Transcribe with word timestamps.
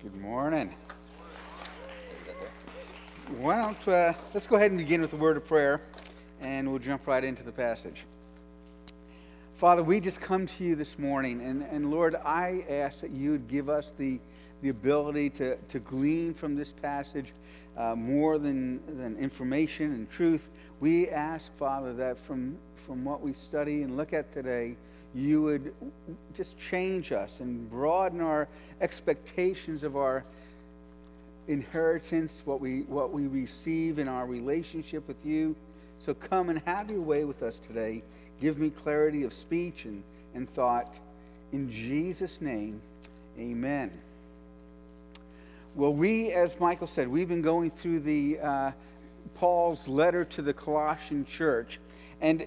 Good 0.00 0.14
morning. 0.14 0.72
Why 3.38 3.56
don't 3.56 3.88
uh, 3.88 4.12
let's 4.32 4.46
go 4.46 4.54
ahead 4.54 4.70
and 4.70 4.78
begin 4.78 5.00
with 5.00 5.12
a 5.12 5.16
word 5.16 5.36
of 5.36 5.44
prayer, 5.44 5.80
and 6.40 6.70
we'll 6.70 6.78
jump 6.78 7.08
right 7.08 7.24
into 7.24 7.42
the 7.42 7.50
passage. 7.50 8.04
Father, 9.56 9.82
we 9.82 9.98
just 9.98 10.20
come 10.20 10.46
to 10.46 10.62
you 10.62 10.76
this 10.76 11.00
morning, 11.00 11.42
and, 11.42 11.62
and 11.64 11.90
Lord, 11.90 12.14
I 12.14 12.64
ask 12.70 13.00
that 13.00 13.10
you 13.10 13.32
would 13.32 13.48
give 13.48 13.68
us 13.68 13.92
the, 13.98 14.20
the 14.62 14.68
ability 14.68 15.30
to, 15.30 15.56
to 15.56 15.80
glean 15.80 16.32
from 16.32 16.54
this 16.54 16.70
passage 16.70 17.32
uh, 17.76 17.96
more 17.96 18.38
than, 18.38 18.80
than 18.98 19.16
information 19.18 19.86
and 19.94 20.08
truth. 20.08 20.48
We 20.78 21.08
ask, 21.08 21.50
Father, 21.56 21.92
that 21.94 22.20
from, 22.20 22.56
from 22.86 23.04
what 23.04 23.20
we 23.20 23.32
study 23.32 23.82
and 23.82 23.96
look 23.96 24.12
at 24.12 24.32
today, 24.32 24.76
you 25.14 25.42
would 25.42 25.74
just 26.34 26.58
change 26.58 27.12
us 27.12 27.40
and 27.40 27.70
broaden 27.70 28.20
our 28.20 28.48
expectations 28.80 29.82
of 29.82 29.96
our 29.96 30.24
inheritance, 31.48 32.42
what 32.44 32.60
we, 32.60 32.82
what 32.82 33.10
we 33.10 33.26
receive 33.26 33.98
in 33.98 34.06
our 34.06 34.26
relationship 34.26 35.08
with 35.08 35.24
you. 35.24 35.56
So 35.98 36.14
come 36.14 36.50
and 36.50 36.60
have 36.60 36.90
your 36.90 37.00
way 37.00 37.24
with 37.24 37.42
us 37.42 37.58
today. 37.58 38.02
Give 38.40 38.58
me 38.58 38.70
clarity 38.70 39.24
of 39.24 39.34
speech 39.34 39.84
and, 39.84 40.02
and 40.34 40.48
thought. 40.48 41.00
In 41.52 41.70
Jesus' 41.70 42.40
name, 42.40 42.80
amen. 43.38 43.90
Well, 45.74 45.94
we, 45.94 46.32
as 46.32 46.58
Michael 46.60 46.86
said, 46.86 47.08
we've 47.08 47.28
been 47.28 47.42
going 47.42 47.70
through 47.70 48.00
the 48.00 48.38
uh, 48.40 48.72
Paul's 49.34 49.88
letter 49.88 50.24
to 50.24 50.42
the 50.42 50.52
Colossian 50.52 51.24
church. 51.24 51.78
And 52.20 52.46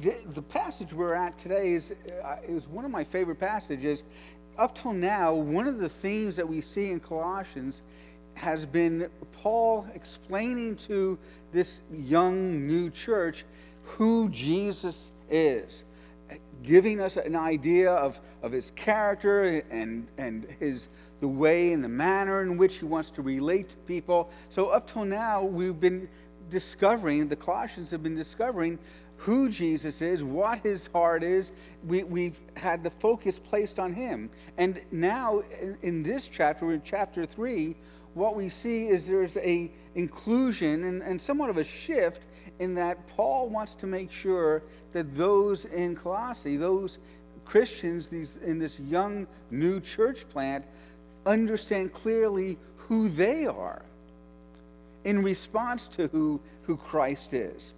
the, 0.00 0.16
the 0.32 0.42
passage 0.42 0.92
we're 0.92 1.14
at 1.14 1.36
today 1.38 1.72
is, 1.72 1.92
uh, 2.24 2.36
is 2.46 2.66
one 2.68 2.84
of 2.84 2.90
my 2.90 3.04
favorite 3.04 3.38
passages. 3.38 4.02
Up 4.58 4.74
till 4.74 4.92
now, 4.92 5.34
one 5.34 5.66
of 5.66 5.78
the 5.78 5.88
themes 5.88 6.36
that 6.36 6.48
we 6.48 6.60
see 6.60 6.90
in 6.90 7.00
Colossians 7.00 7.82
has 8.34 8.64
been 8.64 9.10
Paul 9.32 9.86
explaining 9.94 10.76
to 10.76 11.18
this 11.52 11.80
young 11.92 12.66
new 12.66 12.90
church 12.90 13.44
who 13.82 14.28
Jesus 14.30 15.10
is, 15.30 15.84
giving 16.62 17.00
us 17.00 17.16
an 17.16 17.36
idea 17.36 17.90
of, 17.92 18.20
of 18.42 18.52
his 18.52 18.72
character 18.74 19.62
and, 19.70 20.06
and 20.16 20.46
his, 20.58 20.88
the 21.20 21.28
way 21.28 21.72
and 21.72 21.84
the 21.84 21.88
manner 21.88 22.42
in 22.42 22.56
which 22.56 22.76
he 22.76 22.84
wants 22.84 23.10
to 23.10 23.22
relate 23.22 23.70
to 23.70 23.76
people. 23.78 24.30
So, 24.48 24.68
up 24.68 24.86
till 24.90 25.04
now, 25.04 25.42
we've 25.42 25.78
been 25.78 26.08
discovering, 26.48 27.28
the 27.28 27.36
Colossians 27.36 27.90
have 27.90 28.02
been 28.02 28.14
discovering 28.14 28.78
who 29.22 29.48
Jesus 29.48 30.02
is, 30.02 30.24
what 30.24 30.58
his 30.60 30.88
heart 30.88 31.22
is. 31.22 31.52
We, 31.86 32.02
we've 32.02 32.40
had 32.56 32.82
the 32.82 32.90
focus 32.90 33.38
placed 33.38 33.78
on 33.78 33.94
him. 33.94 34.28
And 34.58 34.80
now, 34.90 35.42
in, 35.60 35.78
in 35.82 36.02
this 36.02 36.26
chapter, 36.26 36.72
in 36.72 36.82
chapter 36.84 37.24
3, 37.24 37.76
what 38.14 38.34
we 38.34 38.48
see 38.48 38.88
is 38.88 39.06
there's 39.06 39.36
a 39.36 39.70
inclusion 39.94 40.84
and, 40.84 41.02
and 41.02 41.20
somewhat 41.20 41.50
of 41.50 41.56
a 41.56 41.64
shift 41.64 42.22
in 42.58 42.74
that 42.74 43.06
Paul 43.08 43.48
wants 43.48 43.74
to 43.76 43.86
make 43.86 44.10
sure 44.10 44.64
that 44.92 45.16
those 45.16 45.66
in 45.66 45.94
Colossae, 45.94 46.56
those 46.56 46.98
Christians 47.44 48.08
these, 48.08 48.38
in 48.44 48.58
this 48.58 48.80
young 48.80 49.28
new 49.52 49.78
church 49.78 50.28
plant, 50.30 50.64
understand 51.26 51.92
clearly 51.92 52.58
who 52.76 53.08
they 53.08 53.46
are 53.46 53.82
in 55.04 55.22
response 55.22 55.86
to 55.88 56.08
who, 56.08 56.40
who 56.62 56.76
Christ 56.76 57.34
is 57.34 57.72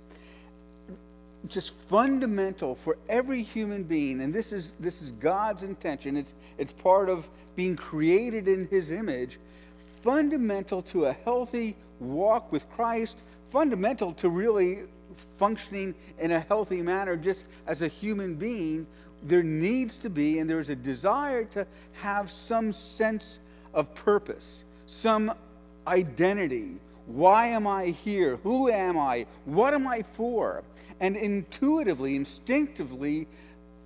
just 1.48 1.72
fundamental 1.88 2.74
for 2.74 2.96
every 3.08 3.42
human 3.42 3.82
being 3.82 4.20
and 4.22 4.34
this 4.34 4.52
is 4.52 4.72
this 4.80 5.02
is 5.02 5.10
god's 5.12 5.62
intention. 5.62 6.16
It's 6.16 6.34
it's 6.58 6.72
part 6.72 7.08
of 7.08 7.28
being 7.56 7.76
created 7.76 8.48
in 8.48 8.66
his 8.68 8.90
image. 8.90 9.38
Fundamental 10.02 10.82
to 10.82 11.06
a 11.06 11.12
healthy 11.12 11.76
walk 12.00 12.50
with 12.52 12.68
christ 12.70 13.18
fundamental 13.50 14.12
to 14.14 14.28
really 14.28 14.80
functioning 15.38 15.94
in 16.18 16.32
a 16.32 16.40
healthy 16.40 16.82
manner 16.82 17.16
just 17.16 17.46
as 17.66 17.82
a 17.82 17.88
human 17.88 18.34
being 18.34 18.86
there 19.22 19.42
needs 19.42 19.96
to 19.96 20.10
be 20.10 20.38
and 20.38 20.50
there's 20.50 20.68
a 20.68 20.76
desire 20.76 21.44
to 21.44 21.66
have 21.92 22.30
some 22.30 22.72
sense 22.72 23.38
of 23.72 23.94
purpose 23.94 24.64
some 24.86 25.32
identity 25.86 26.76
why 27.06 27.48
am 27.48 27.66
i 27.66 27.86
here? 27.86 28.36
Who 28.36 28.70
am 28.70 28.98
i? 28.98 29.26
What 29.44 29.74
am 29.74 29.86
i 29.86 30.02
for? 30.02 30.62
And 31.00 31.16
intuitively, 31.16 32.16
instinctively, 32.16 33.26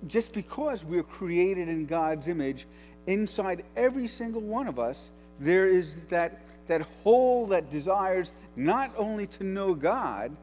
just 0.07 0.33
because 0.33 0.85
we're 0.85 1.03
created 1.03 1.67
in 1.67 1.85
God's 1.85 2.27
image, 2.27 2.65
inside 3.07 3.63
every 3.75 4.07
single 4.07 4.41
one 4.41 4.67
of 4.67 4.79
us, 4.79 5.09
there 5.39 5.67
is 5.67 5.97
that, 6.09 6.41
that 6.67 6.81
hole 7.03 7.47
that 7.47 7.71
desires 7.71 8.31
not 8.55 8.91
only 8.97 9.27
to 9.27 9.43
know 9.43 9.73
God, 9.73 10.35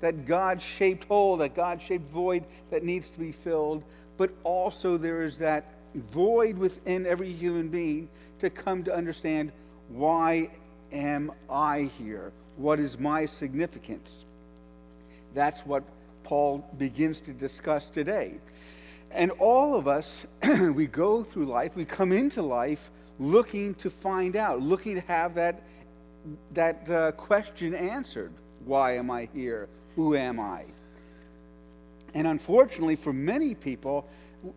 that 0.00 0.26
God 0.26 0.60
shaped 0.60 1.04
hole, 1.04 1.36
that 1.38 1.54
God 1.54 1.80
shaped 1.80 2.10
void 2.10 2.44
that 2.70 2.84
needs 2.84 3.10
to 3.10 3.18
be 3.18 3.32
filled, 3.32 3.82
but 4.16 4.30
also 4.44 4.96
there 4.96 5.22
is 5.22 5.38
that 5.38 5.74
void 5.94 6.58
within 6.58 7.06
every 7.06 7.32
human 7.32 7.68
being 7.68 8.08
to 8.40 8.50
come 8.50 8.84
to 8.84 8.94
understand 8.94 9.50
why 9.88 10.50
am 10.92 11.32
I 11.48 11.90
here? 11.98 12.32
What 12.56 12.80
is 12.80 12.98
my 12.98 13.26
significance? 13.26 14.24
That's 15.34 15.60
what 15.62 15.84
Paul 16.24 16.68
begins 16.76 17.20
to 17.22 17.32
discuss 17.32 17.88
today. 17.88 18.34
And 19.10 19.30
all 19.32 19.74
of 19.74 19.88
us, 19.88 20.26
we 20.42 20.86
go 20.86 21.24
through 21.24 21.46
life, 21.46 21.74
we 21.76 21.84
come 21.84 22.12
into 22.12 22.42
life 22.42 22.90
looking 23.18 23.74
to 23.76 23.90
find 23.90 24.36
out, 24.36 24.60
looking 24.60 24.94
to 24.96 25.00
have 25.02 25.34
that, 25.34 25.62
that 26.52 26.90
uh, 26.90 27.12
question 27.12 27.74
answered 27.74 28.32
Why 28.64 28.96
am 28.96 29.10
I 29.10 29.28
here? 29.32 29.68
Who 29.96 30.14
am 30.14 30.38
I? 30.38 30.64
And 32.14 32.26
unfortunately, 32.26 32.96
for 32.96 33.12
many 33.12 33.54
people, 33.54 34.08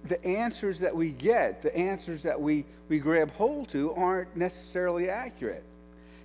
the 0.05 0.23
answers 0.25 0.79
that 0.79 0.95
we 0.95 1.11
get, 1.11 1.61
the 1.61 1.75
answers 1.75 2.23
that 2.23 2.39
we, 2.39 2.65
we 2.87 2.99
grab 2.99 3.31
hold 3.31 3.69
to, 3.69 3.93
aren't 3.93 4.35
necessarily 4.35 5.09
accurate. 5.09 5.63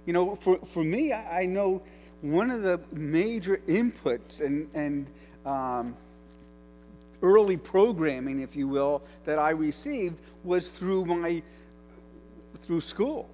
You 0.06 0.12
know, 0.12 0.36
for, 0.36 0.58
for 0.58 0.84
me, 0.84 1.12
I, 1.12 1.42
I 1.42 1.46
know 1.46 1.82
one 2.22 2.50
of 2.50 2.62
the 2.62 2.80
major 2.92 3.60
inputs 3.68 4.40
and, 4.40 4.68
and 4.74 5.06
um, 5.44 5.96
early 7.22 7.56
programming, 7.56 8.40
if 8.40 8.56
you 8.56 8.68
will, 8.68 9.02
that 9.24 9.38
I 9.38 9.50
received 9.50 10.18
was 10.44 10.68
through 10.68 11.04
my 11.06 11.42
through 12.62 12.80
school, 12.80 13.28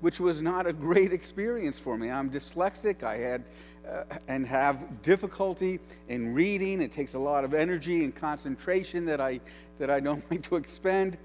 which 0.00 0.20
was 0.20 0.40
not 0.40 0.66
a 0.66 0.72
great 0.72 1.12
experience 1.12 1.78
for 1.78 1.96
me. 1.96 2.10
I'm 2.10 2.30
dyslexic. 2.30 3.02
I 3.02 3.16
had 3.16 3.44
uh, 3.88 4.02
and 4.28 4.46
have 4.46 5.02
difficulty 5.02 5.80
in 6.08 6.34
reading. 6.34 6.82
It 6.82 6.92
takes 6.92 7.14
a 7.14 7.18
lot 7.18 7.44
of 7.44 7.54
energy 7.54 8.04
and 8.04 8.14
concentration 8.14 9.04
that 9.06 9.20
I 9.20 9.40
that 9.78 9.90
I 9.90 10.00
don't 10.00 10.24
like 10.30 10.42
to 10.44 10.56
expend. 10.56 11.16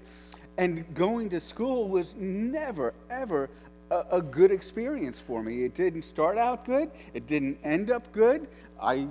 And 0.58 0.94
going 0.94 1.30
to 1.30 1.40
school 1.40 1.88
was 1.88 2.14
never 2.14 2.94
ever 3.10 3.50
a, 3.92 4.16
a 4.16 4.22
good 4.22 4.50
experience 4.50 5.18
for 5.18 5.42
me. 5.42 5.64
It 5.64 5.74
didn't 5.74 6.02
start 6.02 6.38
out 6.38 6.64
good. 6.64 6.90
It 7.14 7.26
didn't 7.26 7.58
end 7.62 7.90
up 7.90 8.10
good. 8.12 8.48
I 8.80 9.06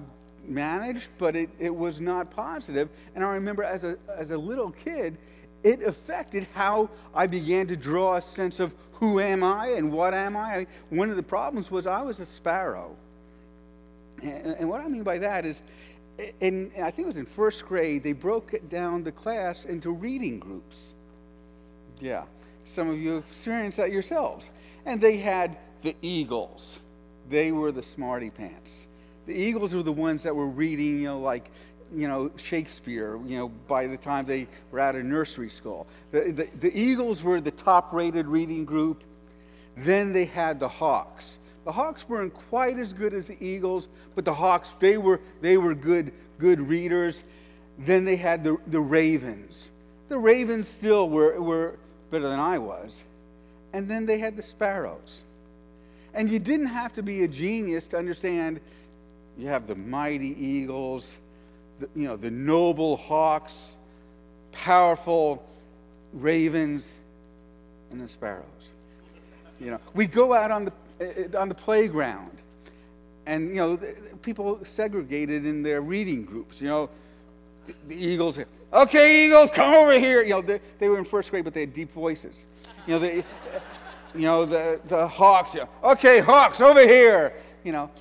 managed, 0.47 1.09
but 1.17 1.35
it, 1.35 1.49
it 1.59 1.73
was 1.73 1.99
not 1.99 2.31
positive. 2.31 2.89
And 3.15 3.23
I 3.23 3.33
remember 3.33 3.63
as 3.63 3.83
a, 3.83 3.97
as 4.17 4.31
a 4.31 4.37
little 4.37 4.71
kid, 4.71 5.17
it 5.63 5.83
affected 5.83 6.47
how 6.53 6.89
I 7.13 7.27
began 7.27 7.67
to 7.67 7.75
draw 7.75 8.15
a 8.15 8.21
sense 8.21 8.59
of 8.59 8.73
who 8.93 9.19
am 9.19 9.43
I 9.43 9.67
and 9.69 9.91
what 9.91 10.13
am 10.13 10.35
I. 10.35 10.65
One 10.89 11.09
of 11.09 11.15
the 11.15 11.23
problems 11.23 11.69
was 11.69 11.85
I 11.85 12.01
was 12.01 12.19
a 12.19 12.25
sparrow. 12.25 12.95
And, 14.23 14.55
and 14.59 14.69
what 14.69 14.81
I 14.81 14.87
mean 14.87 15.03
by 15.03 15.19
that 15.19 15.45
is, 15.45 15.61
in, 16.39 16.71
I 16.77 16.91
think 16.91 17.05
it 17.05 17.07
was 17.07 17.17
in 17.17 17.25
first 17.25 17.65
grade, 17.65 18.03
they 18.03 18.13
broke 18.13 18.53
down 18.69 19.03
the 19.03 19.11
class 19.11 19.65
into 19.65 19.91
reading 19.91 20.39
groups. 20.39 20.93
Yeah, 21.99 22.23
some 22.65 22.89
of 22.89 22.97
you 22.97 23.17
experienced 23.17 23.77
that 23.77 23.91
yourselves. 23.91 24.49
And 24.85 24.99
they 24.99 25.17
had 25.17 25.57
the 25.81 25.95
Eagles, 26.01 26.79
they 27.29 27.51
were 27.51 27.71
the 27.71 27.83
smarty 27.83 28.29
pants 28.29 28.87
the 29.25 29.33
Eagles 29.33 29.73
were 29.73 29.83
the 29.83 29.91
ones 29.91 30.23
that 30.23 30.35
were 30.35 30.47
reading, 30.47 30.99
you 30.99 31.05
know, 31.05 31.19
like, 31.19 31.49
you 31.93 32.07
know, 32.07 32.31
Shakespeare, 32.37 33.17
you 33.25 33.37
know, 33.37 33.49
by 33.49 33.87
the 33.87 33.97
time 33.97 34.25
they 34.25 34.47
were 34.71 34.79
out 34.79 34.95
of 34.95 35.03
nursery 35.03 35.49
school. 35.49 35.87
The, 36.11 36.31
the, 36.31 36.47
the 36.59 36.77
Eagles 36.79 37.21
were 37.21 37.41
the 37.41 37.51
top 37.51 37.93
rated 37.93 38.27
reading 38.27 38.65
group. 38.65 39.03
Then 39.77 40.13
they 40.13 40.25
had 40.25 40.59
the 40.59 40.67
Hawks. 40.67 41.37
The 41.65 41.71
Hawks 41.71 42.07
weren't 42.09 42.33
quite 42.33 42.79
as 42.79 42.93
good 42.93 43.13
as 43.13 43.27
the 43.27 43.37
Eagles, 43.43 43.87
but 44.15 44.25
the 44.25 44.33
Hawks, 44.33 44.73
they 44.79 44.97
were, 44.97 45.21
they 45.41 45.57
were 45.57 45.75
good, 45.75 46.11
good 46.39 46.59
readers. 46.59 47.23
Then 47.77 48.03
they 48.03 48.15
had 48.15 48.43
the, 48.43 48.57
the 48.67 48.79
Ravens. 48.79 49.69
The 50.09 50.17
Ravens 50.17 50.67
still 50.67 51.09
were, 51.09 51.39
were 51.39 51.77
better 52.09 52.27
than 52.27 52.39
I 52.39 52.57
was. 52.57 53.03
And 53.73 53.89
then 53.89 54.05
they 54.05 54.17
had 54.17 54.35
the 54.35 54.43
Sparrows. 54.43 55.23
And 56.13 56.29
you 56.29 56.39
didn't 56.39 56.67
have 56.67 56.93
to 56.93 57.03
be 57.03 57.23
a 57.23 57.27
genius 57.27 57.87
to 57.89 57.97
understand 57.97 58.59
you 59.37 59.47
have 59.47 59.65
the 59.65 59.75
mighty 59.75 60.35
eagles, 60.39 61.15
the, 61.79 61.89
you 61.95 62.03
know, 62.03 62.17
the 62.17 62.29
noble 62.29 62.97
hawks, 62.97 63.75
powerful 64.51 65.43
ravens, 66.13 66.93
and 67.91 68.01
the 68.01 68.07
sparrows. 68.07 68.43
You 69.59 69.71
know, 69.71 69.79
we'd 69.93 70.11
go 70.11 70.33
out 70.33 70.51
on 70.51 70.65
the, 70.65 71.31
uh, 71.33 71.39
on 71.39 71.49
the 71.49 71.55
playground 71.55 72.37
and, 73.25 73.49
you 73.49 73.55
know, 73.55 73.79
people 74.21 74.59
segregated 74.63 75.45
in 75.45 75.63
their 75.63 75.81
reading 75.81 76.25
groups. 76.25 76.59
You 76.59 76.67
know, 76.67 76.89
the, 77.67 77.73
the 77.87 77.95
Eagles, 77.95 78.39
okay, 78.73 79.25
Eagles, 79.25 79.51
come 79.51 79.73
over 79.73 79.97
here. 79.97 80.23
You 80.23 80.31
know, 80.31 80.41
they, 80.41 80.59
they 80.79 80.89
were 80.89 80.97
in 80.97 81.05
first 81.05 81.29
grade, 81.29 81.43
but 81.43 81.53
they 81.53 81.61
had 81.61 81.73
deep 81.73 81.91
voices. 81.91 82.45
You 82.87 82.93
know, 82.95 82.99
they, 82.99 83.15
you 84.15 84.21
know 84.21 84.45
the, 84.45 84.79
the 84.85 85.07
Hawks, 85.07 85.53
you 85.53 85.61
know, 85.61 85.69
okay, 85.91 86.19
Hawks, 86.19 86.61
over 86.61 86.81
here. 86.81 87.33
You 87.63 87.71
know, 87.71 87.91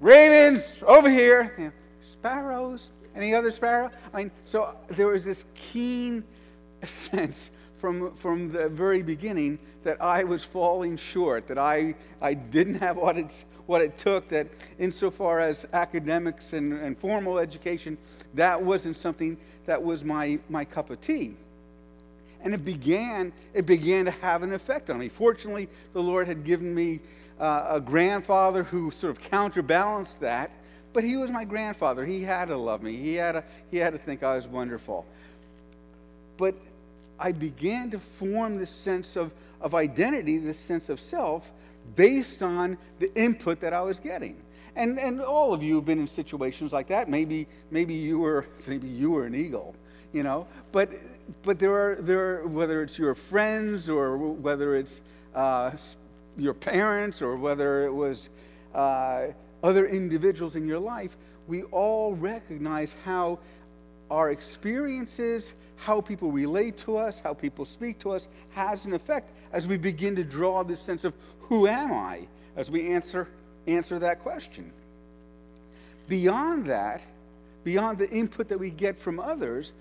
Ravens, 0.00 0.82
over 0.86 1.08
here. 1.08 1.54
You 1.56 1.64
know, 1.66 1.72
sparrows, 2.02 2.90
any 3.14 3.34
other 3.34 3.50
sparrow? 3.50 3.90
I 4.12 4.18
mean, 4.18 4.30
so 4.44 4.76
there 4.88 5.06
was 5.06 5.24
this 5.24 5.44
keen 5.54 6.24
sense 6.84 7.50
from, 7.78 8.14
from 8.16 8.50
the 8.50 8.68
very 8.68 9.02
beginning 9.02 9.58
that 9.82 10.00
I 10.02 10.24
was 10.24 10.42
falling 10.42 10.96
short, 10.96 11.46
that 11.48 11.58
I, 11.58 11.94
I 12.20 12.34
didn't 12.34 12.76
have 12.76 12.96
what, 12.96 13.18
it's, 13.18 13.44
what 13.66 13.82
it 13.82 13.98
took, 13.98 14.28
that 14.30 14.48
insofar 14.78 15.40
as 15.40 15.66
academics 15.72 16.54
and, 16.54 16.72
and 16.72 16.98
formal 16.98 17.38
education, 17.38 17.98
that 18.32 18.60
wasn't 18.60 18.96
something 18.96 19.36
that 19.66 19.82
was 19.82 20.02
my, 20.02 20.38
my 20.48 20.64
cup 20.64 20.90
of 20.90 21.00
tea. 21.00 21.36
And 22.44 22.54
it 22.54 22.64
began, 22.64 23.32
it 23.52 23.66
began 23.66 24.04
to 24.04 24.12
have 24.12 24.42
an 24.42 24.52
effect 24.52 24.90
on 24.90 24.98
me. 24.98 25.08
Fortunately, 25.08 25.68
the 25.92 26.02
Lord 26.02 26.28
had 26.28 26.44
given 26.44 26.72
me 26.72 27.00
uh, 27.40 27.66
a 27.70 27.80
grandfather 27.80 28.62
who 28.62 28.92
sort 28.92 29.10
of 29.10 29.20
counterbalanced 29.20 30.20
that 30.20 30.52
but 30.94 31.02
he 31.02 31.16
was 31.16 31.30
my 31.30 31.44
grandfather. 31.44 32.06
He 32.06 32.22
had 32.22 32.46
to 32.46 32.56
love 32.56 32.80
me. 32.80 32.96
He 32.96 33.14
had 33.14 33.32
to, 33.32 33.44
he 33.70 33.76
had 33.78 33.92
to 33.92 33.98
think 33.98 34.22
I 34.22 34.36
was 34.36 34.46
wonderful. 34.46 35.04
But 36.38 36.54
I 37.18 37.32
began 37.32 37.90
to 37.90 37.98
form 37.98 38.56
this 38.58 38.70
sense 38.70 39.16
of, 39.16 39.32
of 39.60 39.74
identity, 39.74 40.38
this 40.38 40.58
sense 40.58 40.88
of 40.88 41.00
self, 41.00 41.50
based 41.96 42.42
on 42.42 42.78
the 43.00 43.12
input 43.16 43.60
that 43.60 43.72
I 43.72 43.82
was 43.82 43.98
getting. 43.98 44.36
And, 44.76 44.98
and 44.98 45.20
all 45.20 45.52
of 45.52 45.64
you 45.64 45.74
have 45.76 45.84
been 45.84 45.98
in 45.98 46.06
situations 46.06 46.72
like 46.72 46.86
that. 46.88 47.10
Maybe, 47.10 47.48
maybe, 47.72 47.94
you, 47.94 48.20
were, 48.20 48.46
maybe 48.68 48.88
you 48.88 49.10
were 49.10 49.26
an 49.26 49.34
eagle, 49.34 49.74
you 50.12 50.22
know. 50.22 50.46
But, 50.70 50.90
but 51.42 51.58
there, 51.58 51.72
are, 51.72 51.96
there 51.96 52.40
are, 52.40 52.46
whether 52.46 52.82
it's 52.82 52.98
your 52.98 53.14
friends 53.14 53.88
or 53.88 54.16
whether 54.16 54.76
it's 54.76 55.00
uh, 55.34 55.70
your 56.36 56.54
parents 56.54 57.22
or 57.22 57.36
whether 57.36 57.86
it 57.86 57.92
was 57.92 58.28
uh, 58.74 59.26
other 59.62 59.86
individuals 59.86 60.56
in 60.56 60.66
your 60.66 60.78
life, 60.78 61.16
we 61.46 61.62
all 61.64 62.14
recognize 62.14 62.94
how 63.04 63.38
our 64.10 64.30
experiences, 64.30 65.52
how 65.76 66.00
people 66.00 66.30
relate 66.30 66.78
to 66.78 66.96
us, 66.96 67.18
how 67.18 67.34
people 67.34 67.64
speak 67.64 67.98
to 68.00 68.10
us, 68.10 68.28
has 68.50 68.84
an 68.84 68.92
effect 68.92 69.30
as 69.52 69.66
we 69.66 69.76
begin 69.76 70.16
to 70.16 70.24
draw 70.24 70.62
this 70.62 70.80
sense 70.80 71.04
of 71.04 71.14
who 71.40 71.66
am 71.66 71.92
I 71.92 72.26
as 72.56 72.70
we 72.70 72.92
answer, 72.92 73.28
answer 73.66 73.98
that 73.98 74.20
question. 74.20 74.70
Beyond 76.08 76.66
that, 76.66 77.02
beyond 77.64 77.98
the 77.98 78.10
input 78.10 78.48
that 78.48 78.58
we 78.58 78.70
get 78.70 78.98
from 78.98 79.18
others, 79.18 79.72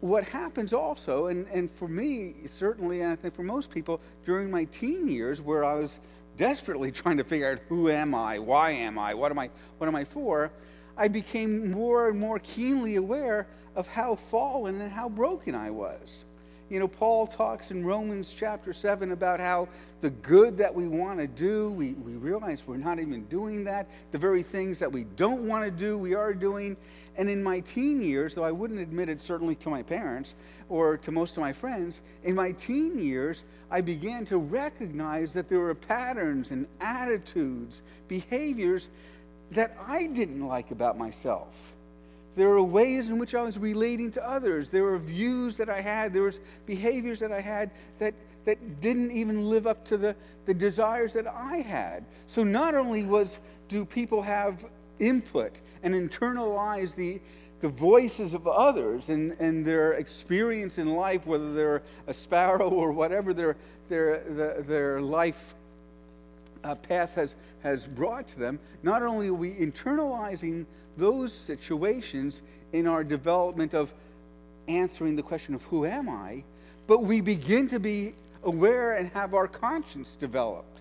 what 0.00 0.24
happens 0.24 0.72
also, 0.72 1.26
and, 1.26 1.46
and 1.48 1.70
for 1.70 1.88
me, 1.88 2.34
certainly, 2.46 3.00
and 3.00 3.12
I 3.12 3.16
think 3.16 3.34
for 3.34 3.42
most 3.42 3.70
people, 3.70 4.00
during 4.24 4.50
my 4.50 4.64
teen 4.64 5.08
years, 5.08 5.40
where 5.40 5.64
I 5.64 5.74
was 5.74 5.98
desperately 6.36 6.92
trying 6.92 7.16
to 7.16 7.24
figure 7.24 7.50
out 7.50 7.58
who 7.68 7.90
am 7.90 8.14
I, 8.14 8.38
why 8.38 8.70
am 8.70 8.98
I, 8.98 9.14
what 9.14 9.32
am 9.32 9.38
I, 9.38 9.50
what 9.78 9.88
am 9.88 9.96
I 9.96 10.04
for, 10.04 10.50
I 10.96 11.08
became 11.08 11.70
more 11.70 12.08
and 12.08 12.18
more 12.18 12.38
keenly 12.38 12.96
aware 12.96 13.46
of 13.74 13.86
how 13.86 14.16
fallen 14.16 14.80
and 14.80 14.90
how 14.90 15.08
broken 15.08 15.54
I 15.54 15.70
was. 15.70 16.24
You 16.70 16.80
know, 16.80 16.88
Paul 16.88 17.26
talks 17.26 17.70
in 17.70 17.82
Romans 17.82 18.34
chapter 18.36 18.74
7 18.74 19.12
about 19.12 19.40
how 19.40 19.68
the 20.02 20.10
good 20.10 20.58
that 20.58 20.74
we 20.74 20.86
want 20.86 21.18
to 21.18 21.26
do, 21.26 21.70
we, 21.70 21.92
we 21.94 22.12
realize 22.12 22.64
we're 22.66 22.76
not 22.76 23.00
even 23.00 23.24
doing 23.24 23.64
that. 23.64 23.88
The 24.12 24.18
very 24.18 24.42
things 24.42 24.78
that 24.80 24.92
we 24.92 25.04
don't 25.16 25.48
want 25.48 25.64
to 25.64 25.70
do, 25.70 25.96
we 25.96 26.14
are 26.14 26.34
doing. 26.34 26.76
And 27.16 27.30
in 27.30 27.42
my 27.42 27.60
teen 27.60 28.02
years, 28.02 28.34
though 28.34 28.44
I 28.44 28.52
wouldn't 28.52 28.80
admit 28.80 29.08
it 29.08 29.22
certainly 29.22 29.54
to 29.56 29.70
my 29.70 29.82
parents 29.82 30.34
or 30.68 30.98
to 30.98 31.10
most 31.10 31.38
of 31.38 31.40
my 31.40 31.54
friends, 31.54 32.00
in 32.22 32.34
my 32.34 32.52
teen 32.52 32.98
years, 32.98 33.44
I 33.70 33.80
began 33.80 34.26
to 34.26 34.36
recognize 34.36 35.32
that 35.32 35.48
there 35.48 35.60
were 35.60 35.74
patterns 35.74 36.50
and 36.50 36.66
attitudes, 36.80 37.80
behaviors 38.08 38.90
that 39.52 39.74
I 39.86 40.04
didn't 40.04 40.46
like 40.46 40.70
about 40.70 40.98
myself. 40.98 41.48
There 42.38 42.48
were 42.48 42.62
ways 42.62 43.08
in 43.08 43.18
which 43.18 43.34
I 43.34 43.42
was 43.42 43.58
relating 43.58 44.12
to 44.12 44.24
others. 44.24 44.68
There 44.68 44.84
were 44.84 44.96
views 44.96 45.56
that 45.56 45.68
I 45.68 45.80
had. 45.80 46.12
There 46.12 46.22
was 46.22 46.38
behaviors 46.66 47.18
that 47.18 47.32
I 47.32 47.40
had 47.40 47.72
that, 47.98 48.14
that 48.44 48.80
didn't 48.80 49.10
even 49.10 49.50
live 49.50 49.66
up 49.66 49.84
to 49.86 49.96
the, 49.96 50.14
the 50.46 50.54
desires 50.54 51.12
that 51.14 51.26
I 51.26 51.56
had. 51.56 52.04
So 52.28 52.44
not 52.44 52.76
only 52.76 53.02
was 53.02 53.40
do 53.68 53.84
people 53.84 54.22
have 54.22 54.64
input 55.00 55.56
and 55.82 55.96
internalize 55.96 56.94
the, 56.94 57.20
the 57.60 57.68
voices 57.68 58.34
of 58.34 58.46
others 58.46 59.08
and, 59.08 59.32
and 59.40 59.64
their 59.66 59.94
experience 59.94 60.78
in 60.78 60.94
life, 60.94 61.26
whether 61.26 61.52
they're 61.52 61.82
a 62.06 62.14
sparrow 62.14 62.68
or 62.68 62.92
whatever 62.92 63.34
their, 63.34 63.56
their, 63.88 64.22
their, 64.28 64.62
their 64.62 65.00
life 65.00 65.56
uh, 66.62 66.76
path 66.76 67.16
has, 67.16 67.34
has 67.64 67.84
brought 67.84 68.28
to 68.28 68.38
them, 68.38 68.60
not 68.84 69.02
only 69.02 69.26
are 69.26 69.34
we 69.34 69.50
internalizing 69.54 70.66
those 70.98 71.32
situations 71.32 72.42
in 72.72 72.86
our 72.86 73.02
development 73.02 73.74
of 73.74 73.92
answering 74.66 75.16
the 75.16 75.22
question 75.22 75.54
of 75.54 75.62
who 75.64 75.86
am 75.86 76.08
I, 76.08 76.44
but 76.86 77.02
we 77.02 77.20
begin 77.20 77.68
to 77.68 77.80
be 77.80 78.14
aware 78.42 78.94
and 78.94 79.08
have 79.10 79.34
our 79.34 79.48
conscience 79.48 80.16
developed 80.16 80.80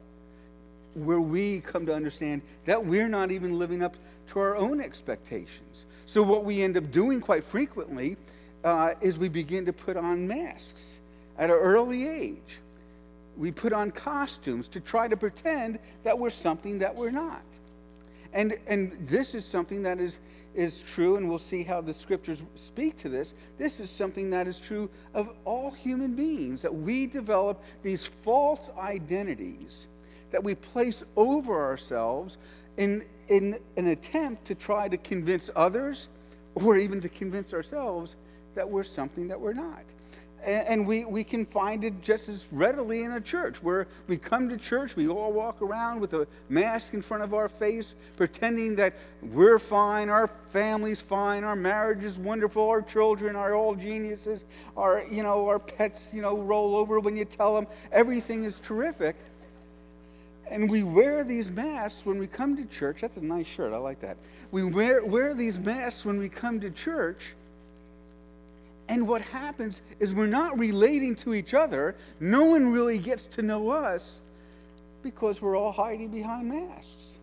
where 0.94 1.22
we 1.22 1.62
come 1.62 1.86
to 1.86 1.94
understand 1.94 2.42
that 2.66 2.84
we're 2.84 3.08
not 3.08 3.32
even 3.32 3.60
living 3.60 3.84
up 3.84 3.96
to 4.32 4.40
our 4.40 4.56
own 4.56 4.82
expectations. 4.82 5.86
So, 6.06 6.24
what 6.24 6.44
we 6.44 6.62
end 6.62 6.76
up 6.78 6.92
doing 6.92 7.22
quite 7.22 7.44
frequently 7.44 8.18
uh, 8.64 8.96
is 9.02 9.18
we 9.18 9.30
begin 9.30 9.66
to 9.66 9.74
put 9.74 9.96
on 9.96 10.28
masks 10.28 11.00
at 11.38 11.50
an 11.50 11.56
early 11.56 12.08
age. 12.08 12.60
We 13.38 13.52
put 13.52 13.74
on 13.74 13.92
costumes 13.92 14.68
to 14.70 14.80
try 14.80 15.08
to 15.08 15.16
pretend 15.16 15.78
that 16.04 16.18
we're 16.18 16.32
something 16.32 16.80
that 16.80 16.96
we're 16.96 17.12
not. 17.12 17.44
And, 18.38 18.58
and 18.68 18.96
this 19.08 19.36
is 19.36 19.44
something 19.44 19.84
that 19.84 20.00
is, 20.00 20.20
is 20.56 20.80
true, 20.80 21.18
and 21.18 21.28
we'll 21.28 21.40
see 21.40 21.64
how 21.64 21.82
the 21.82 21.94
scriptures 21.94 22.42
speak 22.56 22.98
to 23.00 23.10
this. 23.10 23.34
This 23.58 23.80
is 23.80 23.90
something 23.90 24.30
that 24.30 24.48
is 24.48 24.60
true 24.60 24.90
of 25.14 25.30
all 25.44 25.72
human 25.72 26.16
beings, 26.16 26.62
that 26.62 26.74
we 26.74 27.08
develop 27.08 27.62
these 27.84 28.06
false 28.06 28.70
identities 28.78 29.88
that 30.32 30.44
we 30.44 30.56
place 30.56 31.04
over 31.16 31.64
ourselves 31.64 32.38
in, 32.78 33.04
in 33.28 33.58
an 33.76 33.88
attempt 33.88 34.46
to 34.46 34.56
try 34.56 34.88
to 34.88 34.98
convince 34.98 35.50
others 35.56 36.10
or 36.56 36.78
even 36.78 37.02
to 37.02 37.10
convince 37.10 37.54
ourselves 37.54 38.16
that 38.56 38.70
we're 38.70 38.84
something 38.84 39.28
that 39.28 39.40
we're 39.40 39.54
not. 39.54 39.84
And, 40.44 40.68
and 40.68 40.88
we, 40.88 41.06
we 41.06 41.24
can 41.24 41.46
find 41.46 41.84
it 41.84 42.02
just 42.02 42.30
as 42.30 42.48
readily 42.52 43.04
in 43.04 43.14
a 43.14 43.22
church 43.22 43.62
where 43.62 43.88
we 44.08 44.18
come 44.18 44.50
to 44.50 44.58
church, 44.58 44.96
we 44.96 45.08
all 45.08 45.32
walk 45.32 45.62
around 45.62 46.00
with 46.00 46.14
a 46.14 46.28
mask 46.50 46.94
in 46.94 47.02
front 47.02 47.24
of 47.24 47.34
our 47.34 47.50
face, 47.50 47.96
pretending 48.16 48.76
that 48.76 48.94
we're 49.22 49.60
fine, 49.60 50.10
our 50.10 50.28
family's 50.52 51.02
fine, 51.02 51.44
our 51.44 51.56
marriage 51.56 52.04
is 52.04 52.18
wonderful, 52.18 52.68
our 52.68 52.82
children 52.82 53.36
are 53.36 53.56
all 53.56 53.76
geniuses, 53.76 54.46
our, 54.76 55.04
you 55.10 55.24
know, 55.24 55.48
our 55.48 55.60
pets 55.60 56.10
you 56.14 56.22
know, 56.22 56.38
roll 56.38 56.76
over 56.76 57.00
when 57.00 57.16
you 57.16 57.26
tell 57.26 57.56
them 57.56 57.68
everything 57.92 58.44
is 58.44 58.60
terrific. 58.60 59.16
And 60.50 60.70
we 60.70 60.84
wear 60.84 61.24
these 61.24 61.52
masks 61.52 62.06
when 62.06 62.20
we 62.20 62.28
come 62.28 62.56
to 62.56 62.66
church. 62.66 63.02
That's 63.02 63.18
a 63.18 63.22
nice 63.22 63.48
shirt. 63.48 63.74
I 63.74 63.78
like 63.78 64.00
that. 64.00 64.16
We 64.52 64.64
wear, 64.64 65.04
wear 65.04 65.34
these 65.34 65.60
masks 65.60 66.06
when 66.06 66.18
we 66.18 66.30
come 66.30 66.62
to 66.62 66.70
church. 66.70 67.36
And 68.90 69.08
what 69.08 69.22
happens 69.22 69.82
is 70.00 70.14
we're 70.14 70.28
not 70.28 70.58
relating 70.58 71.16
to 71.18 71.34
each 71.34 71.54
other. 71.54 71.96
No 72.20 72.44
one 72.46 72.72
really 72.72 72.98
gets 72.98 73.26
to 73.28 73.42
know 73.42 73.70
us 73.70 74.22
because 75.04 75.42
we're 75.42 75.58
all 75.58 75.72
hiding 75.72 76.10
behind 76.10 76.50
masks. 76.50 77.18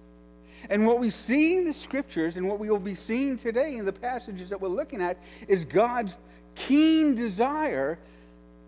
And 0.71 0.87
what 0.87 0.99
we 0.99 1.11
see 1.11 1.57
in 1.57 1.65
the 1.65 1.73
scriptures 1.73 2.37
and 2.37 2.49
what 2.49 2.59
we 2.59 2.71
will 2.71 2.79
be 2.79 2.95
seeing 2.95 3.37
today 3.37 3.77
in 3.77 3.85
the 3.85 3.93
passages 3.93 4.51
that 4.51 4.61
we're 4.61 4.69
looking 4.69 5.03
at 5.03 5.19
is 5.49 5.65
God's 5.65 6.17
keen 6.55 7.15
desire 7.15 7.99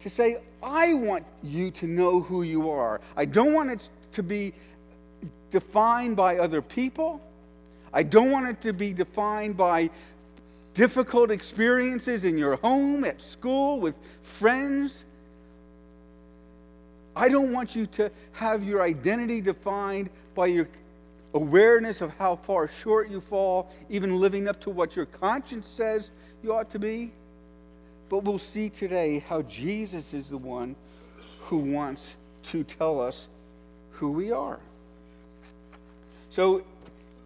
to 0.00 0.11
say, 0.11 0.38
I 0.62 0.95
want 0.95 1.25
you 1.43 1.71
to 1.73 1.87
know 1.87 2.21
who 2.21 2.43
you 2.43 2.71
are. 2.71 3.00
I 3.17 3.25
don't 3.25 3.55
want 3.55 3.71
it 3.71 3.88
to 4.12 4.23
be 4.23 4.53
defined 5.50 6.17
by 6.17 6.38
other 6.38 6.61
people. 6.61 7.21
I 7.93 8.03
don't 8.03 8.31
want 8.31 8.47
it 8.47 8.61
to 8.62 8.73
be 8.73 8.93
defined 8.93 9.57
by 9.57 9.91
difficult 10.76 11.30
experiences 11.30 12.25
in 12.25 12.37
your 12.37 12.56
home, 12.56 13.02
at 13.02 13.21
school, 13.21 13.80
with 13.80 13.97
friends. 14.23 15.04
I 17.16 17.30
don't 17.30 17.50
want 17.50 17.75
you 17.75 17.87
to 17.87 18.11
have 18.33 18.62
your 18.62 18.83
identity 18.83 19.40
defined 19.40 20.11
by 20.35 20.47
your 20.47 20.68
awareness 21.33 22.02
of 22.02 22.12
how 22.18 22.37
far 22.37 22.68
short 22.68 23.11
you 23.11 23.23
fall, 23.23 23.73
even 23.88 24.21
living 24.21 24.49
up 24.49 24.61
to 24.61 24.71
what 24.71 24.95
your 24.95 25.06
conscience 25.06 25.66
says 25.66 26.11
you 26.42 26.54
ought 26.54 26.68
to 26.71 26.78
be. 26.78 27.11
But 28.11 28.18
we'll 28.25 28.38
see 28.38 28.68
today 28.68 29.25
how 29.26 29.42
Jesus 29.42 30.12
is 30.12 30.28
the 30.28 30.37
one 30.37 30.76
who 31.40 31.56
wants 31.56 32.14
to 32.45 32.64
tell 32.64 33.00
us 33.00 33.28
who 33.92 34.11
we 34.11 34.30
are. 34.30 34.61
So, 36.28 36.62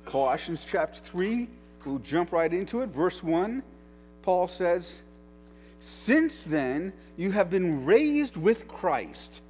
Colossians 0.05 0.65
chapter 0.69 1.01
3, 1.01 1.49
we'll 1.85 1.99
jump 1.99 2.33
right 2.33 2.53
into 2.53 2.83
it. 2.83 2.89
Verse 2.91 3.23
1, 3.23 3.63
Paul 4.23 4.49
says, 4.49 5.03
Since 5.81 6.43
then 6.43 6.93
you 7.17 7.31
have 7.33 7.51
been 7.51 7.85
raised 7.85 8.37
with 8.37 8.69
Christ. 8.69 9.41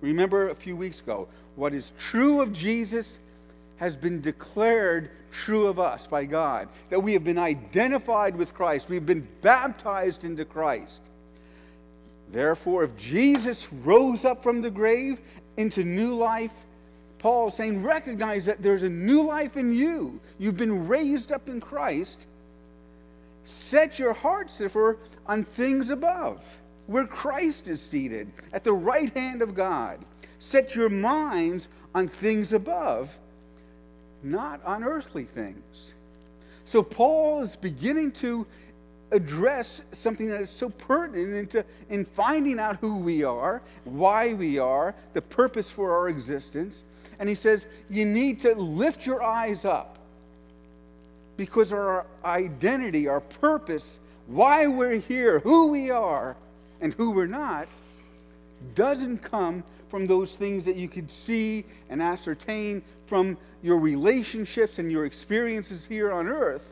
Remember 0.00 0.48
a 0.48 0.54
few 0.54 0.76
weeks 0.76 1.00
ago, 1.00 1.28
what 1.56 1.74
is 1.74 1.92
true 1.98 2.40
of 2.40 2.52
Jesus 2.52 3.18
has 3.76 3.96
been 3.96 4.20
declared 4.20 5.10
true 5.32 5.66
of 5.66 5.78
us 5.78 6.06
by 6.06 6.24
God. 6.24 6.68
That 6.90 7.00
we 7.00 7.14
have 7.14 7.24
been 7.24 7.38
identified 7.38 8.36
with 8.36 8.54
Christ, 8.54 8.88
we've 8.88 9.04
been 9.04 9.26
baptized 9.40 10.24
into 10.24 10.44
Christ. 10.44 11.00
Therefore, 12.30 12.84
if 12.84 12.96
Jesus 12.96 13.66
rose 13.82 14.24
up 14.24 14.42
from 14.42 14.62
the 14.62 14.70
grave 14.70 15.20
into 15.56 15.84
new 15.84 16.14
life, 16.14 16.52
Paul 17.22 17.48
is 17.48 17.54
saying, 17.54 17.84
recognize 17.84 18.44
that 18.46 18.62
there's 18.62 18.82
a 18.82 18.88
new 18.88 19.22
life 19.22 19.56
in 19.56 19.72
you. 19.72 20.20
You've 20.40 20.56
been 20.56 20.88
raised 20.88 21.30
up 21.30 21.48
in 21.48 21.60
Christ. 21.60 22.26
Set 23.44 23.96
your 23.96 24.12
hearts, 24.12 24.58
therefore, 24.58 24.98
on 25.26 25.44
things 25.44 25.90
above, 25.90 26.44
where 26.88 27.06
Christ 27.06 27.68
is 27.68 27.80
seated 27.80 28.30
at 28.52 28.64
the 28.64 28.72
right 28.72 29.16
hand 29.16 29.40
of 29.40 29.54
God. 29.54 30.04
Set 30.40 30.74
your 30.74 30.88
minds 30.88 31.68
on 31.94 32.08
things 32.08 32.52
above, 32.52 33.16
not 34.24 34.60
on 34.64 34.82
earthly 34.82 35.24
things. 35.24 35.92
So 36.64 36.82
Paul 36.82 37.42
is 37.42 37.54
beginning 37.54 38.12
to 38.12 38.46
address 39.12 39.80
something 39.92 40.28
that 40.28 40.40
is 40.40 40.50
so 40.50 40.70
pertinent 40.70 41.34
into, 41.34 41.64
in 41.88 42.04
finding 42.04 42.58
out 42.58 42.78
who 42.78 42.96
we 42.96 43.22
are, 43.22 43.62
why 43.84 44.34
we 44.34 44.58
are, 44.58 44.94
the 45.12 45.22
purpose 45.22 45.70
for 45.70 45.92
our 45.96 46.08
existence. 46.08 46.82
And 47.22 47.28
he 47.28 47.36
says, 47.36 47.66
you 47.88 48.04
need 48.04 48.40
to 48.40 48.52
lift 48.56 49.06
your 49.06 49.22
eyes 49.22 49.64
up 49.64 49.96
because 51.36 51.70
our 51.70 52.04
identity, 52.24 53.06
our 53.06 53.20
purpose, 53.20 54.00
why 54.26 54.66
we're 54.66 54.96
here, 54.96 55.38
who 55.38 55.68
we 55.68 55.88
are, 55.88 56.34
and 56.80 56.92
who 56.94 57.12
we're 57.12 57.28
not, 57.28 57.68
doesn't 58.74 59.18
come 59.18 59.62
from 59.88 60.08
those 60.08 60.34
things 60.34 60.64
that 60.64 60.74
you 60.74 60.88
could 60.88 61.08
see 61.12 61.64
and 61.90 62.02
ascertain 62.02 62.82
from 63.06 63.38
your 63.62 63.78
relationships 63.78 64.80
and 64.80 64.90
your 64.90 65.06
experiences 65.06 65.84
here 65.84 66.10
on 66.10 66.26
earth. 66.26 66.64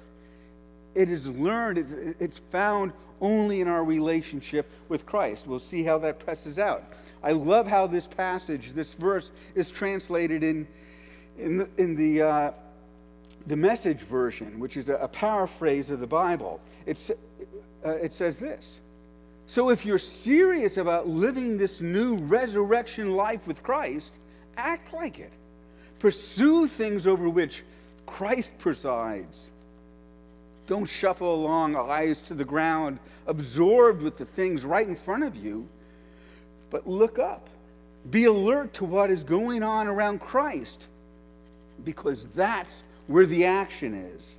It 0.96 1.10
is 1.10 1.28
learned, 1.28 2.16
it's 2.18 2.40
found 2.50 2.90
only 3.20 3.60
in 3.60 3.68
our 3.68 3.84
relationship 3.84 4.70
with 4.88 5.06
Christ. 5.06 5.46
We'll 5.46 5.58
see 5.58 5.82
how 5.82 5.98
that 5.98 6.18
presses 6.18 6.58
out. 6.58 6.84
I 7.22 7.32
love 7.32 7.66
how 7.66 7.86
this 7.86 8.06
passage, 8.06 8.72
this 8.72 8.94
verse, 8.94 9.30
is 9.54 9.70
translated 9.70 10.42
in, 10.42 10.66
in 11.38 11.58
the, 11.58 11.68
in 11.76 11.96
the, 11.96 12.22
uh, 12.22 12.52
the 13.46 13.56
message 13.56 14.00
version, 14.00 14.58
which 14.58 14.76
is 14.76 14.88
a, 14.88 14.94
a, 14.94 15.08
paraphrase 15.08 15.90
of 15.90 16.00
the 16.00 16.06
Bible. 16.06 16.60
It's, 16.86 17.10
uh, 17.84 17.90
it 17.90 18.12
says 18.12 18.38
this 18.38 18.80
So 19.46 19.70
if 19.70 19.84
you're 19.84 19.98
serious 19.98 20.76
about 20.76 21.08
living 21.08 21.58
this 21.58 21.80
new 21.80 22.16
resurrection 22.16 23.16
life 23.16 23.46
with 23.46 23.62
Christ, 23.62 24.12
act 24.56 24.92
like 24.92 25.18
it. 25.18 25.32
Pursue 25.98 26.66
things 26.66 27.06
over 27.06 27.28
which 27.28 27.62
Christ 28.06 28.52
presides 28.58 29.50
don't 30.70 30.86
shuffle 30.86 31.34
along, 31.34 31.74
eyes 31.74 32.20
to 32.20 32.32
the 32.32 32.44
ground, 32.44 33.00
absorbed 33.26 34.00
with 34.00 34.16
the 34.16 34.24
things 34.24 34.64
right 34.64 34.86
in 34.86 34.94
front 34.94 35.24
of 35.24 35.34
you, 35.34 35.66
but 36.70 36.86
look 36.86 37.18
up. 37.18 37.50
Be 38.08 38.26
alert 38.26 38.72
to 38.74 38.84
what 38.84 39.10
is 39.10 39.24
going 39.24 39.64
on 39.64 39.88
around 39.88 40.20
Christ, 40.20 40.86
because 41.84 42.28
that's 42.36 42.84
where 43.08 43.26
the 43.26 43.46
action 43.46 43.94
is. 44.14 44.36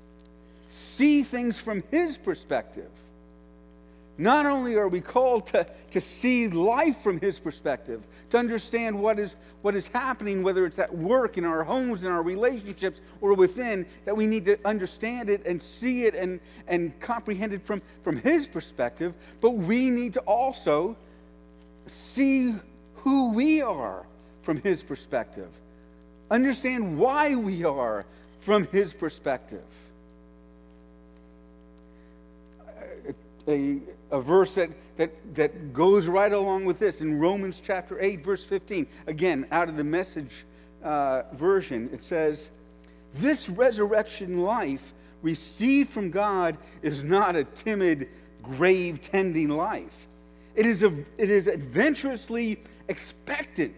See 0.70 1.22
things 1.22 1.60
from 1.60 1.84
His 1.92 2.16
perspective. 2.18 2.90
Not 4.18 4.46
only 4.46 4.76
are 4.76 4.88
we 4.88 5.02
called 5.02 5.48
to, 5.48 5.66
to 5.92 6.00
see 6.00 6.48
life 6.48 7.02
from 7.02 7.20
his 7.20 7.40
perspective, 7.40 8.02
to 8.32 8.38
understand 8.38 9.00
what 9.00 9.20
is, 9.20 9.36
what 9.62 9.76
is 9.76 9.88
happening, 9.88 10.42
whether 10.42 10.66
it's 10.66 10.80
at 10.80 10.94
work, 10.96 11.38
in 11.38 11.46
our 11.46 11.64
homes, 11.64 12.04
in 12.04 12.12
our 12.12 12.24
relationships, 12.24 13.00
or 13.22 13.34
within, 13.34 13.86
that 14.06 14.16
we 14.16 14.26
need 14.26 14.46
to 14.46 14.58
understand 14.66 15.30
it 15.30 15.46
and 15.46 15.62
see 15.62 16.06
it 16.06 16.16
and, 16.16 16.40
and 16.68 16.98
comprehend 17.00 17.54
it 17.54 17.66
from, 17.66 17.82
from 18.04 18.18
his 18.18 18.48
perspective, 18.48 19.14
but 19.40 19.52
we 19.52 19.90
need 19.90 20.14
to 20.14 20.22
also 20.22 20.96
see 21.88 22.56
who 22.96 23.32
we 23.32 23.62
are 23.62 24.06
from 24.44 24.58
his 24.62 24.82
perspective, 24.82 25.50
understand 26.30 26.98
why 26.98 27.36
we 27.36 27.64
are 27.66 28.06
from 28.40 28.66
his 28.68 28.94
perspective. 28.94 29.64
A, 33.48 33.80
a 34.12 34.22
verse 34.22 34.56
that, 34.56 34.70
that, 34.98 35.12
that 35.36 35.74
goes 35.74 36.08
right 36.08 36.32
along 36.32 36.66
with 36.66 36.80
this 36.80 37.02
in 37.02 37.20
Romans 37.20 37.62
chapter 37.64 38.00
8, 38.00 38.24
verse 38.24 38.44
15. 38.44 38.88
Again, 39.08 39.48
out 39.52 39.70
of 39.70 39.78
the 39.78 39.84
message 39.84 40.46
uh, 40.84 41.24
version, 41.34 41.90
it 41.94 42.02
says, 42.02 42.50
This 43.16 43.50
resurrection 43.50 44.40
life 44.40 44.94
received 45.22 45.90
from 45.90 46.12
God 46.12 46.58
is 46.82 47.04
not 47.04 47.36
a 47.36 47.44
timid, 47.44 48.10
grave 48.42 49.02
tending 49.02 49.50
life. 49.50 50.08
It 50.56 50.66
is, 50.66 50.84
a, 50.84 50.94
it 51.18 51.30
is 51.30 51.48
adventurously 51.48 52.60
expectant, 52.88 53.76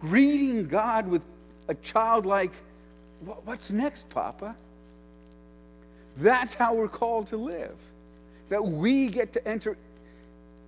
greeting 0.00 0.68
God 0.68 1.08
with 1.08 1.22
a 1.68 1.74
childlike, 1.74 2.52
What's 3.44 3.70
next, 3.70 4.10
Papa? 4.10 4.54
That's 6.18 6.52
how 6.52 6.74
we're 6.74 6.88
called 6.88 7.28
to 7.28 7.38
live 7.38 7.74
that 8.48 8.64
we 8.64 9.08
get 9.08 9.32
to 9.34 9.46
enter 9.46 9.76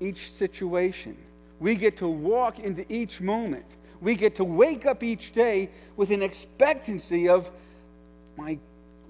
each 0.01 0.33
situation. 0.33 1.17
We 1.61 1.77
get 1.77 1.99
to 1.99 2.09
walk 2.09 2.59
into 2.59 2.91
each 2.93 3.21
moment. 3.21 3.65
We 4.01 4.15
get 4.15 4.37
to 4.37 4.45
wake 4.45 4.87
up 4.87 5.03
each 5.03 5.33
day 5.33 5.71
with 5.97 6.11
an 6.11 6.23
expectancy 6.23 7.29
of 7.29 7.51
my 8.37 8.59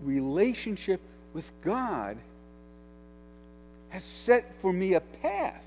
relationship 0.03 1.01
with 1.33 1.51
God 1.63 2.17
has 3.89 4.05
set 4.05 4.53
for 4.61 4.73
me 4.73 4.95
a 4.95 5.01
path, 5.01 5.63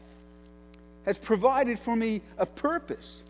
has 1.05 1.17
provided 1.17 1.79
for 1.79 1.95
me 1.95 2.21
a 2.37 2.45
purpose. 2.45 3.23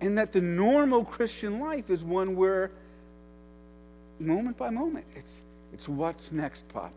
And 0.00 0.16
that 0.16 0.32
the 0.32 0.40
normal 0.40 1.04
Christian 1.04 1.58
life 1.58 1.90
is 1.90 2.04
one 2.04 2.36
where, 2.36 2.70
moment 4.20 4.56
by 4.56 4.70
moment, 4.70 5.06
it's, 5.16 5.40
it's 5.72 5.88
what's 5.88 6.30
next, 6.30 6.68
Papa? 6.68 6.92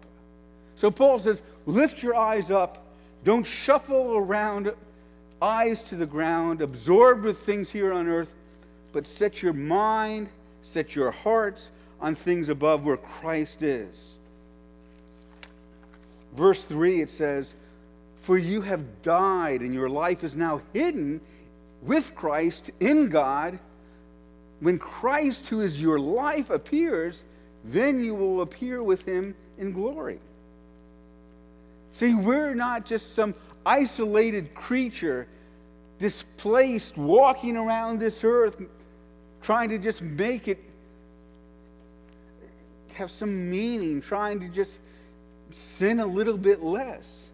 So 0.81 0.89
Paul 0.89 1.19
says, 1.19 1.43
lift 1.67 2.01
your 2.01 2.15
eyes 2.15 2.49
up. 2.49 2.83
Don't 3.23 3.43
shuffle 3.43 4.17
around, 4.17 4.73
eyes 5.39 5.83
to 5.83 5.95
the 5.95 6.07
ground, 6.07 6.59
absorbed 6.59 7.23
with 7.23 7.37
things 7.37 7.69
here 7.69 7.93
on 7.93 8.07
earth, 8.07 8.33
but 8.91 9.05
set 9.05 9.43
your 9.43 9.53
mind, 9.53 10.27
set 10.63 10.95
your 10.95 11.11
hearts 11.11 11.69
on 12.01 12.15
things 12.15 12.49
above 12.49 12.83
where 12.83 12.97
Christ 12.97 13.61
is. 13.61 14.17
Verse 16.35 16.65
3, 16.65 17.01
it 17.01 17.11
says, 17.11 17.53
For 18.23 18.39
you 18.39 18.61
have 18.61 19.03
died, 19.03 19.61
and 19.61 19.75
your 19.75 19.89
life 19.89 20.23
is 20.23 20.35
now 20.35 20.63
hidden 20.73 21.21
with 21.83 22.15
Christ 22.15 22.71
in 22.79 23.07
God. 23.09 23.59
When 24.61 24.79
Christ, 24.79 25.47
who 25.47 25.61
is 25.61 25.79
your 25.79 25.99
life, 25.99 26.49
appears, 26.49 27.21
then 27.63 28.03
you 28.03 28.15
will 28.15 28.41
appear 28.41 28.81
with 28.81 29.05
him 29.05 29.35
in 29.59 29.73
glory. 29.73 30.17
See, 31.93 32.13
we're 32.13 32.53
not 32.53 32.85
just 32.85 33.15
some 33.15 33.35
isolated 33.65 34.53
creature 34.53 35.27
displaced 35.99 36.97
walking 36.97 37.57
around 37.57 37.99
this 37.99 38.23
earth 38.23 38.55
trying 39.41 39.69
to 39.69 39.77
just 39.77 40.01
make 40.01 40.47
it 40.47 40.63
have 42.93 43.11
some 43.11 43.49
meaning, 43.49 44.01
trying 44.01 44.39
to 44.39 44.49
just 44.49 44.79
sin 45.51 45.99
a 45.99 46.05
little 46.05 46.37
bit 46.37 46.61
less. 46.61 47.29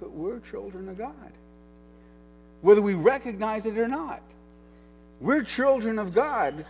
But 0.00 0.10
we're 0.10 0.40
children 0.40 0.88
of 0.88 0.98
God, 0.98 1.32
whether 2.60 2.82
we 2.82 2.94
recognize 2.94 3.66
it 3.66 3.78
or 3.78 3.88
not. 3.88 4.22
We're 5.20 5.42
children 5.42 5.98
of 5.98 6.14
God, 6.14 6.66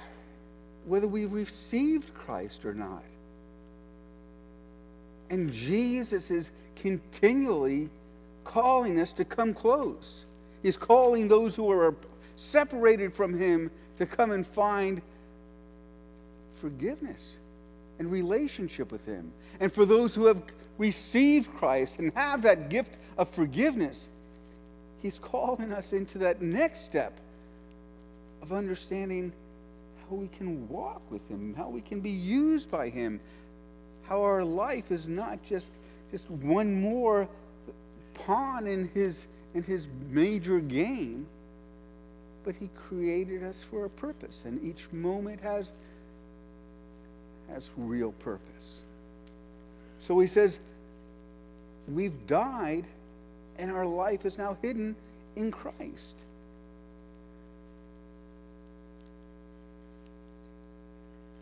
whether 0.84 1.08
we've 1.08 1.32
received 1.32 2.14
Christ 2.14 2.64
or 2.64 2.74
not. 2.74 3.02
And 5.30 5.52
Jesus 5.52 6.30
is 6.30 6.50
continually 6.76 7.88
calling 8.44 9.00
us 9.00 9.12
to 9.14 9.24
come 9.24 9.54
close. 9.54 10.26
He's 10.62 10.76
calling 10.76 11.28
those 11.28 11.56
who 11.56 11.70
are 11.70 11.94
separated 12.36 13.12
from 13.12 13.38
Him 13.38 13.70
to 13.98 14.06
come 14.06 14.30
and 14.30 14.46
find 14.46 15.02
forgiveness 16.60 17.36
and 17.98 18.10
relationship 18.10 18.92
with 18.92 19.04
Him. 19.04 19.32
And 19.60 19.72
for 19.72 19.84
those 19.84 20.14
who 20.14 20.26
have 20.26 20.42
received 20.78 21.52
Christ 21.54 21.98
and 21.98 22.12
have 22.14 22.42
that 22.42 22.68
gift 22.68 22.92
of 23.16 23.28
forgiveness, 23.30 24.08
He's 25.02 25.18
calling 25.18 25.72
us 25.72 25.92
into 25.92 26.18
that 26.18 26.42
next 26.42 26.84
step 26.84 27.18
of 28.42 28.52
understanding 28.52 29.32
how 30.08 30.16
we 30.16 30.28
can 30.28 30.68
walk 30.68 31.02
with 31.10 31.28
Him, 31.28 31.54
how 31.56 31.68
we 31.68 31.80
can 31.80 32.00
be 32.00 32.10
used 32.10 32.70
by 32.70 32.90
Him, 32.90 33.20
how 34.08 34.22
our 34.22 34.44
life 34.44 34.90
is 34.90 35.06
not 35.06 35.42
just, 35.44 35.70
just 36.10 36.30
one 36.30 36.80
more 36.80 37.28
pawn 38.14 38.66
in 38.66 38.88
His, 38.94 39.24
in 39.54 39.62
his 39.62 39.88
major 40.10 40.60
game, 40.60 41.26
but 42.44 42.54
He 42.56 42.70
created 42.88 43.42
us 43.42 43.62
for 43.70 43.84
a 43.84 43.90
purpose, 43.90 44.42
and 44.44 44.62
each 44.64 44.90
moment 44.92 45.40
has, 45.40 45.72
has 47.48 47.70
real 47.76 48.12
purpose. 48.12 48.82
So 49.98 50.18
He 50.20 50.26
says, 50.26 50.58
We've 51.88 52.26
died, 52.26 52.84
and 53.58 53.70
our 53.70 53.86
life 53.86 54.24
is 54.26 54.38
now 54.38 54.56
hidden 54.60 54.96
in 55.36 55.50
Christ. 55.52 56.14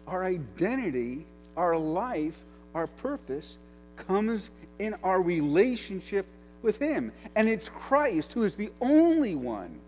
Our 0.06 0.24
identity, 0.24 1.24
our 1.56 1.78
life, 1.78 2.36
our 2.74 2.86
purpose 2.86 3.56
comes 3.96 4.50
in 4.78 4.94
our 5.02 5.20
relationship 5.20 6.26
with 6.62 6.78
Him. 6.78 7.12
And 7.36 7.48
it's 7.48 7.68
Christ 7.68 8.32
who 8.32 8.42
is 8.42 8.56
the 8.56 8.70
only 8.80 9.34
one 9.34 9.78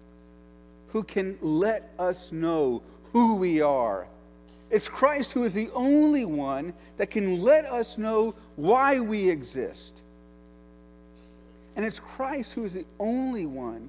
who 0.92 1.02
can 1.02 1.38
let 1.42 1.92
us 1.98 2.30
know 2.32 2.82
who 3.12 3.36
we 3.36 3.60
are. 3.60 4.06
It's 4.70 4.88
Christ 4.88 5.32
who 5.32 5.44
is 5.44 5.54
the 5.54 5.70
only 5.74 6.24
one 6.24 6.72
that 6.96 7.10
can 7.10 7.42
let 7.42 7.64
us 7.66 7.98
know 7.98 8.34
why 8.56 9.00
we 9.00 9.28
exist. 9.28 9.92
And 11.76 11.84
it's 11.84 11.98
Christ 12.00 12.52
who 12.52 12.64
is 12.64 12.72
the 12.72 12.86
only 12.98 13.46
one 13.46 13.88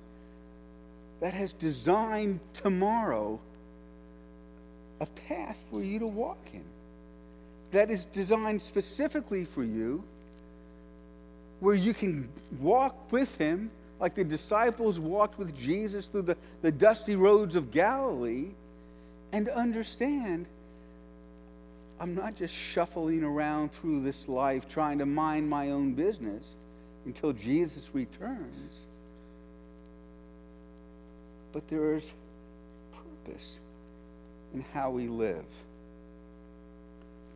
that 1.19 1.33
has 1.33 1.53
designed 1.53 2.39
tomorrow 2.53 3.39
a 4.99 5.05
path 5.05 5.59
for 5.69 5.81
you 5.81 5.99
to 5.99 6.07
walk 6.07 6.37
in 6.53 6.63
that 7.71 7.89
is 7.89 8.05
designed 8.05 8.61
specifically 8.61 9.45
for 9.45 9.63
you, 9.63 10.03
where 11.59 11.75
you 11.75 11.93
can 11.93 12.29
walk 12.59 13.11
with 13.11 13.35
Him 13.37 13.71
like 13.99 14.15
the 14.15 14.23
disciples 14.23 14.99
walked 14.99 15.39
with 15.39 15.57
Jesus 15.57 16.05
through 16.05 16.21
the, 16.23 16.37
the 16.61 16.71
dusty 16.71 17.15
roads 17.15 17.55
of 17.55 17.71
Galilee 17.71 18.45
and 19.31 19.49
understand 19.49 20.45
I'm 21.99 22.13
not 22.13 22.37
just 22.37 22.53
shuffling 22.53 23.23
around 23.23 23.71
through 23.71 24.03
this 24.03 24.27
life 24.27 24.69
trying 24.69 24.99
to 24.99 25.05
mind 25.05 25.49
my 25.49 25.71
own 25.71 25.93
business 25.93 26.55
until 27.05 27.33
Jesus 27.33 27.89
returns. 27.93 28.85
But 31.53 31.67
there 31.69 31.95
is 31.95 32.11
purpose 33.25 33.59
in 34.53 34.63
how 34.73 34.91
we 34.91 35.07
live. 35.07 35.45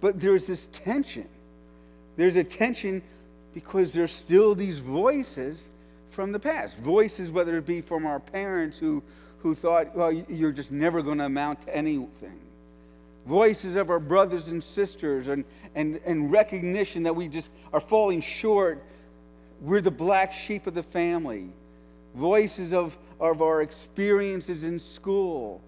But 0.01 0.19
there's 0.19 0.47
this 0.47 0.67
tension. 0.73 1.29
There's 2.17 2.35
a 2.35 2.43
tension 2.43 3.03
because 3.53 3.93
there's 3.93 4.11
still 4.11 4.55
these 4.55 4.79
voices 4.79 5.69
from 6.09 6.31
the 6.31 6.39
past. 6.39 6.77
Voices, 6.77 7.31
whether 7.31 7.57
it 7.57 7.65
be 7.65 7.81
from 7.81 8.05
our 8.05 8.19
parents 8.19 8.77
who, 8.77 9.03
who 9.39 9.55
thought, 9.55 9.95
well, 9.95 10.11
you're 10.11 10.51
just 10.51 10.71
never 10.71 11.01
going 11.01 11.19
to 11.19 11.25
amount 11.25 11.61
to 11.63 11.75
anything. 11.75 12.39
Voices 13.25 13.75
of 13.75 13.89
our 13.89 13.99
brothers 13.99 14.47
and 14.47 14.63
sisters, 14.63 15.27
and, 15.27 15.45
and, 15.75 15.99
and 16.05 16.31
recognition 16.31 17.03
that 17.03 17.15
we 17.15 17.27
just 17.27 17.49
are 17.71 17.79
falling 17.79 18.21
short. 18.21 18.83
We're 19.61 19.81
the 19.81 19.91
black 19.91 20.33
sheep 20.33 20.65
of 20.65 20.73
the 20.73 20.83
family. 20.83 21.49
Voices 22.15 22.73
of, 22.73 22.97
of 23.19 23.41
our 23.43 23.61
experiences 23.61 24.63
in 24.63 24.79
school 24.79 25.61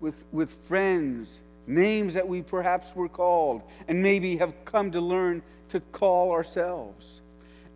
with, 0.00 0.24
with 0.32 0.52
friends, 0.66 1.38
names 1.70 2.14
that 2.14 2.28
we 2.28 2.42
perhaps 2.42 2.94
were 2.94 3.08
called, 3.08 3.62
and 3.88 4.02
maybe 4.02 4.36
have 4.36 4.64
come 4.64 4.90
to 4.92 5.00
learn 5.00 5.42
to 5.70 5.80
call 5.80 6.32
ourselves. 6.32 7.22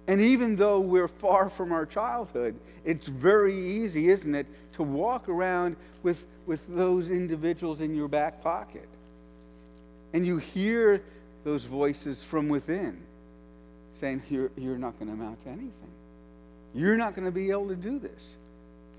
And 0.07 0.21
even 0.21 0.57
though 0.57 0.81
we're 0.81 1.09
far 1.09 1.49
from 1.49 1.73
our 1.73 1.87
childhood, 1.87 2.57
it's 2.85 3.07
very 3.07 3.57
easy, 3.57 4.11
isn't 4.11 4.35
it, 4.35 4.47
to 4.75 4.83
walk 4.83 5.29
around 5.29 5.77
with, 6.03 6.27
with 6.47 6.67
those 6.69 7.09
individuals 7.09 7.81
in 7.81 7.95
your 7.95 8.09
back 8.09 8.43
pocket. 8.43 8.89
And 10.13 10.27
you 10.27 10.39
hear 10.39 11.03
those 11.45 11.65
voices 11.65 12.23
from 12.23 12.49
within 12.49 13.01
saying, 14.01 14.23
You're, 14.29 14.51
you're 14.57 14.79
not 14.79 14.99
going 14.99 15.09
to 15.09 15.15
amount 15.15 15.43
to 15.45 15.49
anything. 15.49 15.73
You're 16.75 16.97
not 16.97 17.15
going 17.15 17.25
to 17.25 17.33
be 17.33 17.51
able 17.51 17.69
to 17.69 17.77
do 17.77 17.99
this. 17.99 18.35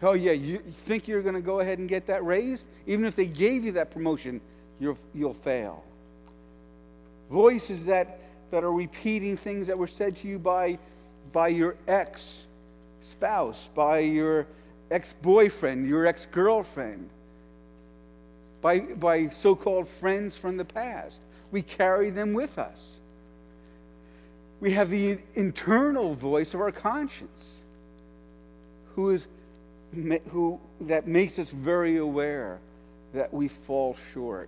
Oh, 0.01 0.13
yeah, 0.13 0.31
you 0.33 0.59
think 0.85 1.07
you're 1.07 1.21
going 1.21 1.35
to 1.35 1.41
go 1.41 1.59
ahead 1.59 1.79
and 1.79 1.87
get 1.87 2.07
that 2.07 2.25
raise? 2.25 2.63
Even 2.85 3.05
if 3.05 3.15
they 3.15 3.25
gave 3.25 3.63
you 3.63 3.73
that 3.73 3.91
promotion, 3.91 4.41
you'll, 4.79 4.97
you'll 5.13 5.33
fail. 5.33 5.83
Voices 7.29 7.85
that, 7.85 8.19
that 8.51 8.63
are 8.63 8.71
repeating 8.71 9.37
things 9.37 9.67
that 9.67 9.77
were 9.77 9.87
said 9.87 10.15
to 10.17 10.27
you 10.27 10.39
by 10.39 10.77
by 11.35 11.49
your 11.49 11.75
ex 11.85 12.45
spouse, 13.01 13.69
by 13.75 13.99
your 13.99 14.47
ex 14.89 15.13
boyfriend, 15.21 15.85
your 15.85 16.05
ex 16.05 16.25
girlfriend, 16.31 17.09
by, 18.61 18.79
by 18.79 19.27
so 19.27 19.53
called 19.53 19.87
friends 19.87 20.37
from 20.37 20.55
the 20.55 20.63
past. 20.63 21.19
We 21.51 21.61
carry 21.61 22.09
them 22.09 22.33
with 22.33 22.57
us. 22.57 23.01
We 24.61 24.71
have 24.71 24.89
the 24.89 25.17
internal 25.35 26.15
voice 26.15 26.53
of 26.53 26.61
our 26.61 26.71
conscience, 26.71 27.63
who 28.95 29.09
is, 29.09 29.27
who, 30.31 30.59
that 30.81 31.05
makes 31.05 31.37
us 31.37 31.49
very 31.49 31.97
aware 31.97 32.59
that 33.13 33.33
we 33.33 33.49
fall 33.49 33.97
short 34.13 34.47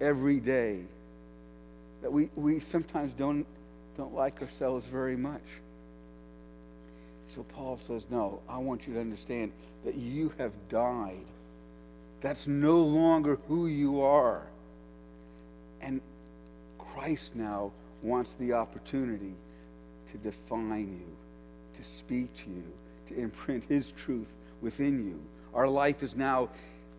every 0.00 0.40
day, 0.40 0.80
that 2.02 2.12
we, 2.12 2.28
we 2.36 2.60
sometimes 2.60 3.12
don't, 3.12 3.46
don't 3.96 4.14
like 4.14 4.40
ourselves 4.42 4.86
very 4.86 5.16
much. 5.16 5.42
So 7.26 7.42
Paul 7.42 7.78
says, 7.78 8.06
No, 8.10 8.40
I 8.48 8.58
want 8.58 8.86
you 8.86 8.94
to 8.94 9.00
understand 9.00 9.52
that 9.84 9.94
you 9.94 10.32
have 10.38 10.52
died. 10.68 11.24
That's 12.20 12.46
no 12.46 12.80
longer 12.80 13.38
who 13.48 13.66
you 13.66 14.02
are. 14.02 14.42
And 15.80 16.00
Christ 16.78 17.34
now 17.34 17.72
wants 18.02 18.34
the 18.34 18.52
opportunity 18.52 19.34
to 20.12 20.18
define 20.18 21.00
you, 21.00 21.16
to 21.76 21.82
speak 21.82 22.34
to 22.36 22.50
you, 22.50 22.64
to 23.08 23.20
imprint 23.20 23.64
his 23.64 23.90
truth 23.90 24.32
within 24.62 25.04
you. 25.06 25.20
Our 25.52 25.68
life 25.68 26.02
is 26.02 26.14
now 26.16 26.50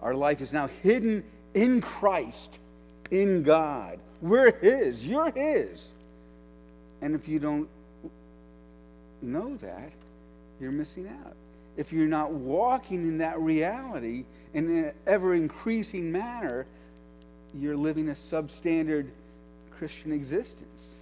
our 0.01 0.13
life 0.13 0.41
is 0.41 0.53
now 0.53 0.67
hidden 0.83 1.23
in 1.53 1.81
Christ, 1.81 2.59
in 3.11 3.43
God. 3.43 3.99
We're 4.21 4.51
his, 4.51 5.05
you're 5.05 5.31
his. 5.31 5.91
And 7.01 7.15
if 7.15 7.27
you 7.27 7.39
don't 7.39 7.67
know 9.21 9.57
that, 9.57 9.91
you're 10.59 10.71
missing 10.71 11.07
out. 11.07 11.35
If 11.77 11.91
you're 11.91 12.07
not 12.07 12.31
walking 12.31 13.03
in 13.03 13.17
that 13.17 13.39
reality 13.39 14.23
in 14.53 14.69
an 14.69 14.93
ever 15.05 15.35
increasing 15.35 16.11
manner, 16.11 16.65
you're 17.53 17.75
living 17.75 18.09
a 18.09 18.13
substandard 18.13 19.09
Christian 19.77 20.11
existence. 20.11 20.99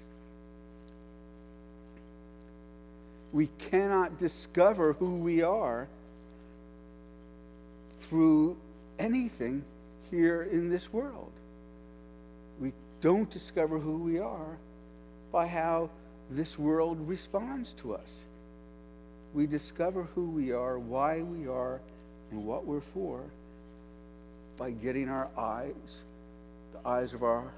We 3.32 3.50
cannot 3.70 4.20
discover 4.20 4.94
who 4.94 5.16
we 5.16 5.42
are 5.42 5.88
through 8.02 8.58
anything 9.00 9.64
here 10.12 10.44
in 10.44 10.70
this 10.70 10.92
world. 10.92 11.32
Don't 13.04 13.30
discover 13.30 13.78
who 13.78 13.98
we 13.98 14.18
are 14.18 14.58
by 15.32 15.46
how 15.46 15.92
this 16.32 16.58
world 16.58 16.98
responds 17.08 17.74
to 17.74 17.94
us 17.94 18.24
we 19.34 19.48
discover 19.48 20.04
who 20.16 20.30
we 20.30 20.52
are, 20.52 20.78
why 20.78 21.22
we 21.22 21.48
are, 21.48 21.82
and 22.32 22.46
what 22.46 22.66
we're 22.66 22.82
for 22.82 23.24
by 24.58 24.72
getting 24.72 25.10
our 25.10 25.28
eyes, 25.38 26.04
the 26.74 26.88
eyes 26.88 27.14
of 27.14 27.24
our 27.24 27.52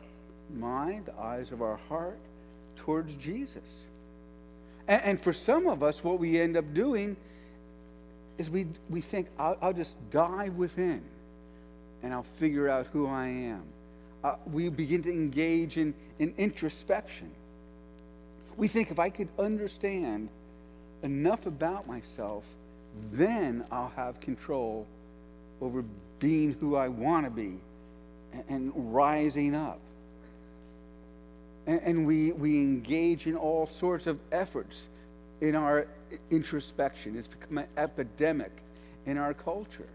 mind, 0.54 1.06
the 1.08 1.20
eyes 1.20 1.52
of 1.52 1.62
our 1.62 1.76
heart, 1.76 2.18
towards 2.78 3.14
Jesus. 3.16 3.86
And, 4.88 5.02
and 5.04 5.22
for 5.22 5.34
some 5.34 5.68
of 5.68 5.84
us, 5.84 6.04
what 6.04 6.20
we 6.20 6.40
end 6.40 6.56
up 6.56 6.74
doing 6.74 7.18
is 8.38 8.50
we, 8.50 8.68
we 8.90 9.02
think, 9.02 9.28
I'll, 9.38 9.58
I'll 9.62 9.74
just 9.74 9.98
dive 10.12 10.56
within 10.56 11.04
and 12.04 12.14
I'll 12.14 12.24
figure 12.38 12.70
out 12.70 12.88
who 12.88 13.08
I 13.08 13.28
am. 13.28 13.64
Uh, 14.26 14.34
we 14.52 14.70
begin 14.70 15.04
to 15.04 15.12
engage 15.12 15.78
in, 15.78 15.94
in 16.18 16.34
introspection. 16.40 17.30
We 18.58 18.68
think 18.68 18.90
if 18.90 18.98
I 18.98 19.12
could 19.12 19.28
understand 19.38 20.30
enough 21.04 21.46
about 21.46 21.88
myself, 21.88 22.44
then 23.12 23.64
I'll 23.72 23.94
have 23.96 24.20
control 24.22 24.88
over 25.62 25.84
being 26.18 26.54
who 26.60 26.76
I 26.76 26.88
want 26.88 27.28
to 27.28 27.30
be 27.30 27.60
and, 28.34 28.44
and 28.50 28.96
rising 28.96 29.54
up. 29.54 29.80
And, 31.68 31.82
and 31.84 32.08
we, 32.08 32.32
we 32.32 32.58
engage 32.58 33.28
in 33.28 33.36
all 33.36 33.68
sorts 33.68 34.08
of 34.08 34.18
efforts 34.32 34.88
in 35.40 35.56
our 35.56 35.86
introspection. 36.32 37.16
It's 37.16 37.28
become 37.28 37.60
an 37.60 37.68
epidemic 37.78 38.54
in 39.06 39.20
our 39.20 39.36
culture. 39.36 39.90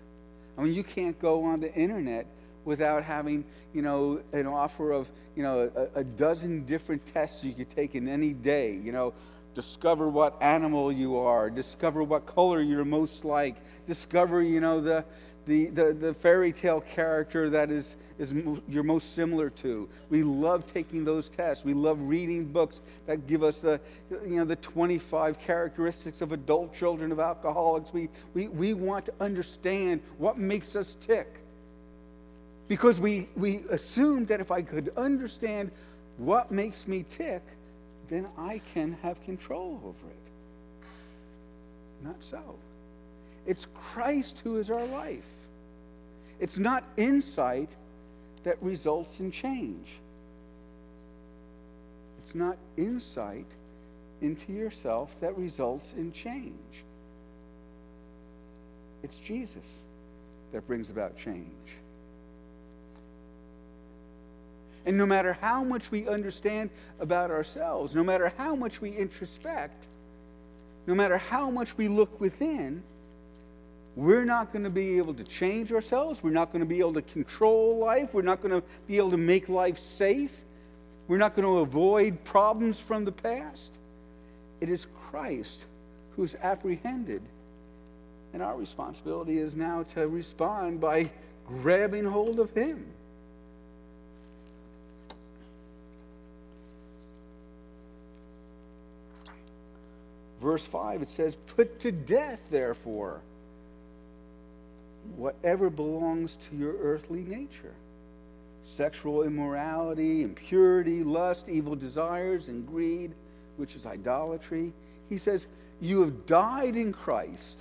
I 0.56 0.62
mean, 0.62 0.72
you 0.72 0.84
can't 0.84 1.20
go 1.20 1.42
on 1.42 1.58
the 1.58 1.74
internet 1.74 2.26
without 2.64 3.04
having, 3.04 3.44
you 3.72 3.82
know, 3.82 4.20
an 4.32 4.46
offer 4.46 4.92
of, 4.92 5.10
you 5.36 5.42
know, 5.42 5.70
a, 5.74 6.00
a 6.00 6.04
dozen 6.04 6.64
different 6.64 7.04
tests 7.12 7.42
you 7.42 7.52
could 7.52 7.70
take 7.70 7.94
in 7.94 8.08
any 8.08 8.32
day. 8.32 8.72
You 8.72 8.92
know, 8.92 9.14
discover 9.54 10.08
what 10.08 10.40
animal 10.42 10.92
you 10.92 11.16
are, 11.16 11.50
discover 11.50 12.02
what 12.02 12.26
color 12.26 12.60
you're 12.62 12.84
most 12.84 13.24
like, 13.24 13.56
discover, 13.86 14.42
you 14.42 14.60
know, 14.60 14.80
the, 14.80 15.04
the, 15.46 15.66
the, 15.66 15.92
the 15.92 16.14
fairy 16.14 16.52
tale 16.52 16.80
character 16.80 17.50
that 17.50 17.70
is, 17.70 17.96
is 18.18 18.34
you're 18.68 18.84
most 18.84 19.14
similar 19.14 19.50
to. 19.50 19.88
We 20.08 20.22
love 20.22 20.72
taking 20.72 21.04
those 21.04 21.28
tests. 21.28 21.64
We 21.64 21.74
love 21.74 21.98
reading 22.00 22.44
books 22.44 22.82
that 23.06 23.26
give 23.26 23.42
us 23.42 23.58
the, 23.58 23.80
you 24.10 24.36
know, 24.36 24.44
the 24.44 24.56
25 24.56 25.40
characteristics 25.40 26.20
of 26.20 26.32
adult 26.32 26.74
children 26.74 27.10
of 27.10 27.18
alcoholics. 27.18 27.92
We, 27.92 28.08
we, 28.34 28.48
we 28.48 28.74
want 28.74 29.06
to 29.06 29.14
understand 29.20 30.02
what 30.18 30.38
makes 30.38 30.76
us 30.76 30.96
tick. 31.00 31.40
Because 32.70 33.00
we, 33.00 33.26
we 33.34 33.64
assume 33.68 34.26
that 34.26 34.38
if 34.38 34.52
I 34.52 34.62
could 34.62 34.92
understand 34.96 35.72
what 36.18 36.52
makes 36.52 36.86
me 36.86 37.04
tick, 37.10 37.42
then 38.08 38.28
I 38.38 38.60
can 38.72 38.96
have 39.02 39.20
control 39.24 39.80
over 39.84 40.06
it. 40.08 40.86
Not 42.04 42.14
so. 42.20 42.40
It's 43.44 43.66
Christ 43.74 44.42
who 44.44 44.58
is 44.58 44.70
our 44.70 44.86
life. 44.86 45.26
It's 46.38 46.58
not 46.58 46.84
insight 46.96 47.70
that 48.44 48.56
results 48.62 49.18
in 49.18 49.32
change. 49.32 49.88
It's 52.22 52.36
not 52.36 52.56
insight 52.76 53.46
into 54.22 54.52
yourself 54.52 55.12
that 55.20 55.36
results 55.36 55.92
in 55.96 56.12
change. 56.12 56.84
It's 59.02 59.18
Jesus 59.18 59.80
that 60.52 60.64
brings 60.68 60.88
about 60.88 61.18
change. 61.18 61.48
And 64.86 64.96
no 64.96 65.06
matter 65.06 65.34
how 65.40 65.62
much 65.62 65.90
we 65.90 66.08
understand 66.08 66.70
about 66.98 67.30
ourselves, 67.30 67.94
no 67.94 68.02
matter 68.02 68.32
how 68.36 68.54
much 68.54 68.80
we 68.80 68.90
introspect, 68.90 69.88
no 70.86 70.94
matter 70.94 71.18
how 71.18 71.50
much 71.50 71.76
we 71.76 71.88
look 71.88 72.20
within, 72.20 72.82
we're 73.96 74.24
not 74.24 74.52
going 74.52 74.64
to 74.64 74.70
be 74.70 74.98
able 74.98 75.14
to 75.14 75.24
change 75.24 75.72
ourselves. 75.72 76.22
We're 76.22 76.30
not 76.30 76.52
going 76.52 76.60
to 76.60 76.66
be 76.66 76.78
able 76.78 76.94
to 76.94 77.02
control 77.02 77.78
life. 77.78 78.14
We're 78.14 78.22
not 78.22 78.40
going 78.40 78.60
to 78.60 78.66
be 78.86 78.96
able 78.96 79.10
to 79.10 79.18
make 79.18 79.48
life 79.48 79.78
safe. 79.78 80.32
We're 81.08 81.18
not 81.18 81.34
going 81.34 81.46
to 81.46 81.58
avoid 81.58 82.24
problems 82.24 82.78
from 82.78 83.04
the 83.04 83.12
past. 83.12 83.72
It 84.60 84.68
is 84.68 84.86
Christ 85.10 85.58
who's 86.16 86.34
apprehended. 86.36 87.22
And 88.32 88.42
our 88.42 88.56
responsibility 88.56 89.38
is 89.38 89.56
now 89.56 89.82
to 89.94 90.06
respond 90.06 90.80
by 90.80 91.10
grabbing 91.48 92.04
hold 92.04 92.38
of 92.38 92.52
Him. 92.52 92.86
Verse 100.50 100.66
5, 100.66 101.02
it 101.02 101.08
says, 101.08 101.36
Put 101.54 101.78
to 101.78 101.92
death, 101.92 102.40
therefore 102.50 103.20
whatever 105.16 105.70
belongs 105.70 106.36
to 106.48 106.56
your 106.56 106.74
earthly 106.82 107.20
nature 107.20 107.74
sexual 108.64 109.22
immorality, 109.22 110.24
impurity, 110.24 111.04
lust, 111.04 111.48
evil 111.48 111.76
desires, 111.76 112.48
and 112.48 112.66
greed, 112.66 113.12
which 113.58 113.76
is 113.76 113.86
idolatry. 113.86 114.72
He 115.08 115.18
says, 115.18 115.46
You 115.80 116.00
have 116.00 116.26
died 116.26 116.74
in 116.74 116.92
Christ. 116.92 117.60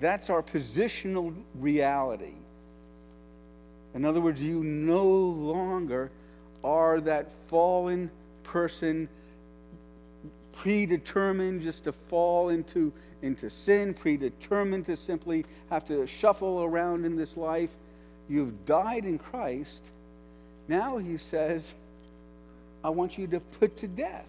That's 0.00 0.30
our 0.30 0.42
positional 0.42 1.34
reality. 1.54 2.38
In 3.94 4.06
other 4.06 4.22
words, 4.22 4.40
you 4.40 4.64
no 4.64 5.04
longer 5.04 6.10
are 6.64 6.98
that 7.02 7.30
fallen 7.48 8.10
person 8.42 9.06
predetermined 10.56 11.62
just 11.62 11.84
to 11.84 11.92
fall 11.92 12.48
into 12.48 12.92
into 13.22 13.48
sin, 13.48 13.94
predetermined 13.94 14.84
to 14.84 14.96
simply 14.96 15.46
have 15.70 15.86
to 15.86 16.06
shuffle 16.06 16.62
around 16.62 17.06
in 17.06 17.16
this 17.16 17.38
life. 17.38 17.70
You've 18.28 18.66
died 18.66 19.06
in 19.06 19.18
Christ. 19.18 19.82
Now 20.68 20.98
he 20.98 21.16
says, 21.16 21.72
I 22.82 22.90
want 22.90 23.16
you 23.16 23.26
to 23.28 23.40
put 23.40 23.78
to 23.78 23.88
death. 23.88 24.26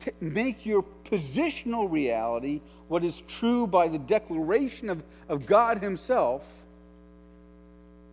To 0.00 0.12
make 0.20 0.64
your 0.64 0.84
positional 1.04 1.90
reality 1.90 2.60
what 2.88 3.04
is 3.04 3.22
true 3.28 3.66
by 3.66 3.88
the 3.88 3.98
declaration 3.98 4.88
of, 4.88 5.02
of 5.28 5.44
God 5.44 5.82
Himself. 5.82 6.42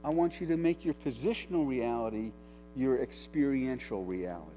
I 0.04 0.10
want 0.10 0.42
you 0.42 0.48
to 0.48 0.58
make 0.58 0.84
your 0.84 0.96
positional 1.06 1.68
reality 1.68 2.32
your 2.76 3.00
experiential 3.00 4.04
reality. 4.04 4.57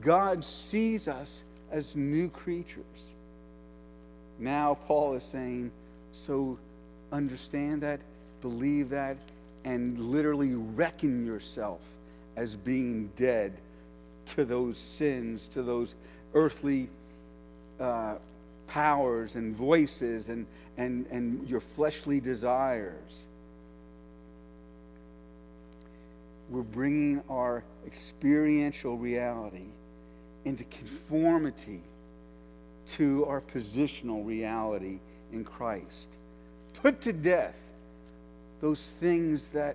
God 0.00 0.44
sees 0.44 1.08
us 1.08 1.42
as 1.70 1.96
new 1.96 2.28
creatures. 2.28 3.14
Now, 4.38 4.78
Paul 4.86 5.14
is 5.14 5.24
saying, 5.24 5.70
so 6.12 6.58
understand 7.12 7.82
that, 7.82 8.00
believe 8.42 8.90
that, 8.90 9.16
and 9.64 9.98
literally 9.98 10.54
reckon 10.54 11.26
yourself 11.26 11.80
as 12.36 12.54
being 12.54 13.10
dead 13.16 13.52
to 14.26 14.44
those 14.44 14.76
sins, 14.76 15.48
to 15.48 15.62
those 15.62 15.94
earthly 16.34 16.88
uh, 17.80 18.16
powers 18.68 19.34
and 19.34 19.56
voices 19.56 20.28
and, 20.28 20.46
and, 20.76 21.06
and 21.10 21.48
your 21.48 21.60
fleshly 21.60 22.20
desires. 22.20 23.24
We're 26.50 26.62
bringing 26.62 27.22
our 27.28 27.64
experiential 27.86 28.96
reality 28.96 29.66
into 30.46 30.62
conformity 30.64 31.80
to 32.86 33.26
our 33.26 33.40
positional 33.40 34.24
reality 34.24 35.00
in 35.32 35.42
Christ. 35.44 36.08
Put 36.74 37.00
to 37.02 37.12
death 37.12 37.58
those 38.60 38.80
things 39.00 39.50
that, 39.50 39.74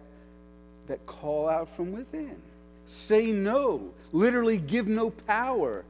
that 0.88 1.06
call 1.06 1.50
out 1.50 1.76
from 1.76 1.92
within. 1.92 2.38
Say 2.86 3.34
no. 3.34 3.92
Literally, 4.14 4.58
give 4.58 4.88
no 4.88 5.10
power, 5.10 5.84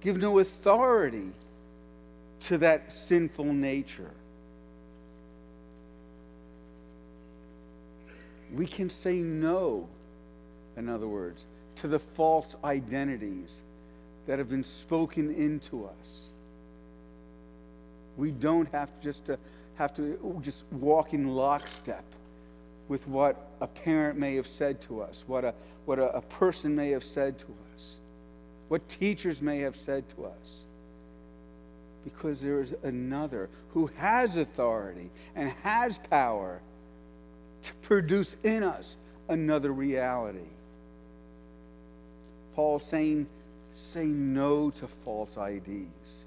give 0.00 0.16
no 0.16 0.38
authority 0.38 1.32
to 2.42 2.58
that 2.58 2.92
sinful 2.92 3.52
nature. 3.52 4.12
We 8.54 8.68
can 8.68 8.90
say 8.90 9.16
no, 9.16 9.88
in 10.76 10.88
other 10.88 11.08
words, 11.08 11.46
to 11.76 11.88
the 11.88 11.98
false 11.98 12.54
identities 12.62 13.62
that 14.26 14.38
have 14.38 14.48
been 14.48 14.64
spoken 14.64 15.34
into 15.34 15.88
us. 16.00 16.32
We 18.16 18.30
don't 18.30 18.70
have 18.72 18.88
just 19.02 19.26
to 19.26 19.38
have 19.76 19.94
to 19.96 20.40
just 20.42 20.64
walk 20.70 21.14
in 21.14 21.28
lockstep 21.28 22.04
with 22.88 23.08
what 23.08 23.48
a 23.60 23.66
parent 23.66 24.18
may 24.18 24.36
have 24.36 24.46
said 24.46 24.80
to 24.82 25.00
us, 25.00 25.24
what 25.26 25.44
a, 25.44 25.54
what 25.84 25.98
a, 25.98 26.16
a 26.16 26.20
person 26.20 26.76
may 26.76 26.90
have 26.90 27.04
said 27.04 27.38
to 27.38 27.46
us, 27.74 27.96
what 28.68 28.88
teachers 28.88 29.40
may 29.40 29.60
have 29.60 29.76
said 29.76 30.04
to 30.16 30.26
us. 30.26 30.64
Because 32.04 32.40
there 32.40 32.60
is 32.60 32.74
another 32.82 33.48
who 33.72 33.90
has 33.96 34.36
authority 34.36 35.10
and 35.34 35.50
has 35.62 35.98
power 36.10 36.60
to 37.62 37.72
produce 37.80 38.36
in 38.42 38.62
us 38.62 38.96
another 39.28 39.72
reality. 39.72 40.38
Paul 42.54 42.78
saying 42.78 43.26
Say 43.74 44.04
no 44.04 44.70
to 44.70 44.86
false 45.04 45.36
IDs. 45.36 46.24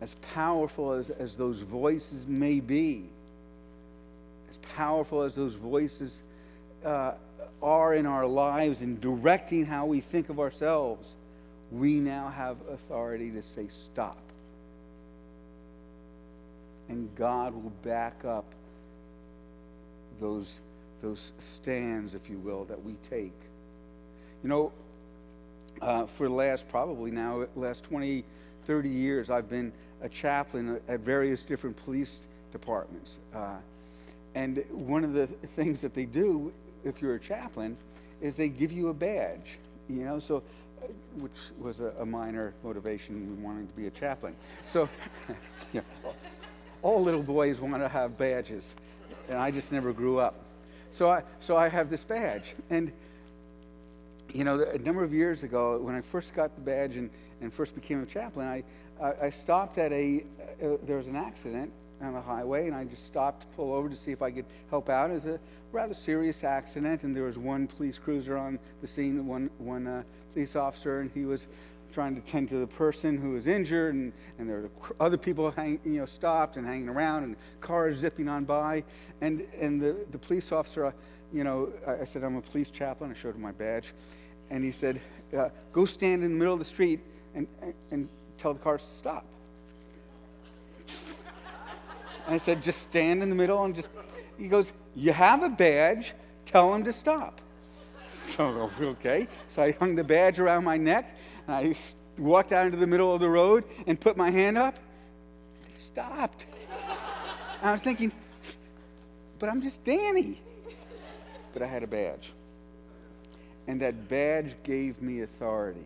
As 0.00 0.14
powerful 0.34 0.92
as, 0.92 1.10
as 1.10 1.36
those 1.36 1.60
voices 1.60 2.28
may 2.28 2.60
be, 2.60 3.04
as 4.48 4.56
powerful 4.76 5.22
as 5.22 5.34
those 5.34 5.54
voices 5.54 6.22
uh, 6.84 7.12
are 7.60 7.94
in 7.94 8.06
our 8.06 8.26
lives 8.26 8.82
in 8.82 9.00
directing 9.00 9.66
how 9.66 9.84
we 9.84 10.00
think 10.00 10.28
of 10.28 10.38
ourselves, 10.38 11.16
we 11.72 11.98
now 11.98 12.28
have 12.28 12.56
authority 12.70 13.32
to 13.32 13.42
say 13.42 13.66
stop. 13.68 14.22
And 16.88 17.12
God 17.16 17.52
will 17.52 17.72
back 17.82 18.24
up 18.24 18.46
those 20.20 20.60
those 21.02 21.32
stands, 21.38 22.14
if 22.14 22.28
you 22.28 22.38
will, 22.38 22.64
that 22.66 22.82
we 22.82 22.94
take. 23.08 23.34
You 24.42 24.48
know, 24.48 24.72
uh, 25.80 26.06
for 26.06 26.28
the 26.28 26.34
last 26.34 26.68
probably 26.68 27.10
now, 27.10 27.46
last 27.56 27.84
20, 27.84 28.24
30 28.66 28.88
years, 28.88 29.30
I've 29.30 29.48
been 29.48 29.72
a 30.02 30.08
chaplain 30.08 30.80
at 30.88 31.00
various 31.00 31.42
different 31.42 31.76
police 31.84 32.20
departments. 32.52 33.18
Uh, 33.34 33.56
and 34.34 34.64
one 34.70 35.04
of 35.04 35.12
the 35.12 35.26
things 35.26 35.80
that 35.80 35.94
they 35.94 36.04
do, 36.04 36.52
if 36.84 37.02
you're 37.02 37.14
a 37.14 37.20
chaplain, 37.20 37.76
is 38.20 38.36
they 38.36 38.48
give 38.48 38.72
you 38.72 38.88
a 38.88 38.94
badge, 38.94 39.58
you 39.88 40.04
know, 40.04 40.18
so, 40.18 40.36
uh, 40.82 40.86
which 41.16 41.32
was 41.58 41.80
a, 41.80 41.92
a 41.98 42.06
minor 42.06 42.54
motivation 42.62 43.16
in 43.16 43.42
wanting 43.42 43.66
to 43.66 43.72
be 43.74 43.86
a 43.86 43.90
chaplain. 43.90 44.34
So, 44.64 44.88
yeah, 45.72 45.80
all 46.82 47.02
little 47.02 47.22
boys 47.22 47.60
want 47.60 47.82
to 47.82 47.88
have 47.88 48.16
badges, 48.16 48.74
and 49.28 49.38
I 49.38 49.50
just 49.50 49.72
never 49.72 49.92
grew 49.92 50.18
up. 50.18 50.34
So 50.90 51.08
I, 51.08 51.22
so 51.38 51.56
I 51.56 51.68
have 51.68 51.88
this 51.88 52.04
badge. 52.04 52.54
And, 52.68 52.92
you 54.32 54.44
know, 54.44 54.60
a 54.60 54.78
number 54.78 55.02
of 55.02 55.12
years 55.12 55.42
ago, 55.42 55.78
when 55.78 55.94
I 55.94 56.00
first 56.00 56.34
got 56.34 56.54
the 56.54 56.60
badge 56.60 56.96
and, 56.96 57.10
and 57.40 57.52
first 57.52 57.74
became 57.74 58.02
a 58.02 58.06
chaplain, 58.06 58.46
I, 59.00 59.14
I, 59.22 59.30
stopped 59.30 59.78
at 59.78 59.92
a, 59.92 60.24
uh, 60.62 60.76
there 60.86 60.96
was 60.96 61.06
an 61.06 61.16
accident 61.16 61.72
on 62.02 62.14
the 62.14 62.20
highway, 62.20 62.66
and 62.66 62.74
I 62.74 62.84
just 62.84 63.06
stopped 63.06 63.42
to 63.42 63.46
pull 63.48 63.72
over 63.72 63.88
to 63.88 63.96
see 63.96 64.10
if 64.10 64.22
I 64.22 64.30
could 64.30 64.46
help 64.68 64.88
out. 64.88 65.10
It 65.10 65.14
was 65.14 65.26
a 65.26 65.40
rather 65.72 65.94
serious 65.94 66.44
accident, 66.44 67.04
and 67.04 67.14
there 67.14 67.24
was 67.24 67.38
one 67.38 67.66
police 67.66 67.98
cruiser 67.98 68.36
on 68.36 68.58
the 68.80 68.86
scene, 68.86 69.26
one, 69.26 69.50
one 69.58 69.86
uh, 69.86 70.02
police 70.32 70.56
officer, 70.56 71.00
and 71.00 71.10
he 71.12 71.24
was 71.24 71.46
trying 71.92 72.14
to 72.14 72.20
tend 72.20 72.48
to 72.48 72.58
the 72.58 72.66
person 72.66 73.18
who 73.18 73.30
was 73.30 73.46
injured, 73.46 73.94
and, 73.94 74.12
and 74.38 74.48
there 74.48 74.60
were 74.60 74.70
other 74.98 75.16
people 75.16 75.50
hang, 75.50 75.80
you 75.84 75.98
know, 75.98 76.06
stopped 76.06 76.56
and 76.56 76.66
hanging 76.66 76.88
around, 76.88 77.24
and 77.24 77.36
cars 77.60 77.98
zipping 77.98 78.28
on 78.28 78.44
by. 78.44 78.84
And, 79.20 79.46
and 79.60 79.80
the, 79.80 79.96
the 80.10 80.18
police 80.18 80.52
officer, 80.52 80.86
uh, 80.86 80.92
you 81.32 81.44
know, 81.44 81.72
I 81.86 82.04
said, 82.04 82.24
I'm 82.24 82.36
a 82.36 82.42
police 82.42 82.70
chaplain. 82.70 83.10
I 83.10 83.14
showed 83.14 83.34
him 83.34 83.42
my 83.42 83.52
badge. 83.52 83.92
And 84.50 84.64
he 84.64 84.72
said, 84.72 85.00
uh, 85.36 85.48
Go 85.72 85.84
stand 85.84 86.24
in 86.24 86.32
the 86.32 86.38
middle 86.38 86.52
of 86.52 86.58
the 86.58 86.64
street 86.64 87.00
and, 87.34 87.46
and, 87.62 87.74
and 87.90 88.08
tell 88.38 88.52
the 88.52 88.60
cars 88.60 88.84
to 88.84 88.90
stop. 88.90 89.24
And 92.26 92.34
I 92.34 92.38
said, 92.38 92.62
Just 92.62 92.82
stand 92.82 93.22
in 93.22 93.28
the 93.28 93.34
middle 93.34 93.64
and 93.64 93.74
just, 93.74 93.90
he 94.38 94.48
goes, 94.48 94.72
You 94.94 95.12
have 95.12 95.42
a 95.42 95.48
badge, 95.48 96.14
tell 96.44 96.72
them 96.72 96.84
to 96.84 96.92
stop. 96.92 97.40
So, 98.12 98.70
okay. 98.80 99.28
So 99.48 99.62
I 99.62 99.72
hung 99.72 99.94
the 99.94 100.04
badge 100.04 100.38
around 100.38 100.64
my 100.64 100.76
neck 100.76 101.16
and 101.46 101.56
I 101.56 101.74
walked 102.18 102.52
out 102.52 102.66
into 102.66 102.78
the 102.78 102.86
middle 102.86 103.14
of 103.14 103.20
the 103.20 103.28
road 103.28 103.64
and 103.86 104.00
put 104.00 104.16
my 104.16 104.30
hand 104.30 104.58
up. 104.58 104.76
They 105.66 105.74
stopped. 105.74 106.46
I 107.62 107.72
was 107.72 107.80
thinking, 107.80 108.12
but 109.38 109.48
I'm 109.48 109.62
just 109.62 109.84
Danny. 109.84 110.40
But 111.52 111.62
I 111.62 111.66
had 111.66 111.82
a 111.82 111.86
badge. 111.86 112.32
And 113.66 113.80
that 113.80 114.08
badge 114.08 114.54
gave 114.64 115.00
me 115.02 115.20
authority 115.20 115.84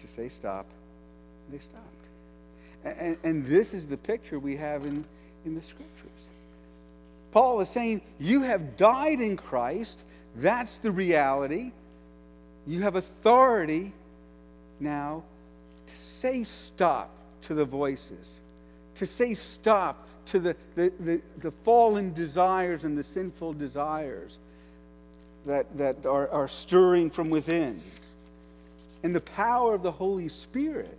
to 0.00 0.08
say 0.08 0.28
stop. 0.28 0.66
They 1.50 1.58
stopped. 1.58 1.82
And, 2.84 3.16
and, 3.24 3.44
this 3.44 3.74
is 3.74 3.86
the 3.86 3.96
picture 3.96 4.38
we 4.38 4.56
have 4.56 4.84
in, 4.84 5.04
in 5.44 5.54
the 5.56 5.62
scriptures. 5.62 6.28
Paul 7.32 7.60
is 7.60 7.68
saying, 7.68 8.00
You 8.18 8.42
have 8.42 8.76
died 8.76 9.20
in 9.20 9.36
Christ. 9.36 9.98
That's 10.36 10.78
the 10.78 10.92
reality. 10.92 11.72
You 12.66 12.82
have 12.82 12.96
authority 12.96 13.92
now 14.80 15.22
to 15.86 15.96
say 15.96 16.44
stop 16.44 17.10
to 17.42 17.54
the 17.54 17.64
voices, 17.64 18.40
to 18.96 19.06
say 19.06 19.34
stop 19.34 20.08
to 20.26 20.40
the, 20.40 20.56
the, 20.74 20.92
the, 20.98 21.20
the 21.38 21.50
fallen 21.64 22.12
desires 22.12 22.84
and 22.84 22.98
the 22.98 23.02
sinful 23.02 23.52
desires 23.54 24.38
that, 25.46 25.76
that 25.78 26.04
are, 26.04 26.28
are 26.30 26.48
stirring 26.48 27.10
from 27.10 27.30
within. 27.30 27.80
And 29.02 29.14
the 29.14 29.20
power 29.20 29.74
of 29.74 29.82
the 29.82 29.92
Holy 29.92 30.28
Spirit 30.28 30.98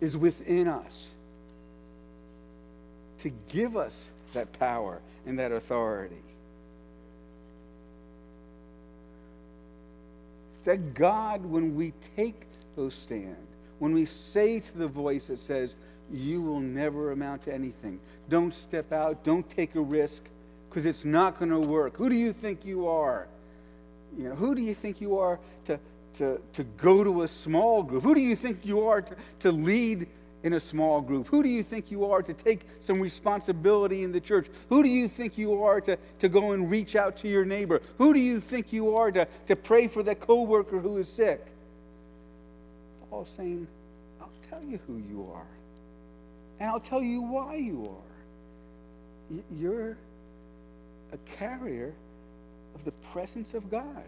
is 0.00 0.16
within 0.16 0.68
us 0.68 1.08
to 3.20 3.30
give 3.48 3.76
us 3.76 4.04
that 4.32 4.52
power 4.58 5.00
and 5.26 5.38
that 5.38 5.52
authority. 5.52 6.16
That 10.64 10.94
God, 10.94 11.44
when 11.44 11.74
we 11.74 11.92
take 12.16 12.42
those 12.76 12.94
stand, 12.94 13.36
when 13.78 13.92
we 13.92 14.04
say 14.04 14.60
to 14.60 14.78
the 14.78 14.86
voice 14.86 15.28
that 15.28 15.40
says, 15.40 15.74
you 16.12 16.42
will 16.42 16.60
never 16.60 17.12
amount 17.12 17.44
to 17.44 17.54
anything. 17.54 18.00
Don't 18.28 18.54
step 18.54 18.92
out. 18.92 19.24
Don't 19.24 19.48
take 19.48 19.74
a 19.74 19.80
risk 19.80 20.22
because 20.68 20.86
it's 20.86 21.04
not 21.04 21.38
going 21.38 21.50
to 21.50 21.58
work. 21.58 21.96
Who 21.96 22.08
do 22.08 22.16
you 22.16 22.32
think 22.32 22.64
you 22.64 22.88
are? 22.88 23.26
You 24.18 24.30
know, 24.30 24.34
who 24.34 24.54
do 24.54 24.62
you 24.62 24.74
think 24.74 25.00
you 25.00 25.18
are 25.18 25.38
to, 25.66 25.78
to, 26.18 26.40
to 26.54 26.64
go 26.64 27.04
to 27.04 27.22
a 27.22 27.28
small 27.28 27.82
group? 27.82 28.02
Who 28.02 28.14
do 28.14 28.20
you 28.20 28.36
think 28.36 28.64
you 28.64 28.86
are 28.88 29.02
to, 29.02 29.16
to 29.40 29.52
lead 29.52 30.08
in 30.42 30.54
a 30.54 30.60
small 30.60 31.00
group? 31.00 31.28
Who 31.28 31.42
do 31.42 31.48
you 31.48 31.62
think 31.62 31.90
you 31.90 32.10
are 32.10 32.22
to 32.22 32.32
take 32.32 32.60
some 32.80 33.00
responsibility 33.00 34.02
in 34.02 34.12
the 34.12 34.20
church? 34.20 34.46
Who 34.68 34.82
do 34.82 34.88
you 34.88 35.08
think 35.08 35.36
you 35.36 35.62
are 35.62 35.80
to, 35.82 35.98
to 36.20 36.28
go 36.28 36.52
and 36.52 36.70
reach 36.70 36.96
out 36.96 37.18
to 37.18 37.28
your 37.28 37.44
neighbor? 37.44 37.80
Who 37.98 38.14
do 38.14 38.20
you 38.20 38.40
think 38.40 38.72
you 38.72 38.96
are 38.96 39.12
to, 39.12 39.26
to 39.46 39.56
pray 39.56 39.88
for 39.88 40.02
that 40.04 40.20
coworker 40.20 40.78
who 40.78 40.98
is 40.98 41.08
sick? 41.08 41.44
Paul's 43.10 43.30
saying, 43.30 43.66
I'll 44.20 44.30
tell 44.48 44.62
you 44.62 44.78
who 44.86 44.96
you 44.96 45.28
are. 45.34 45.46
And 46.60 46.70
I'll 46.70 46.80
tell 46.80 47.02
you 47.02 47.22
why 47.22 47.56
you 47.56 47.90
are. 47.90 49.36
You're 49.56 49.96
a 51.12 51.18
carrier 51.36 51.92
of 52.74 52.84
the 52.84 52.92
presence 53.12 53.54
of 53.54 53.70
God. 53.70 54.04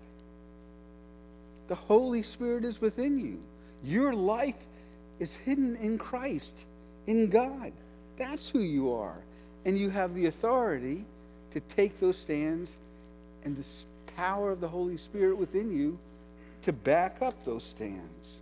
The 1.69 1.75
Holy 1.75 2.23
Spirit 2.23 2.65
is 2.65 2.81
within 2.81 3.19
you. 3.19 3.41
Your 3.85 4.15
life 4.15 4.57
is 5.19 5.35
hidden 5.35 5.77
in 5.77 5.99
Christ, 5.99 6.65
in 7.07 7.29
God. 7.29 7.73
That's 8.17 8.49
who 8.51 8.61
you 8.61 8.93
are. 8.93 9.19
And 9.65 9.79
you 9.79 9.91
have 9.91 10.15
the 10.15 10.27
authority 10.27 11.05
to 11.53 11.61
take 11.61 12.01
those 12.01 12.17
stands 12.17 12.77
and 13.45 13.57
the 13.57 13.67
power 14.17 14.51
of 14.51 14.61
the 14.61 14.69
Holy 14.69 14.97
Spirit 14.97 15.37
within 15.37 15.77
you 15.77 15.99
to 16.63 16.73
back 16.73 17.19
up 17.21 17.45
those 17.45 17.65
stands. 17.65 18.41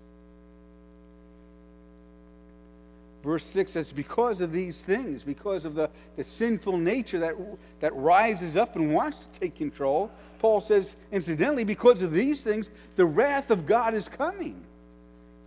Verse 3.23 3.45
6 3.45 3.73
says, 3.73 3.93
Because 3.93 4.41
of 4.41 4.53
these 4.53 4.81
things, 4.81 5.23
because 5.23 5.65
of 5.65 5.75
the, 5.75 5.91
the 6.17 6.25
sinful 6.25 6.79
nature 6.79 7.19
that, 7.19 7.35
that 7.81 7.95
rises 7.95 8.57
up 8.57 8.77
and 8.77 8.95
wants 8.95 9.19
to 9.19 9.41
take 9.41 9.55
control, 9.55 10.11
Paul 10.39 10.61
says, 10.61 10.97
incidentally, 11.13 11.65
because 11.65 12.01
of 12.01 12.13
these 12.13 12.41
things, 12.41 12.71
the 12.97 13.05
wrath 13.05 13.51
of 13.51 13.67
God 13.67 13.95
is 13.95 14.09
coming. 14.09 14.63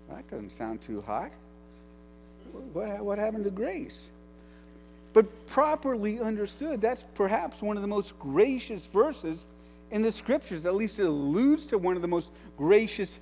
That 0.10 0.30
doesn't 0.30 0.52
sound 0.52 0.82
too 0.82 1.02
hot. 1.02 1.32
What, 2.74 3.04
what 3.04 3.18
happened 3.18 3.46
to 3.46 3.52
grace? 3.52 4.10
But 5.14 5.48
properly 5.48 6.20
understood, 6.20 6.82
that's 6.82 7.04
perhaps 7.14 7.62
one 7.62 7.78
of 7.78 7.82
the 7.82 7.88
most 7.88 8.18
gracious 8.20 8.86
verses 8.88 9.46
in 9.92 10.02
the 10.02 10.12
scriptures. 10.12 10.66
At 10.66 10.76
least 10.76 11.00
it 11.00 11.06
alludes 11.06 11.68
to 11.68 11.78
one 11.78 11.96
of 11.96 12.02
the 12.02 12.08
most 12.08 12.30
gracious 12.58 13.20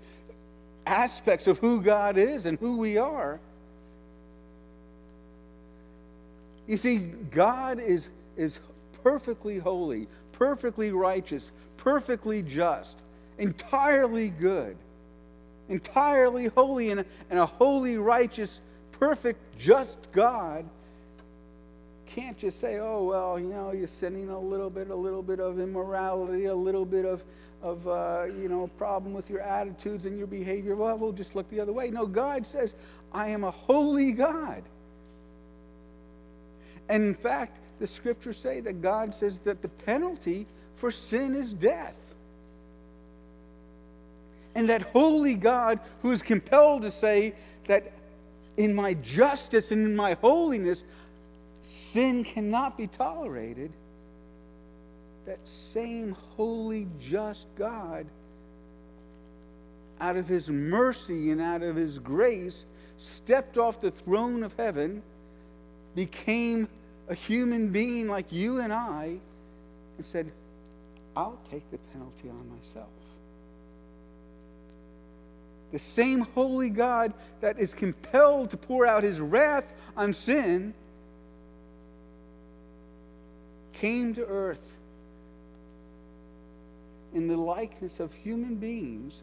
aspects 0.86 1.48
of 1.48 1.60
who 1.60 1.82
God 1.82 2.17
is 2.17 2.46
and 2.46 2.58
who 2.60 2.78
we 2.78 2.98
are. 2.98 3.39
You 6.67 6.78
see, 6.78 7.00
God 7.00 7.80
is, 7.80 8.08
is 8.38 8.60
perfectly 9.04 9.60
holy, 9.60 10.08
perfectly 10.32 10.91
righteous, 10.91 11.52
perfectly 11.78 12.41
just, 12.41 12.98
entirely 13.38 14.30
good, 14.30 14.78
entirely 15.69 16.47
holy, 16.47 16.91
and 16.91 17.02
a, 17.02 17.06
and 17.30 17.39
a 17.39 17.45
holy, 17.45 17.97
righteous, 17.97 18.60
perfect, 18.91 19.39
just 19.58 20.12
God 20.12 20.65
can't 22.15 22.38
just 22.38 22.60
say, 22.60 22.80
oh, 22.80 23.06
well, 23.06 23.39
you 23.39 23.47
know, 23.47 23.71
you're 23.71 23.88
sinning 23.88 24.30
a 24.30 24.39
little 24.39 24.69
bit, 24.69 24.89
a 24.89 24.95
little 24.95 25.24
bit 25.24 25.39
of 25.39 25.60
immorality, 25.60 26.45
a 26.45 26.56
little 26.56 26.86
bit 26.86 27.06
of, 27.06 27.24
of 27.62 27.88
uh, 27.88 28.26
you 28.26 28.50
know, 28.50 28.67
problem 28.78 29.13
with 29.13 29.30
your 29.30 29.39
attitudes 29.39 30.06
and 30.06 30.17
your 30.17 30.28
behavior. 30.28 30.76
Well, 30.76 30.97
we'll 30.97 31.13
just 31.13 31.36
look 31.36 31.50
the 31.50 31.60
other 31.62 31.71
way. 31.71 31.89
No, 31.89 32.06
God 32.06 32.45
says, 32.45 32.74
I 33.13 33.30
am 33.30 33.45
a 33.45 33.52
holy 33.52 34.12
God. 34.12 34.62
And 36.89 37.04
in 37.04 37.15
fact, 37.15 37.58
the 37.80 37.88
scriptures 37.88 38.38
say 38.38 38.60
that 38.60 38.82
God 38.82 39.15
says 39.15 39.39
that 39.39 39.62
the 39.62 39.69
penalty 39.69 40.47
for 40.76 40.91
sin 40.91 41.34
is 41.34 41.54
death. 41.54 41.95
And 44.56 44.70
that 44.70 44.82
holy 44.82 45.36
God 45.36 45.80
who 46.02 46.12
is 46.12 46.22
compelled 46.22 46.82
to 46.82 46.92
say 46.92 47.34
that 47.66 47.92
in 48.58 48.74
my 48.74 48.94
justice 48.96 49.72
and 49.72 49.86
in 49.86 49.96
my 49.96 50.14
holiness, 50.16 50.84
sin 51.62 52.24
cannot 52.24 52.78
be 52.78 52.88
tolerated, 52.88 53.72
that 55.26 55.40
same 55.48 56.16
holy, 56.36 56.88
just 57.00 57.48
God, 57.56 58.06
out 60.00 60.18
of 60.18 60.28
his 60.28 60.50
mercy 60.50 61.32
and 61.32 61.40
out 61.40 61.62
of 61.62 61.76
his 61.76 62.00
grace, 62.00 62.66
stepped 62.98 63.58
off 63.58 63.80
the 63.80 63.92
throne 63.92 64.44
of 64.44 64.54
heaven, 64.58 65.02
became 65.96 66.68
a 67.08 67.16
human 67.16 67.70
being 67.70 68.08
like 68.08 68.32
you 68.32 68.60
and 68.60 68.74
I 68.74 69.18
and 69.98 70.06
said, 70.06 70.32
I'll 71.16 71.40
take 71.52 71.70
the 71.72 71.78
penalty 71.94 72.30
on 72.30 72.50
myself. 72.56 72.88
The 75.71 75.79
same 75.79 76.21
holy 76.21 76.69
God 76.69 77.13
that 77.39 77.60
is 77.60 77.73
compelled 77.73 78.51
to 78.51 78.57
pour 78.57 78.86
out 78.86 79.03
his 79.03 79.19
wrath 79.19 79.71
on 79.95 80.13
sin 80.13 80.73
came 83.73 84.13
to 84.15 84.25
earth 84.25 84.75
in 87.13 87.27
the 87.27 87.38
likeness 87.38 87.99
of 87.99 88.13
human 88.13 88.55
beings, 88.55 89.21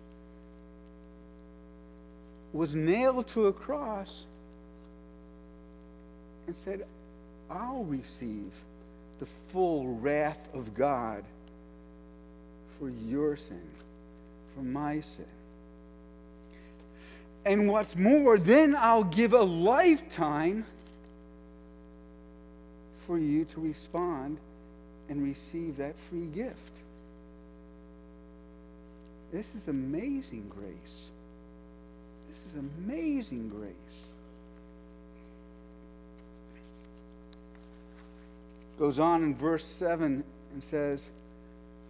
was 2.52 2.74
nailed 2.74 3.28
to 3.28 3.46
a 3.46 3.52
cross, 3.52 4.26
and 6.46 6.56
said, 6.56 6.86
I'll 7.50 7.84
receive 7.84 8.52
the 9.20 9.26
full 9.52 9.86
wrath 9.86 10.48
of 10.54 10.74
God 10.74 11.24
for 12.78 12.90
your 12.90 13.36
sin, 13.36 13.62
for 14.54 14.62
my 14.62 15.00
sin. 15.00 15.26
And 17.48 17.66
what's 17.66 17.96
more, 17.96 18.36
then 18.36 18.76
I'll 18.76 19.04
give 19.04 19.32
a 19.32 19.40
lifetime 19.40 20.66
for 23.06 23.18
you 23.18 23.46
to 23.46 23.60
respond 23.60 24.36
and 25.08 25.24
receive 25.24 25.78
that 25.78 25.94
free 26.10 26.26
gift. 26.26 26.58
This 29.32 29.54
is 29.54 29.66
amazing 29.66 30.52
grace. 30.54 31.10
This 32.28 32.44
is 32.44 32.58
amazing 32.58 33.48
grace. 33.48 34.08
Goes 38.78 38.98
on 38.98 39.22
in 39.22 39.34
verse 39.34 39.64
7 39.64 40.22
and 40.52 40.62
says, 40.62 41.08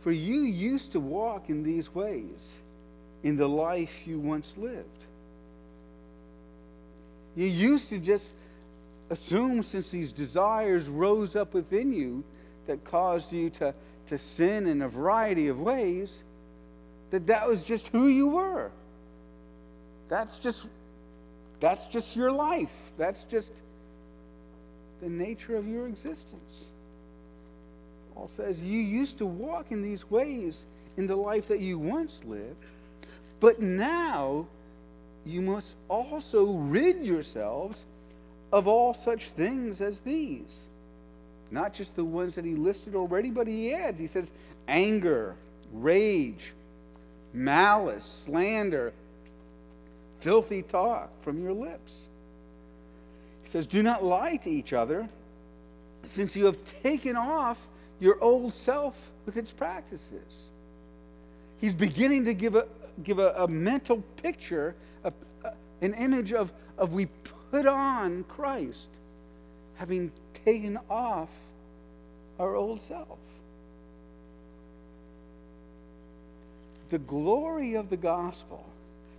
For 0.03 0.13
you 0.13 0.43
used 0.43 0.93
to 0.93 1.01
walk 1.01 1.51
in 1.51 1.65
these 1.65 1.93
ways 1.93 2.55
in 3.25 3.37
the 3.37 3.49
life 3.49 4.07
you 4.07 4.21
once 4.21 4.55
lived. 4.57 5.05
You 7.39 7.47
used 7.47 7.91
to 7.91 8.01
just 8.01 8.33
assume, 9.11 9.63
since 9.63 9.91
these 9.91 10.11
desires 10.11 10.89
rose 10.89 11.37
up 11.37 11.55
within 11.55 11.93
you 11.93 12.25
that 12.67 12.83
caused 12.83 13.33
you 13.33 13.49
to, 13.51 13.73
to 14.09 14.19
sin 14.19 14.67
in 14.67 14.83
a 14.83 14.89
variety 14.89 15.47
of 15.47 15.61
ways, 15.61 16.25
that 17.13 17.29
that 17.29 17.49
was 17.49 17.63
just 17.63 17.87
who 17.89 18.09
you 18.09 18.27
were. 18.27 18.73
That's 20.09 20.39
just 20.39 20.65
that's 21.61 21.87
just 21.87 22.17
your 22.17 22.33
life. 22.33 22.73
That's 22.97 23.23
just 23.23 23.53
the 25.01 25.09
nature 25.09 25.55
of 25.55 25.69
your 25.69 25.87
existence. 25.87 26.65
Paul 28.15 28.29
says 28.29 28.59
you 28.59 28.81
used 28.81 29.17
to 29.19 29.27
walk 29.27 29.71
in 29.71 29.81
these 29.81 30.11
ways 30.11 30.67
in 30.97 31.07
the 31.07 31.15
life 31.15 31.47
that 31.47 31.61
you 31.61 31.79
once 31.79 32.21
lived, 32.25 32.65
but 33.39 33.63
now 33.63 34.49
you 35.29 35.43
must 35.43 35.77
also 35.89 36.47
rid 36.47 37.05
yourselves 37.05 37.85
of 38.53 38.67
all 38.67 38.95
such 38.95 39.31
things 39.31 39.81
as 39.81 40.01
these. 40.01 40.69
Not 41.51 41.75
just 41.75 41.97
the 41.97 42.05
ones 42.05 42.35
that 42.35 42.45
he 42.45 42.55
listed 42.55 42.95
already, 42.95 43.31
but 43.31 43.47
he 43.47 43.73
adds, 43.73 43.99
he 43.99 44.07
says, 44.07 44.31
anger, 44.67 45.37
rage, 45.73 46.53
malice, 47.33 48.05
slander, 48.05 48.93
filthy 50.21 50.63
talk 50.63 51.11
from 51.23 51.43
your 51.43 51.53
lips. 51.53 52.09
He 53.43 53.49
says, 53.49 53.67
Do 53.67 53.83
not 53.83 54.05
lie 54.05 54.37
to 54.37 54.51
each 54.51 54.73
other, 54.73 55.09
since 56.05 56.37
you 56.37 56.47
have 56.47 56.59
taken 56.83 57.17
off 57.17 57.59
your 58.01 58.23
old 58.23 58.55
self 58.55 59.11
with 59.27 59.37
its 59.37 59.53
practices. 59.53 60.51
He's 61.61 61.75
beginning 61.75 62.25
to 62.27 62.35
give 62.35 62.55
a, 62.55 62.67
give 63.03 63.19
a, 63.19 63.35
a 63.37 63.49
mental 63.49 64.03
picture, 64.23 64.75
a, 65.05 65.13
a, 65.45 65.53
an 65.83 65.95
image 65.95 66.33
of, 66.33 66.53
of 66.77 66.93
we 66.93 67.07
put 67.51 67.67
on 67.67 68.25
Christ, 68.25 68.91
having 69.77 70.13
taken 70.45 70.79
off 70.89 71.31
our 72.39 72.55
old 72.55 72.81
self. 72.81 73.19
The 76.91 76.99
glory 76.99 77.75
of 77.75 77.91
the 77.91 77.97
gospel 77.97 78.65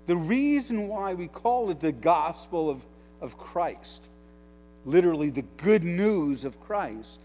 the 0.10 0.16
reason 0.16 0.88
why 0.88 1.14
we 1.14 1.28
call 1.28 1.70
it 1.70 1.82
the 1.82 1.92
gospel 1.92 2.68
of, 2.68 2.84
of 3.22 3.38
Christ, 3.38 4.10
literally 4.84 5.30
the 5.30 5.44
good 5.58 5.84
news 5.84 6.46
of 6.46 6.60
Christ, 6.62 7.20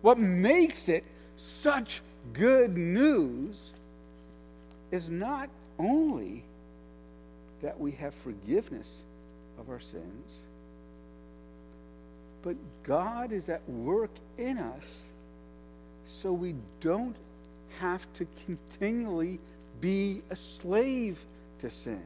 what 0.00 0.18
makes 0.18 0.88
it 0.88 1.04
such 1.36 2.00
good 2.32 2.74
news 2.74 3.74
is 4.92 5.08
not 5.08 5.48
only 5.78 6.44
that 7.62 7.80
we 7.80 7.90
have 7.92 8.14
forgiveness 8.14 9.02
of 9.58 9.68
our 9.70 9.80
sins, 9.80 10.42
but 12.42 12.56
God 12.84 13.32
is 13.32 13.48
at 13.48 13.66
work 13.68 14.10
in 14.36 14.58
us 14.58 15.06
so 16.04 16.32
we 16.32 16.54
don't 16.80 17.16
have 17.78 18.06
to 18.14 18.26
continually 18.44 19.40
be 19.80 20.22
a 20.30 20.36
slave 20.36 21.18
to 21.60 21.70
sin. 21.70 22.02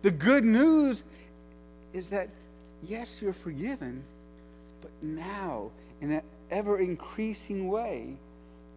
The 0.00 0.10
good 0.10 0.44
news 0.44 1.04
is 1.92 2.10
that, 2.10 2.28
yes, 2.88 3.18
you're 3.20 3.32
forgiven, 3.32 4.02
but 4.80 4.90
now, 5.02 5.70
in 6.00 6.12
an 6.12 6.22
ever 6.50 6.78
increasing 6.78 7.68
way, 7.68 8.16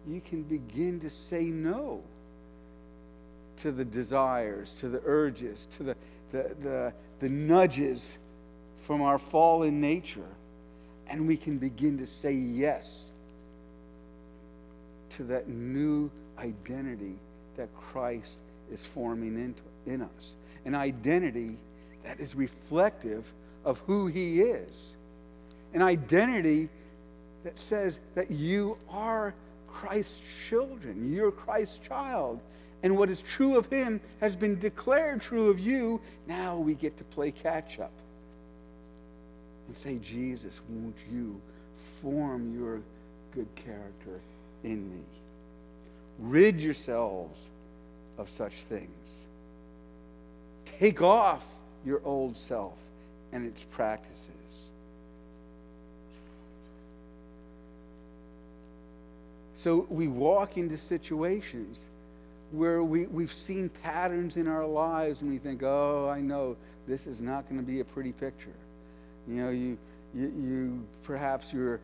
you 0.06 0.20
can 0.20 0.42
begin 0.42 1.00
to 1.00 1.10
say 1.10 1.44
no 1.44 2.02
to 3.58 3.72
the 3.72 3.84
desires, 3.84 4.74
to 4.80 4.88
the 4.88 5.00
urges, 5.04 5.66
to 5.76 5.82
the, 5.82 5.96
the, 6.32 6.54
the, 6.62 6.92
the 7.20 7.28
nudges 7.28 8.16
from 8.86 9.02
our 9.02 9.18
fallen 9.18 9.80
nature. 9.80 10.28
And 11.08 11.26
we 11.26 11.36
can 11.36 11.58
begin 11.58 11.98
to 11.98 12.06
say 12.06 12.32
yes 12.32 13.12
to 15.16 15.24
that 15.24 15.48
new 15.48 16.10
identity 16.38 17.14
that 17.56 17.68
Christ 17.74 18.38
is 18.72 18.84
forming 18.84 19.34
into, 19.36 19.62
in 19.86 20.02
us 20.02 20.34
an 20.66 20.74
identity 20.74 21.56
that 22.04 22.20
is 22.20 22.34
reflective 22.34 23.24
of 23.64 23.78
who 23.86 24.08
He 24.08 24.40
is, 24.40 24.96
an 25.72 25.80
identity 25.80 26.68
that 27.44 27.58
says 27.58 27.98
that 28.16 28.30
you 28.30 28.76
are 28.90 29.32
Christ's 29.68 30.20
children, 30.48 31.12
you're 31.14 31.30
Christ's 31.30 31.78
child. 31.78 32.40
And 32.82 32.96
what 32.96 33.10
is 33.10 33.20
true 33.20 33.56
of 33.56 33.66
him 33.66 34.00
has 34.20 34.36
been 34.36 34.58
declared 34.58 35.20
true 35.20 35.50
of 35.50 35.58
you. 35.58 36.00
Now 36.26 36.56
we 36.56 36.74
get 36.74 36.96
to 36.98 37.04
play 37.04 37.30
catch 37.30 37.78
up 37.80 37.92
and 39.66 39.76
say, 39.76 39.98
Jesus, 39.98 40.60
won't 40.68 40.96
you 41.10 41.40
form 42.02 42.54
your 42.58 42.80
good 43.34 43.48
character 43.56 44.20
in 44.62 44.90
me? 44.90 45.02
Rid 46.18 46.60
yourselves 46.60 47.50
of 48.18 48.28
such 48.28 48.52
things. 48.52 49.26
Take 50.78 51.02
off 51.02 51.44
your 51.84 52.00
old 52.04 52.36
self 52.36 52.74
and 53.32 53.46
its 53.46 53.64
practices. 53.64 54.70
So 59.56 59.86
we 59.88 60.06
walk 60.06 60.56
into 60.56 60.78
situations 60.78 61.86
where 62.52 62.82
we, 62.82 63.06
we've 63.06 63.32
seen 63.32 63.68
patterns 63.82 64.36
in 64.36 64.46
our 64.46 64.66
lives 64.66 65.20
and 65.20 65.30
we 65.30 65.38
think, 65.38 65.62
oh, 65.62 66.08
I 66.08 66.20
know 66.20 66.56
this 66.86 67.06
is 67.06 67.20
not 67.20 67.48
going 67.48 67.60
to 67.60 67.66
be 67.66 67.80
a 67.80 67.84
pretty 67.84 68.12
picture. 68.12 68.54
You 69.28 69.42
know, 69.42 69.50
you, 69.50 69.78
you, 70.14 70.32
you 70.40 70.86
perhaps 71.02 71.52
you're 71.52 71.80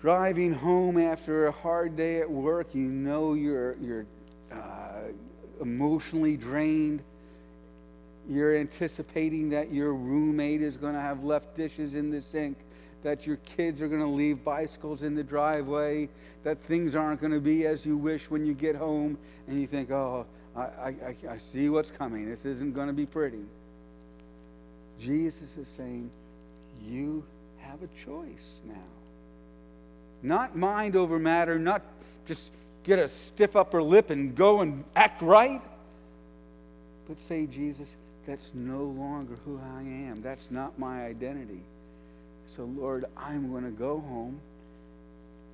driving 0.00 0.52
home 0.52 0.98
after 0.98 1.46
a 1.46 1.52
hard 1.52 1.96
day 1.96 2.20
at 2.20 2.30
work. 2.30 2.74
You 2.74 2.82
know 2.82 3.34
you're, 3.34 3.76
you're 3.76 4.06
uh, 4.52 5.12
emotionally 5.60 6.36
drained. 6.36 7.02
You're 8.28 8.56
anticipating 8.56 9.50
that 9.50 9.72
your 9.72 9.94
roommate 9.94 10.62
is 10.62 10.76
going 10.76 10.94
to 10.94 11.00
have 11.00 11.24
left 11.24 11.56
dishes 11.56 11.94
in 11.94 12.10
the 12.10 12.20
sink, 12.20 12.58
that 13.02 13.26
your 13.26 13.36
kids 13.56 13.80
are 13.80 13.88
going 13.88 14.00
to 14.00 14.06
leave 14.06 14.44
bicycles 14.44 15.02
in 15.02 15.14
the 15.14 15.22
driveway, 15.22 16.08
that 16.44 16.62
things 16.62 16.94
aren't 16.94 17.20
going 17.20 17.32
to 17.32 17.40
be 17.40 17.66
as 17.66 17.84
you 17.84 17.96
wish 17.96 18.30
when 18.30 18.44
you 18.44 18.54
get 18.54 18.76
home, 18.76 19.18
and 19.48 19.60
you 19.60 19.66
think, 19.66 19.90
oh, 19.90 20.26
I, 20.56 20.60
I, 20.60 21.16
I 21.30 21.38
see 21.38 21.68
what's 21.68 21.90
coming. 21.90 22.28
This 22.28 22.44
isn't 22.44 22.74
going 22.74 22.88
to 22.88 22.92
be 22.92 23.06
pretty. 23.06 23.44
Jesus 25.00 25.56
is 25.56 25.68
saying, 25.68 26.10
you 26.86 27.24
have 27.58 27.82
a 27.82 27.88
choice 28.04 28.60
now. 28.66 28.74
Not 30.22 30.56
mind 30.56 30.96
over 30.96 31.18
matter, 31.18 31.58
not 31.58 31.82
just 32.26 32.52
get 32.84 32.98
a 32.98 33.08
stiff 33.08 33.56
upper 33.56 33.82
lip 33.82 34.10
and 34.10 34.34
go 34.34 34.60
and 34.60 34.84
act 34.94 35.22
right, 35.22 35.62
but 37.08 37.18
say, 37.18 37.46
Jesus, 37.46 37.96
that's 38.26 38.50
no 38.54 38.84
longer 38.84 39.36
who 39.44 39.58
I 39.76 39.80
am. 39.80 40.16
That's 40.22 40.50
not 40.50 40.78
my 40.78 41.06
identity. 41.06 41.60
So, 42.56 42.64
Lord, 42.64 43.04
I'm 43.16 43.50
going 43.50 43.64
to 43.64 43.70
go 43.70 44.00
home 44.00 44.40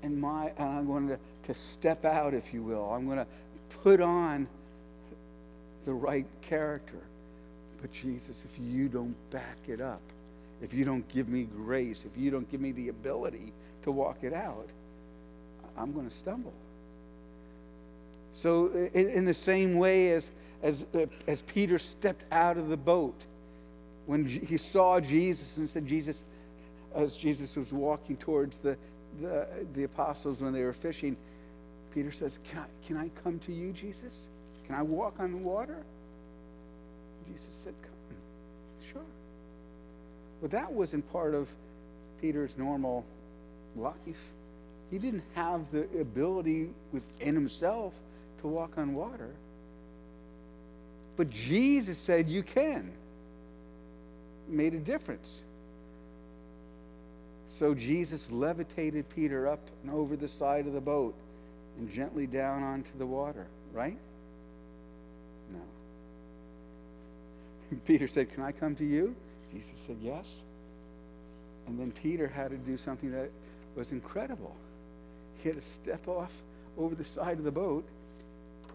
and, 0.03 0.19
my, 0.19 0.51
and 0.57 0.69
I'm 0.69 0.87
going 0.87 1.09
to, 1.09 1.19
to 1.45 1.55
step 1.55 2.07
out, 2.07 2.33
if 2.33 2.55
you 2.55 2.63
will. 2.63 2.91
I'm 2.91 3.05
going 3.05 3.19
to 3.19 3.27
put 3.83 4.01
on 4.01 4.47
the 5.85 5.93
right 5.93 6.27
character. 6.41 7.01
But, 7.83 7.93
Jesus, 7.93 8.45
if 8.51 8.59
you 8.59 8.89
don't 8.89 9.15
back 9.31 9.59
it 9.69 9.81
up, 9.81 10.01
if 10.63 10.73
you 10.73 10.87
don't 10.87 11.07
give 11.09 11.29
me 11.29 11.45
grace, 11.45 12.05
if 12.07 12.19
you 12.19 12.31
don't 12.31 12.51
give 12.51 12.63
me 12.63 12.73
the 12.73 12.89
ability 12.89 13.53
to 13.83 13.91
walk 13.91 14.19
it 14.23 14.33
out, 14.33 14.69
I'm 15.77 15.93
going 15.93 16.09
to 16.09 16.15
stumble. 16.15 16.55
So, 18.33 18.71
in, 18.95 19.11
in 19.11 19.25
the 19.27 19.35
same 19.35 19.77
way 19.77 20.13
as, 20.13 20.31
as, 20.63 20.87
as 21.27 21.43
Peter 21.43 21.79
stepped 21.79 22.25
out 22.33 22.57
of 22.57 22.69
the 22.69 22.77
boat, 22.79 23.27
when 24.07 24.25
he 24.25 24.57
saw 24.57 25.01
Jesus 25.01 25.59
and 25.59 25.69
said, 25.69 25.87
Jesus, 25.87 26.23
as 26.97 27.17
Jesus 27.17 27.57
was 27.57 27.73
walking 27.73 28.17
towards 28.17 28.59
the, 28.59 28.77
the, 29.21 29.47
the 29.75 29.85
apostles 29.85 30.41
when 30.41 30.53
they 30.53 30.63
were 30.63 30.73
fishing, 30.73 31.17
Peter 31.95 32.11
says, 32.11 32.39
can 32.51 32.59
I, 32.59 32.87
can 32.87 32.97
I 32.97 33.11
come 33.23 33.39
to 33.41 33.53
you, 33.53 33.73
Jesus? 33.73 34.29
Can 34.67 34.75
I 34.75 34.83
walk 34.83 35.15
on 35.21 35.33
the 35.33 35.39
water? 35.39 35.85
Jesus 37.29 37.55
said, 37.65 37.75
Come. 37.83 38.19
Sure. 38.93 39.03
But 40.41 40.51
that 40.53 40.73
wasn't 40.73 41.11
part 41.13 41.35
of 41.35 41.49
Peter's 42.21 42.55
normal 42.57 43.05
life. 43.77 43.95
He 44.91 44.99
didn't 44.99 45.25
have 45.35 45.71
the 45.73 45.89
ability 46.01 46.71
within 46.93 47.35
himself 47.35 47.93
to 48.41 48.47
walk 48.47 48.79
on 48.79 48.95
water. 48.95 49.31
But 51.17 51.31
Jesus 51.31 51.99
said, 51.99 52.29
You 52.29 52.43
can. 52.43 52.93
Made 54.49 54.75
a 54.75 54.79
difference. 54.79 55.43
So 57.59 57.75
Jesus 57.75 58.31
levitated 58.31 59.09
Peter 59.09 59.49
up 59.49 59.61
and 59.83 59.91
over 59.91 60.15
the 60.15 60.29
side 60.29 60.67
of 60.67 60.75
the 60.75 60.81
boat 60.81 61.15
and 61.79 61.91
gently 61.91 62.27
down 62.27 62.63
onto 62.63 62.91
the 62.99 63.07
water, 63.07 63.47
right? 63.73 63.97
No. 65.51 65.61
Peter 67.87 68.09
said, 68.09 68.31
Can 68.31 68.43
I 68.43 68.53
come 68.53 68.77
to 68.77 68.85
you? 68.85 69.17
Jesus 69.55 69.79
said, 69.79 69.97
Yes. 70.03 70.45
And 71.67 71.81
then 71.81 71.93
Peter 71.93 72.29
had 72.29 72.51
to 72.51 72.59
do 72.59 72.77
something 72.77 73.11
that 73.13 73.31
was 73.75 73.91
incredible. 73.91 74.55
He 75.43 75.49
had 75.49 75.57
to 75.57 75.67
step 75.67 76.07
off 76.07 76.33
over 76.77 76.95
the 76.95 77.07
side 77.07 77.39
of 77.39 77.45
the 77.45 77.51
boat 77.51 77.87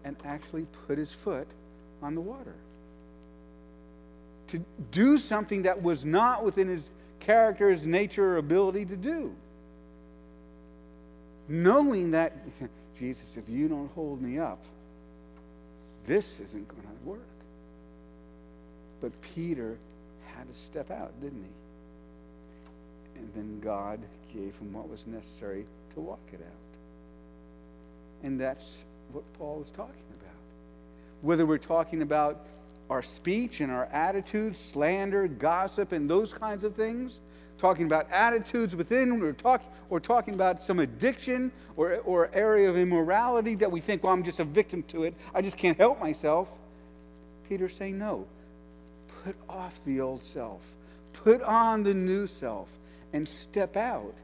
and 0.02 0.16
actually 0.24 0.66
put 0.88 0.98
his 0.98 1.12
foot 1.12 1.46
on 2.02 2.16
the 2.16 2.20
water. 2.20 2.56
To 4.48 4.64
do 4.90 5.18
something 5.18 5.62
that 5.62 5.80
was 5.80 6.04
not 6.04 6.44
within 6.44 6.66
his 6.66 6.90
character, 7.22 7.70
his 7.70 7.86
nature, 7.86 8.34
or 8.34 8.36
ability 8.36 8.84
to 8.86 8.96
do. 8.96 9.34
Knowing 11.48 12.10
that, 12.12 12.36
Jesus, 12.98 13.36
if 13.36 13.48
you 13.48 13.68
don't 13.68 13.90
hold 13.94 14.20
me 14.20 14.38
up, 14.38 14.58
this 16.06 16.40
isn't 16.40 16.68
going 16.68 16.82
to 16.82 17.08
work. 17.08 17.20
But 19.00 19.12
Peter 19.34 19.78
had 20.36 20.52
to 20.52 20.58
step 20.58 20.90
out, 20.90 21.12
didn't 21.20 21.42
he? 21.42 23.20
And 23.20 23.30
then 23.34 23.60
God 23.60 24.00
gave 24.32 24.56
him 24.58 24.72
what 24.72 24.88
was 24.88 25.06
necessary 25.06 25.64
to 25.94 26.00
walk 26.00 26.20
it 26.32 26.40
out. 26.40 28.26
And 28.26 28.40
that's 28.40 28.78
what 29.12 29.24
Paul 29.38 29.62
is 29.62 29.70
talking 29.70 29.94
about. 30.20 30.34
Whether 31.20 31.46
we're 31.46 31.58
talking 31.58 32.02
about 32.02 32.46
our 32.92 33.02
speech 33.02 33.62
and 33.62 33.72
our 33.72 33.86
attitudes, 33.86 34.58
slander, 34.70 35.26
gossip, 35.26 35.92
and 35.92 36.10
those 36.10 36.34
kinds 36.34 36.62
of 36.62 36.74
things, 36.74 37.20
talking 37.56 37.86
about 37.86 38.06
attitudes 38.10 38.76
within, 38.76 39.22
or, 39.22 39.32
talk, 39.32 39.62
or 39.88 39.98
talking 39.98 40.34
about 40.34 40.62
some 40.62 40.78
addiction 40.78 41.50
or, 41.78 41.94
or 42.04 42.30
area 42.34 42.68
of 42.68 42.76
immorality 42.76 43.54
that 43.54 43.72
we 43.72 43.80
think, 43.80 44.04
well, 44.04 44.12
I'm 44.12 44.22
just 44.22 44.40
a 44.40 44.44
victim 44.44 44.82
to 44.88 45.04
it. 45.04 45.14
I 45.34 45.40
just 45.40 45.56
can't 45.56 45.78
help 45.78 46.00
myself. 46.00 46.48
Peter's 47.48 47.74
saying, 47.74 47.98
no. 47.98 48.26
Put 49.24 49.36
off 49.48 49.80
the 49.86 50.00
old 50.02 50.22
self, 50.22 50.60
put 51.14 51.40
on 51.40 51.84
the 51.84 51.94
new 51.94 52.26
self, 52.26 52.68
and 53.14 53.26
step 53.26 53.74
out 53.74 54.14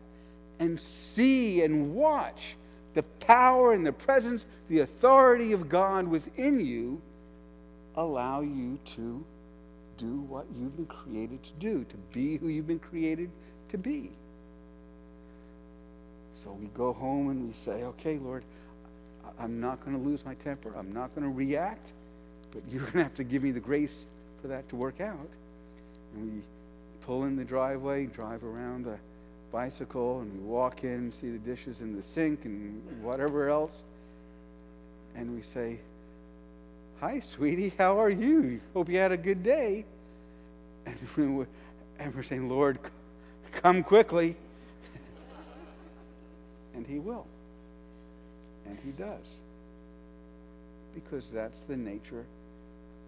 and 0.58 0.78
see 0.78 1.62
and 1.62 1.94
watch 1.94 2.56
the 2.92 3.02
power 3.02 3.72
and 3.72 3.86
the 3.86 3.92
presence, 3.92 4.44
the 4.68 4.80
authority 4.80 5.52
of 5.52 5.70
God 5.70 6.06
within 6.06 6.60
you 6.60 7.00
allow 7.98 8.40
you 8.40 8.78
to 8.96 9.24
do 9.98 10.20
what 10.28 10.46
you've 10.56 10.76
been 10.76 10.86
created 10.86 11.42
to 11.42 11.50
do, 11.58 11.84
to 11.84 11.96
be 12.12 12.36
who 12.36 12.48
you've 12.48 12.68
been 12.68 12.78
created 12.78 13.30
to 13.70 13.78
be. 13.78 14.10
So 16.42 16.52
we 16.52 16.66
go 16.68 16.92
home 16.92 17.30
and 17.30 17.48
we 17.48 17.52
say, 17.52 17.82
okay, 17.82 18.16
Lord, 18.18 18.44
I'm 19.40 19.60
not 19.60 19.84
going 19.84 19.96
to 20.00 20.02
lose 20.02 20.24
my 20.24 20.34
temper. 20.34 20.72
I'm 20.78 20.92
not 20.92 21.14
going 21.14 21.26
to 21.26 21.32
react, 21.34 21.88
but 22.52 22.62
you're 22.70 22.82
going 22.82 22.92
to 22.92 23.02
have 23.02 23.16
to 23.16 23.24
give 23.24 23.42
me 23.42 23.50
the 23.50 23.60
grace 23.60 24.04
for 24.40 24.48
that 24.48 24.68
to 24.68 24.76
work 24.76 25.00
out. 25.00 25.28
And 26.14 26.34
we 26.34 26.40
pull 27.04 27.24
in 27.24 27.36
the 27.36 27.44
driveway, 27.44 28.06
drive 28.06 28.44
around 28.44 28.84
the 28.84 28.98
bicycle, 29.50 30.20
and 30.20 30.32
we 30.32 30.48
walk 30.48 30.84
in 30.84 30.90
and 30.90 31.14
see 31.14 31.30
the 31.30 31.38
dishes 31.38 31.80
in 31.80 31.96
the 31.96 32.02
sink 32.02 32.44
and 32.44 33.02
whatever 33.02 33.48
else. 33.48 33.82
And 35.16 35.34
we 35.34 35.42
say, 35.42 35.78
Hi, 37.00 37.20
sweetie, 37.20 37.72
how 37.78 38.00
are 38.00 38.10
you? 38.10 38.60
Hope 38.74 38.88
you 38.88 38.98
had 38.98 39.12
a 39.12 39.16
good 39.16 39.44
day. 39.44 39.84
And 40.84 40.96
we're, 42.16 42.22
saying, 42.24 42.48
Lord, 42.48 42.80
come 43.52 43.84
quickly. 43.84 44.34
and 46.74 46.84
He 46.84 46.98
will. 46.98 47.24
And 48.66 48.76
He 48.84 48.90
does. 48.90 49.42
Because 50.92 51.30
that's 51.30 51.62
the 51.62 51.76
nature 51.76 52.24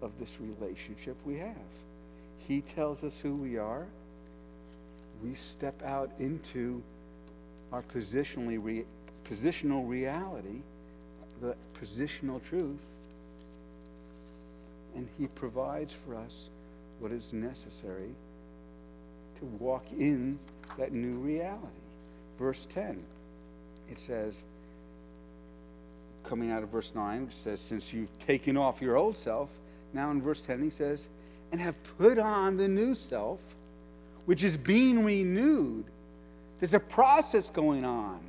of 0.01 0.11
this 0.21 0.37
relationship 0.39 1.17
we 1.25 1.39
have. 1.39 1.55
He 2.47 2.61
tells 2.61 3.03
us 3.03 3.19
who 3.19 3.35
we 3.35 3.57
are. 3.57 3.87
We 5.21 5.35
step 5.35 5.83
out 5.83 6.11
into 6.17 6.81
our 7.73 7.81
positionally 7.93 8.57
re- 8.61 8.85
positional 9.29 9.85
reality, 9.85 10.61
the 11.41 11.55
positional 11.77 12.41
truth, 12.41 12.79
and 14.95 15.07
He 15.17 15.27
provides 15.27 15.93
for 16.05 16.15
us 16.15 16.49
what 16.99 17.11
is 17.11 17.33
necessary 17.33 18.13
to 19.39 19.45
walk 19.45 19.85
in 19.97 20.37
that 20.77 20.91
new 20.91 21.13
reality. 21.13 21.65
Verse 22.37 22.67
10, 22.73 23.03
it 23.89 23.99
says, 23.99 24.43
coming 26.23 26.51
out 26.51 26.63
of 26.63 26.69
verse 26.69 26.91
9, 26.93 27.25
which 27.25 27.35
says, 27.35 27.59
Since 27.59 27.91
you've 27.91 28.17
taken 28.19 28.57
off 28.57 28.81
your 28.81 28.95
old 28.95 29.17
self, 29.17 29.49
now 29.93 30.11
in 30.11 30.21
verse 30.21 30.41
10, 30.41 30.61
he 30.61 30.69
says, 30.69 31.07
And 31.51 31.59
have 31.59 31.75
put 31.97 32.19
on 32.19 32.57
the 32.57 32.67
new 32.67 32.93
self, 32.93 33.39
which 34.25 34.43
is 34.43 34.55
being 34.57 35.03
renewed. 35.03 35.85
There's 36.59 36.73
a 36.73 36.79
process 36.79 37.49
going 37.49 37.83
on. 37.83 38.19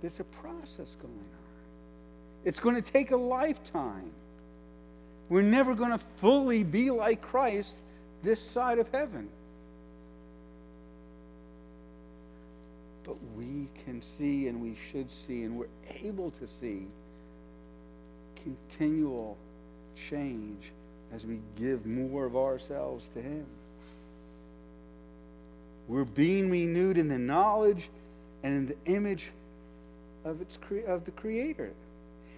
There's 0.00 0.20
a 0.20 0.24
process 0.24 0.96
going 1.00 1.12
on. 1.12 2.44
It's 2.44 2.60
going 2.60 2.76
to 2.76 2.82
take 2.82 3.10
a 3.10 3.16
lifetime. 3.16 4.10
We're 5.28 5.42
never 5.42 5.74
going 5.74 5.90
to 5.90 6.00
fully 6.16 6.64
be 6.64 6.90
like 6.90 7.20
Christ 7.20 7.74
this 8.22 8.40
side 8.40 8.78
of 8.78 8.88
heaven. 8.92 9.28
But 13.04 13.16
we 13.36 13.68
can 13.84 14.02
see 14.02 14.48
and 14.48 14.60
we 14.62 14.76
should 14.90 15.10
see 15.10 15.42
and 15.42 15.56
we're 15.56 15.66
able 16.02 16.30
to 16.32 16.46
see 16.46 16.86
continual 18.42 19.36
change 20.08 20.64
as 21.12 21.24
we 21.24 21.38
give 21.56 21.86
more 21.86 22.26
of 22.26 22.36
ourselves 22.36 23.08
to 23.08 23.22
Him. 23.22 23.46
We're 25.88 26.04
being 26.04 26.50
renewed 26.50 26.98
in 26.98 27.08
the 27.08 27.18
knowledge 27.18 27.88
and 28.42 28.54
in 28.54 28.66
the 28.66 28.92
image 28.92 29.30
of, 30.24 30.40
its, 30.42 30.58
of 30.86 31.04
the 31.04 31.10
Creator. 31.12 31.72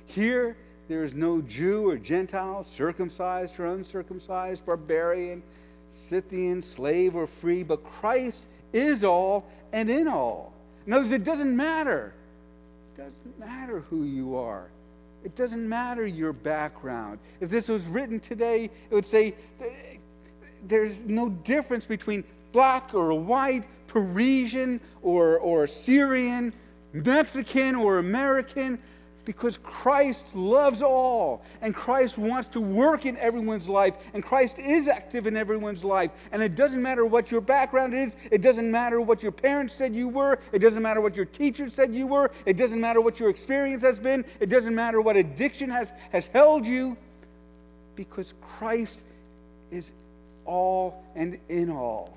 Here, 0.06 0.56
there 0.90 1.04
is 1.04 1.14
no 1.14 1.40
Jew 1.40 1.88
or 1.88 1.96
Gentile, 1.96 2.64
circumcised 2.64 3.60
or 3.60 3.66
uncircumcised, 3.66 4.66
barbarian, 4.66 5.40
Scythian, 5.86 6.60
slave 6.60 7.14
or 7.14 7.28
free, 7.28 7.62
but 7.62 7.84
Christ 7.84 8.42
is 8.72 9.04
all 9.04 9.46
and 9.72 9.88
in 9.88 10.08
all. 10.08 10.52
In 10.88 10.92
other 10.92 11.04
words, 11.04 11.12
it 11.12 11.22
doesn't 11.22 11.56
matter. 11.56 12.12
It 12.92 13.02
doesn't 13.02 13.38
matter 13.38 13.84
who 13.88 14.02
you 14.02 14.34
are. 14.34 14.66
It 15.22 15.36
doesn't 15.36 15.68
matter 15.68 16.04
your 16.04 16.32
background. 16.32 17.20
If 17.40 17.50
this 17.50 17.68
was 17.68 17.84
written 17.84 18.18
today, 18.18 18.64
it 18.64 18.92
would 18.92 19.06
say 19.06 19.36
there's 20.66 21.04
no 21.04 21.28
difference 21.28 21.86
between 21.86 22.24
black 22.50 22.94
or 22.94 23.14
white, 23.14 23.62
Parisian 23.86 24.80
or, 25.02 25.38
or 25.38 25.68
Syrian, 25.68 26.52
Mexican 26.92 27.76
or 27.76 27.98
American 27.98 28.80
because 29.30 29.58
Christ 29.58 30.24
loves 30.34 30.82
all 30.82 31.44
and 31.62 31.72
Christ 31.72 32.18
wants 32.18 32.48
to 32.48 32.60
work 32.60 33.06
in 33.06 33.16
everyone's 33.16 33.68
life 33.68 33.94
and 34.12 34.24
Christ 34.24 34.58
is 34.58 34.88
active 34.88 35.28
in 35.28 35.36
everyone's 35.36 35.84
life. 35.84 36.10
And 36.32 36.42
it 36.42 36.56
doesn't 36.56 36.82
matter 36.82 37.06
what 37.06 37.30
your 37.30 37.40
background 37.40 37.94
is, 37.94 38.16
it 38.32 38.42
doesn't 38.42 38.68
matter 38.68 39.00
what 39.00 39.22
your 39.22 39.30
parents 39.30 39.72
said 39.72 39.94
you 39.94 40.08
were, 40.08 40.40
it 40.50 40.58
doesn't 40.58 40.82
matter 40.82 41.00
what 41.00 41.14
your 41.14 41.26
teacher 41.26 41.70
said 41.70 41.94
you 41.94 42.08
were, 42.08 42.32
it 42.44 42.56
doesn't 42.56 42.80
matter 42.80 43.00
what 43.00 43.20
your 43.20 43.30
experience 43.30 43.82
has 43.82 44.00
been, 44.00 44.24
it 44.40 44.48
doesn't 44.48 44.74
matter 44.74 45.00
what 45.00 45.16
addiction 45.16 45.70
has, 45.70 45.92
has 46.10 46.26
held 46.26 46.66
you, 46.66 46.96
because 47.94 48.34
Christ 48.58 48.98
is 49.70 49.92
all 50.44 51.04
and 51.14 51.38
in 51.48 51.70
all. 51.70 52.16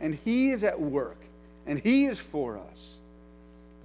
And 0.00 0.18
He 0.24 0.52
is 0.52 0.64
at 0.64 0.80
work 0.80 1.18
and 1.66 1.78
He 1.78 2.06
is 2.06 2.18
for 2.18 2.58
us. 2.70 2.96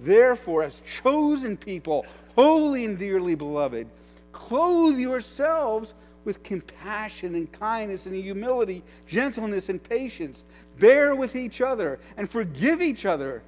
Therefore, 0.00 0.62
as 0.62 0.80
chosen 1.02 1.58
people, 1.58 2.06
holy 2.36 2.84
and 2.84 2.98
dearly 2.98 3.34
beloved, 3.34 3.88
clothe 4.32 4.98
yourselves 4.98 5.94
with 6.24 6.42
compassion 6.42 7.34
and 7.34 7.50
kindness 7.52 8.06
and 8.06 8.14
humility, 8.14 8.82
gentleness 9.08 9.68
and 9.68 9.82
patience. 9.82 10.44
Bear 10.78 11.14
with 11.14 11.34
each 11.34 11.60
other 11.60 11.98
and 12.16 12.30
forgive 12.30 12.82
each 12.82 13.06
other. 13.06 13.42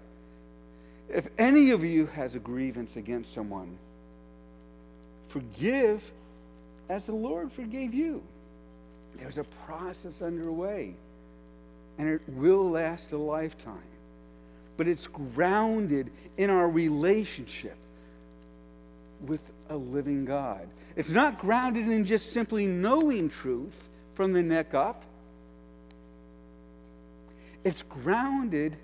If 1.12 1.28
any 1.38 1.70
of 1.70 1.84
you 1.84 2.06
has 2.06 2.34
a 2.34 2.38
grievance 2.38 2.96
against 2.96 3.32
someone, 3.32 3.76
forgive 5.28 6.02
as 6.88 7.06
the 7.06 7.14
Lord 7.14 7.52
forgave 7.52 7.92
you. 7.92 8.22
There's 9.18 9.38
a 9.38 9.44
process 9.66 10.22
underway, 10.22 10.94
and 11.98 12.08
it 12.08 12.22
will 12.28 12.70
last 12.70 13.12
a 13.12 13.18
lifetime. 13.18 13.76
But 14.76 14.86
it's 14.86 15.08
grounded 15.08 16.10
in 16.36 16.50
our 16.50 16.68
relationship 16.68 17.76
with 19.20 19.40
a 19.68 19.76
living 19.76 20.24
God. 20.24 20.68
It's 20.96 21.10
not 21.10 21.38
grounded 21.38 21.88
in 21.88 22.04
just 22.04 22.32
simply 22.32 22.66
knowing 22.66 23.30
truth 23.30 23.88
from 24.14 24.32
the 24.32 24.42
neck 24.42 24.74
up. 24.74 25.04
It's 27.64 27.82
grounded 27.82 28.76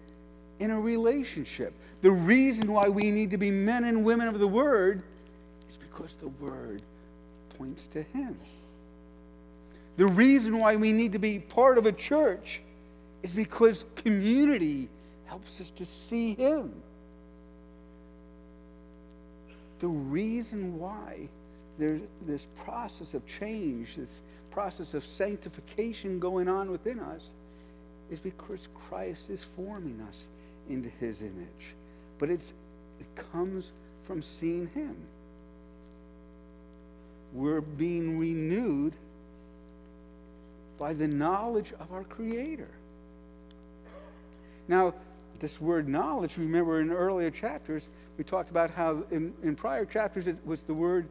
in 0.58 0.70
a 0.70 0.80
relationship. 0.80 1.72
The 2.02 2.10
reason 2.10 2.70
why 2.70 2.88
we 2.88 3.10
need 3.10 3.30
to 3.30 3.38
be 3.38 3.50
men 3.50 3.84
and 3.84 4.04
women 4.04 4.28
of 4.28 4.38
the 4.38 4.46
Word 4.46 5.02
is 5.68 5.76
because 5.76 6.16
the 6.16 6.28
Word 6.28 6.82
points 7.56 7.86
to 7.88 8.02
Him. 8.02 8.38
The 9.96 10.06
reason 10.06 10.58
why 10.58 10.76
we 10.76 10.92
need 10.92 11.12
to 11.12 11.18
be 11.18 11.38
part 11.38 11.78
of 11.78 11.86
a 11.86 11.92
church 11.92 12.60
is 13.22 13.32
because 13.32 13.84
community 13.96 14.88
helps 15.26 15.60
us 15.60 15.70
to 15.72 15.86
see 15.86 16.34
Him. 16.34 16.72
The 19.84 19.88
reason 19.88 20.78
why 20.78 21.28
there's 21.78 22.00
this 22.26 22.46
process 22.64 23.12
of 23.12 23.22
change, 23.26 23.96
this 23.96 24.22
process 24.50 24.94
of 24.94 25.04
sanctification 25.04 26.18
going 26.18 26.48
on 26.48 26.70
within 26.70 26.98
us, 26.98 27.34
is 28.10 28.18
because 28.18 28.66
Christ 28.88 29.28
is 29.28 29.44
forming 29.56 30.00
us 30.08 30.24
into 30.70 30.88
His 31.00 31.20
image. 31.20 31.74
But 32.18 32.30
it's, 32.30 32.54
it 32.98 33.30
comes 33.30 33.72
from 34.06 34.22
seeing 34.22 34.68
Him. 34.68 34.96
We're 37.34 37.60
being 37.60 38.18
renewed 38.18 38.94
by 40.78 40.94
the 40.94 41.08
knowledge 41.08 41.74
of 41.78 41.92
our 41.92 42.04
Creator. 42.04 42.70
Now, 44.66 44.94
this 45.44 45.60
word 45.60 45.86
knowledge, 45.86 46.38
remember 46.38 46.80
in 46.80 46.90
earlier 46.90 47.30
chapters, 47.30 47.90
we 48.16 48.24
talked 48.24 48.48
about 48.48 48.70
how 48.70 49.02
in, 49.10 49.30
in 49.42 49.54
prior 49.54 49.84
chapters 49.84 50.26
it 50.26 50.38
was 50.46 50.62
the 50.62 50.72
word 50.72 51.06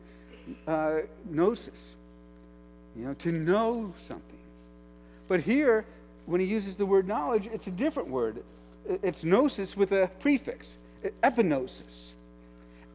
uh, 0.66 1.02
gnosis, 1.30 1.96
you 2.98 3.06
know, 3.06 3.14
to 3.14 3.32
know 3.32 3.94
something. 4.08 4.40
But 5.28 5.42
here, 5.42 5.86
when 6.26 6.42
he 6.42 6.48
uses 6.48 6.78
the 6.78 6.86
word 6.86 7.08
knowledge, 7.08 7.48
it's 7.54 7.68
a 7.68 7.72
different 7.72 8.10
word. 8.10 8.44
It's 9.04 9.24
gnosis 9.24 9.78
with 9.78 9.92
a 9.92 10.10
prefix, 10.20 10.78
epignosis. 11.22 12.14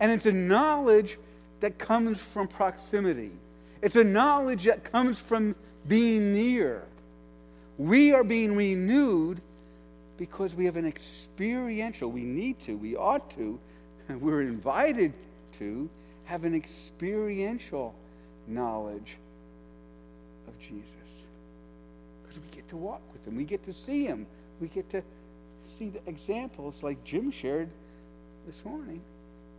And 0.00 0.10
it's 0.10 0.26
a 0.26 0.32
knowledge 0.32 1.18
that 1.60 1.78
comes 1.78 2.18
from 2.18 2.48
proximity. 2.48 3.30
It's 3.80 3.94
a 3.94 4.02
knowledge 4.02 4.64
that 4.64 4.90
comes 4.90 5.20
from 5.20 5.54
being 5.86 6.34
near. 6.34 6.82
We 7.78 8.12
are 8.12 8.24
being 8.24 8.56
renewed 8.56 9.40
because 10.18 10.54
we 10.54 10.66
have 10.66 10.76
an 10.76 10.86
experiential, 10.86 12.10
we 12.10 12.22
need 12.22 12.60
to, 12.60 12.76
we 12.76 12.96
ought 12.96 13.30
to, 13.30 13.58
we're 14.08 14.42
invited 14.42 15.12
to 15.58 15.88
have 16.24 16.44
an 16.44 16.54
experiential 16.54 17.94
knowledge 18.46 19.16
of 20.46 20.58
Jesus. 20.60 21.26
Because 22.22 22.38
we 22.38 22.54
get 22.54 22.68
to 22.68 22.76
walk 22.76 23.00
with 23.12 23.26
him, 23.26 23.36
we 23.36 23.44
get 23.44 23.62
to 23.64 23.72
see 23.72 24.04
him, 24.04 24.26
we 24.60 24.68
get 24.68 24.90
to 24.90 25.02
see 25.64 25.88
the 25.88 26.00
examples 26.06 26.82
like 26.82 27.02
Jim 27.04 27.30
shared 27.30 27.68
this 28.46 28.64
morning. 28.64 29.00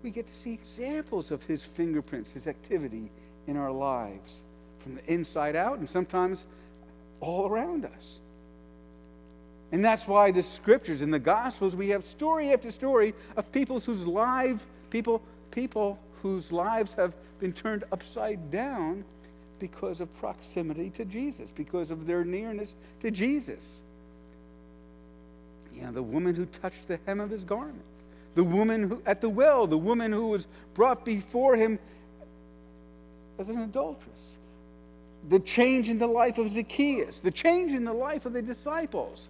We 0.03 0.11
get 0.11 0.27
to 0.27 0.33
see 0.33 0.53
examples 0.53 1.31
of 1.31 1.43
his 1.43 1.63
fingerprints, 1.63 2.31
his 2.31 2.47
activity 2.47 3.09
in 3.47 3.57
our 3.57 3.71
lives 3.71 4.43
from 4.79 4.95
the 4.95 5.13
inside 5.13 5.55
out 5.55 5.79
and 5.79 5.89
sometimes 5.89 6.45
all 7.19 7.47
around 7.47 7.85
us. 7.85 8.19
And 9.71 9.85
that's 9.85 10.07
why 10.07 10.31
the 10.31 10.43
scriptures 10.43 11.01
and 11.01 11.13
the 11.13 11.19
gospels 11.19 11.75
we 11.75 11.89
have 11.89 12.03
story 12.03 12.51
after 12.51 12.71
story 12.71 13.13
of 13.37 13.51
people 13.51 13.79
whose 13.79 14.05
lives 14.05 14.61
people 14.89 15.21
people 15.51 15.99
whose 16.21 16.51
lives 16.51 16.93
have 16.95 17.13
been 17.39 17.53
turned 17.53 17.83
upside 17.91 18.51
down 18.51 19.03
because 19.59 20.01
of 20.01 20.13
proximity 20.19 20.89
to 20.91 21.05
Jesus, 21.05 21.51
because 21.51 21.91
of 21.91 22.07
their 22.07 22.23
nearness 22.23 22.75
to 23.01 23.11
Jesus. 23.11 23.81
Yeah, 25.73 25.91
the 25.91 26.03
woman 26.03 26.35
who 26.35 26.45
touched 26.45 26.87
the 26.87 26.99
hem 27.05 27.19
of 27.19 27.29
his 27.29 27.43
garment, 27.43 27.83
the 28.35 28.43
woman 28.43 28.89
who, 28.89 29.01
at 29.05 29.21
the 29.21 29.29
well, 29.29 29.67
the 29.67 29.77
woman 29.77 30.11
who 30.11 30.27
was 30.27 30.47
brought 30.73 31.05
before 31.05 31.55
him 31.55 31.79
as 33.37 33.49
an 33.49 33.59
adulteress, 33.59 34.37
the 35.27 35.39
change 35.39 35.89
in 35.89 35.99
the 35.99 36.07
life 36.07 36.37
of 36.37 36.49
Zacchaeus, 36.49 37.19
the 37.19 37.31
change 37.31 37.71
in 37.71 37.85
the 37.85 37.93
life 37.93 38.25
of 38.25 38.33
the 38.33 38.41
disciples. 38.41 39.29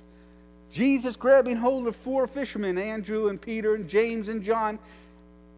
Jesus 0.71 1.15
grabbing 1.15 1.57
hold 1.57 1.87
of 1.87 1.95
four 1.95 2.27
fishermen, 2.27 2.77
Andrew 2.77 3.27
and 3.27 3.41
Peter 3.41 3.75
and 3.75 3.87
James 3.87 4.29
and 4.29 4.43
John. 4.43 4.77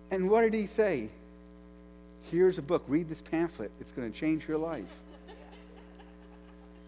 And 0.10 0.30
what 0.30 0.42
did 0.42 0.54
he 0.54 0.68
say? 0.68 1.10
Here's 2.30 2.58
a 2.58 2.62
book. 2.62 2.84
Read 2.88 3.10
this 3.10 3.22
pamphlet. 3.22 3.72
It's 3.82 3.92
going 3.92 4.12
to 4.12 4.18
change 4.18 4.48
your 4.48 4.58
life. 4.58 4.86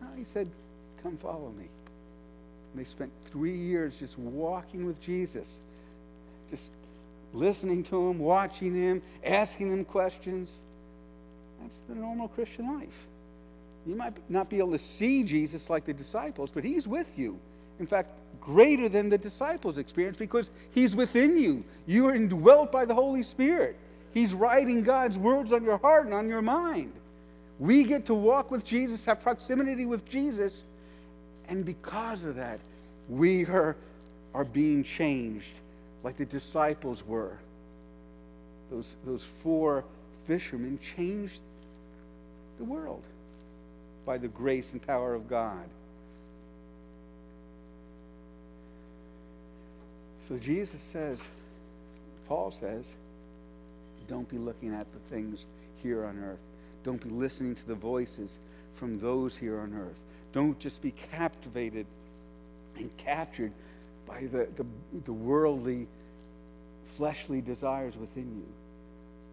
No, 0.01 0.07
he 0.17 0.23
said, 0.23 0.47
Come 1.01 1.17
follow 1.17 1.51
me. 1.57 1.65
And 2.71 2.79
they 2.79 2.85
spent 2.85 3.11
three 3.31 3.55
years 3.55 3.95
just 3.97 4.17
walking 4.17 4.85
with 4.85 5.01
Jesus, 5.01 5.59
just 6.49 6.71
listening 7.33 7.83
to 7.83 8.09
him, 8.09 8.19
watching 8.19 8.73
him, 8.73 9.01
asking 9.25 9.71
him 9.71 9.83
questions. 9.83 10.61
That's 11.61 11.81
the 11.89 11.95
normal 11.95 12.29
Christian 12.29 12.73
life. 12.73 13.07
You 13.85 13.95
might 13.95 14.13
not 14.29 14.49
be 14.49 14.59
able 14.59 14.71
to 14.71 14.79
see 14.79 15.23
Jesus 15.23 15.69
like 15.69 15.85
the 15.85 15.93
disciples, 15.93 16.51
but 16.53 16.63
he's 16.63 16.87
with 16.87 17.19
you 17.19 17.37
in 17.83 17.87
fact, 17.87 18.11
greater 18.39 18.87
than 18.87 19.09
the 19.09 19.17
disciples' 19.17 19.77
experience 19.77 20.15
because 20.15 20.49
He's 20.71 20.95
within 20.95 21.37
you. 21.37 21.65
You 21.85 22.07
are 22.07 22.15
indwelt 22.15 22.71
by 22.71 22.85
the 22.85 22.95
Holy 22.95 23.23
Spirit. 23.23 23.75
He's 24.13 24.33
writing 24.33 24.83
God's 24.83 25.17
words 25.17 25.51
on 25.51 25.65
your 25.65 25.77
heart 25.77 26.05
and 26.05 26.13
on 26.13 26.29
your 26.29 26.41
mind. 26.41 26.93
We 27.59 27.83
get 27.83 28.05
to 28.05 28.13
walk 28.13 28.51
with 28.51 28.63
Jesus, 28.63 29.03
have 29.03 29.21
proximity 29.21 29.85
with 29.85 30.07
Jesus, 30.07 30.63
and 31.49 31.65
because 31.65 32.23
of 32.23 32.37
that, 32.37 32.61
we 33.09 33.45
are, 33.47 33.75
are 34.33 34.45
being 34.45 34.85
changed 34.85 35.59
like 36.05 36.15
the 36.15 36.25
disciples 36.25 37.05
were. 37.05 37.37
Those, 38.71 38.95
those 39.05 39.25
four 39.43 39.83
fishermen 40.25 40.79
changed 40.95 41.41
the 42.57 42.63
world 42.63 43.03
by 44.05 44.17
the 44.17 44.29
grace 44.29 44.71
and 44.71 44.81
power 44.81 45.13
of 45.13 45.27
God. 45.27 45.65
So 50.27 50.37
Jesus 50.37 50.81
says, 50.81 51.23
Paul 52.27 52.51
says, 52.51 52.93
don't 54.07 54.27
be 54.29 54.37
looking 54.37 54.73
at 54.73 54.87
the 54.93 54.99
things 55.13 55.45
here 55.81 56.05
on 56.05 56.23
earth. 56.23 56.39
Don't 56.83 57.01
be 57.01 57.09
listening 57.09 57.55
to 57.55 57.67
the 57.67 57.75
voices 57.75 58.39
from 58.75 58.99
those 58.99 59.35
here 59.35 59.59
on 59.59 59.73
earth. 59.73 59.97
Don't 60.33 60.57
just 60.59 60.81
be 60.81 60.91
captivated 60.91 61.85
and 62.77 62.95
captured 62.97 63.51
by 64.07 64.21
the, 64.21 64.47
the, 64.55 64.65
the 65.05 65.13
worldly, 65.13 65.87
fleshly 66.97 67.41
desires 67.41 67.95
within 67.95 68.35
you. 68.35 68.47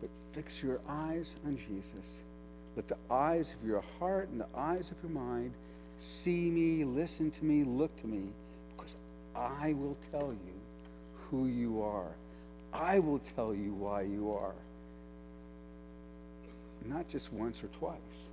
But 0.00 0.10
fix 0.32 0.62
your 0.62 0.80
eyes 0.88 1.34
on 1.44 1.58
Jesus. 1.68 2.20
Let 2.76 2.88
the 2.88 2.96
eyes 3.10 3.52
of 3.60 3.66
your 3.66 3.82
heart 3.98 4.28
and 4.28 4.40
the 4.40 4.46
eyes 4.56 4.90
of 4.90 4.96
your 5.02 5.12
mind 5.12 5.52
see 5.98 6.50
me, 6.50 6.84
listen 6.84 7.30
to 7.32 7.44
me, 7.44 7.64
look 7.64 7.94
to 8.00 8.06
me, 8.06 8.28
because 8.76 8.94
I 9.34 9.72
will 9.72 9.96
tell 10.12 10.28
you 10.28 10.59
who 11.30 11.46
you 11.46 11.82
are. 11.82 12.12
I 12.72 12.98
will 12.98 13.20
tell 13.36 13.54
you 13.54 13.72
why 13.72 14.02
you 14.02 14.32
are. 14.32 14.54
Not 16.86 17.08
just 17.08 17.32
once 17.32 17.62
or 17.62 17.68
twice, 17.78 18.28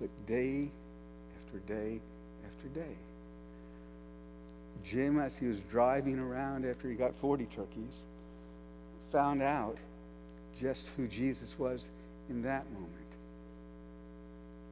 but 0.00 0.08
day 0.26 0.68
after 1.46 1.58
day 1.72 2.00
after 2.44 2.80
day. 2.80 2.96
Jim, 4.84 5.18
as 5.18 5.36
he 5.36 5.46
was 5.46 5.58
driving 5.70 6.18
around 6.18 6.64
after 6.64 6.88
he 6.88 6.94
got 6.94 7.14
40 7.16 7.46
turkeys, 7.54 8.04
found 9.12 9.42
out 9.42 9.76
just 10.60 10.86
who 10.96 11.06
Jesus 11.06 11.58
was 11.58 11.90
in 12.30 12.42
that 12.42 12.64
moment. 12.72 12.90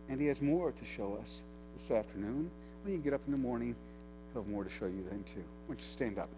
And 0.08 0.20
he 0.20 0.26
has 0.28 0.40
more 0.40 0.72
to 0.72 0.84
show 0.96 1.18
us 1.20 1.42
this 1.76 1.90
afternoon. 1.90 2.50
When 2.82 2.94
you 2.94 3.00
get 3.00 3.12
up 3.12 3.20
in 3.26 3.32
the 3.32 3.38
morning, 3.38 3.74
he'll 4.32 4.42
have 4.42 4.50
more 4.50 4.64
to 4.64 4.70
show 4.70 4.86
you 4.86 5.04
then, 5.10 5.22
too. 5.24 5.44
Why 5.66 5.74
don't 5.74 5.80
you 5.80 5.86
stand 5.86 6.18
up? 6.18 6.30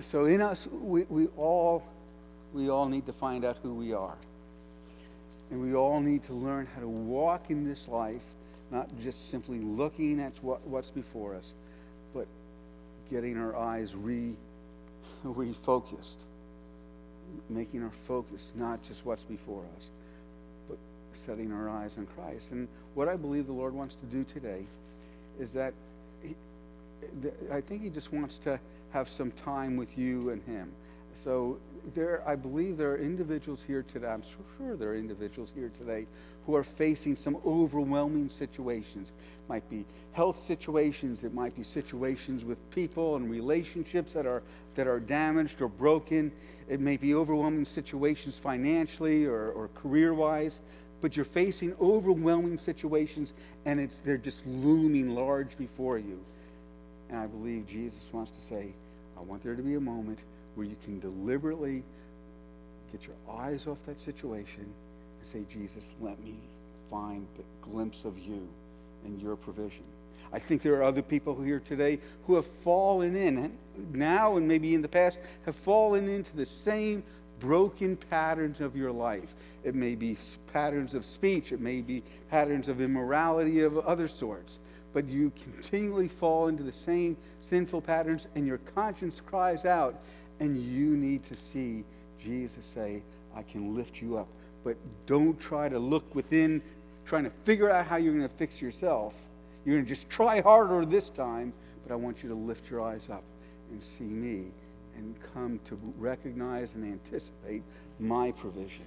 So 0.00 0.26
in 0.26 0.40
us, 0.40 0.66
we, 0.66 1.04
we 1.04 1.26
all 1.36 1.82
we 2.52 2.70
all 2.70 2.88
need 2.88 3.06
to 3.06 3.12
find 3.12 3.44
out 3.44 3.58
who 3.62 3.74
we 3.74 3.92
are. 3.92 4.16
And 5.50 5.62
we 5.62 5.74
all 5.74 6.00
need 6.00 6.24
to 6.24 6.32
learn 6.32 6.66
how 6.74 6.80
to 6.80 6.88
walk 6.88 7.50
in 7.50 7.68
this 7.68 7.86
life, 7.86 8.22
not 8.70 8.88
just 9.02 9.30
simply 9.30 9.58
looking 9.60 10.20
at 10.20 10.32
what, 10.42 10.66
what's 10.66 10.90
before 10.90 11.34
us, 11.34 11.54
but 12.14 12.26
getting 13.10 13.36
our 13.36 13.54
eyes 13.54 13.94
re, 13.94 14.34
refocused, 15.24 16.16
making 17.48 17.82
our 17.82 17.92
focus 18.08 18.52
not 18.56 18.82
just 18.82 19.04
what's 19.04 19.24
before 19.24 19.64
us, 19.76 19.90
but 20.68 20.78
setting 21.12 21.52
our 21.52 21.68
eyes 21.68 21.98
on 21.98 22.06
Christ. 22.06 22.52
And 22.52 22.68
what 22.94 23.06
I 23.06 23.16
believe 23.16 23.46
the 23.46 23.52
Lord 23.52 23.74
wants 23.74 23.96
to 23.96 24.06
do 24.06 24.24
today 24.24 24.64
is 25.38 25.52
that 25.52 25.74
I 27.52 27.60
think 27.60 27.82
He 27.82 27.90
just 27.90 28.12
wants 28.12 28.38
to 28.38 28.58
have 28.90 29.08
some 29.08 29.30
time 29.32 29.76
with 29.76 29.96
you 29.98 30.30
and 30.30 30.42
Him. 30.42 30.72
So 31.16 31.58
there, 31.94 32.22
I 32.26 32.36
believe 32.36 32.76
there 32.76 32.92
are 32.92 32.98
individuals 32.98 33.62
here 33.62 33.82
today, 33.82 34.08
I'm 34.08 34.22
sure 34.22 34.76
there 34.76 34.90
are 34.90 34.96
individuals 34.96 35.50
here 35.54 35.70
today 35.70 36.06
who 36.44 36.54
are 36.54 36.62
facing 36.62 37.16
some 37.16 37.38
overwhelming 37.44 38.28
situations. 38.28 39.08
It 39.08 39.48
might 39.48 39.68
be 39.70 39.86
health 40.12 40.38
situations, 40.38 41.24
it 41.24 41.32
might 41.32 41.56
be 41.56 41.62
situations 41.62 42.44
with 42.44 42.58
people 42.70 43.16
and 43.16 43.30
relationships 43.30 44.12
that 44.12 44.26
are, 44.26 44.42
that 44.74 44.86
are 44.86 45.00
damaged 45.00 45.62
or 45.62 45.68
broken. 45.68 46.30
It 46.68 46.80
may 46.80 46.98
be 46.98 47.14
overwhelming 47.14 47.64
situations 47.64 48.36
financially 48.36 49.24
or, 49.24 49.50
or 49.52 49.68
career 49.74 50.12
wise, 50.12 50.60
but 51.00 51.16
you're 51.16 51.24
facing 51.24 51.74
overwhelming 51.80 52.58
situations 52.58 53.32
and 53.64 53.80
it's, 53.80 54.00
they're 54.00 54.18
just 54.18 54.46
looming 54.46 55.14
large 55.14 55.56
before 55.56 55.98
you. 55.98 56.20
And 57.10 57.18
I 57.18 57.26
believe 57.26 57.66
Jesus 57.66 58.10
wants 58.12 58.30
to 58.32 58.40
say, 58.40 58.68
I 59.16 59.22
want 59.22 59.42
there 59.42 59.54
to 59.54 59.62
be 59.62 59.74
a 59.74 59.80
moment 59.80 60.18
where 60.54 60.66
you 60.66 60.76
can 60.84 61.00
deliberately 61.00 61.82
get 62.92 63.02
your 63.06 63.16
eyes 63.38 63.66
off 63.66 63.78
that 63.86 64.00
situation 64.00 64.64
and 64.64 65.26
say, 65.26 65.44
Jesus, 65.52 65.90
let 66.00 66.22
me 66.22 66.34
find 66.90 67.26
the 67.36 67.42
glimpse 67.68 68.04
of 68.04 68.18
you 68.18 68.46
and 69.04 69.20
your 69.20 69.36
provision. 69.36 69.84
I 70.32 70.38
think 70.38 70.62
there 70.62 70.74
are 70.74 70.82
other 70.82 71.02
people 71.02 71.40
here 71.40 71.60
today 71.60 71.98
who 72.26 72.34
have 72.34 72.46
fallen 72.64 73.16
in, 73.16 73.52
now 73.92 74.36
and 74.36 74.48
maybe 74.48 74.74
in 74.74 74.82
the 74.82 74.88
past, 74.88 75.18
have 75.44 75.56
fallen 75.56 76.08
into 76.08 76.34
the 76.36 76.44
same 76.44 77.02
broken 77.38 77.96
patterns 77.96 78.60
of 78.60 78.76
your 78.76 78.92
life. 78.92 79.34
It 79.62 79.74
may 79.74 79.94
be 79.94 80.16
patterns 80.52 80.94
of 80.94 81.04
speech, 81.04 81.52
it 81.52 81.60
may 81.60 81.80
be 81.80 82.02
patterns 82.30 82.68
of 82.68 82.80
immorality 82.80 83.60
of 83.60 83.78
other 83.78 84.08
sorts, 84.08 84.58
but 84.96 85.10
you 85.10 85.30
continually 85.42 86.08
fall 86.08 86.48
into 86.48 86.62
the 86.62 86.72
same 86.72 87.18
sinful 87.42 87.82
patterns, 87.82 88.28
and 88.34 88.46
your 88.46 88.56
conscience 88.74 89.20
cries 89.20 89.66
out 89.66 90.00
and 90.40 90.56
you 90.56 90.96
need 90.96 91.22
to 91.22 91.34
see 91.34 91.84
Jesus 92.18 92.64
say, 92.64 93.02
I 93.36 93.42
can 93.42 93.76
lift 93.76 94.00
you 94.00 94.16
up. 94.16 94.26
But 94.64 94.78
don't 95.04 95.38
try 95.38 95.68
to 95.68 95.78
look 95.78 96.14
within, 96.14 96.62
trying 97.04 97.24
to 97.24 97.30
figure 97.44 97.70
out 97.70 97.86
how 97.86 97.96
you're 97.96 98.14
going 98.14 98.26
to 98.26 98.34
fix 98.36 98.62
yourself. 98.62 99.12
You're 99.66 99.74
going 99.74 99.84
to 99.84 99.88
just 99.88 100.08
try 100.08 100.40
harder 100.40 100.86
this 100.86 101.10
time, 101.10 101.52
but 101.86 101.92
I 101.92 101.96
want 101.96 102.22
you 102.22 102.30
to 102.30 102.34
lift 102.34 102.70
your 102.70 102.80
eyes 102.80 103.10
up 103.10 103.24
and 103.70 103.82
see 103.82 104.04
me 104.04 104.46
and 104.96 105.14
come 105.34 105.60
to 105.66 105.78
recognize 105.98 106.72
and 106.72 106.90
anticipate 106.90 107.62
my 108.00 108.32
provision. 108.32 108.86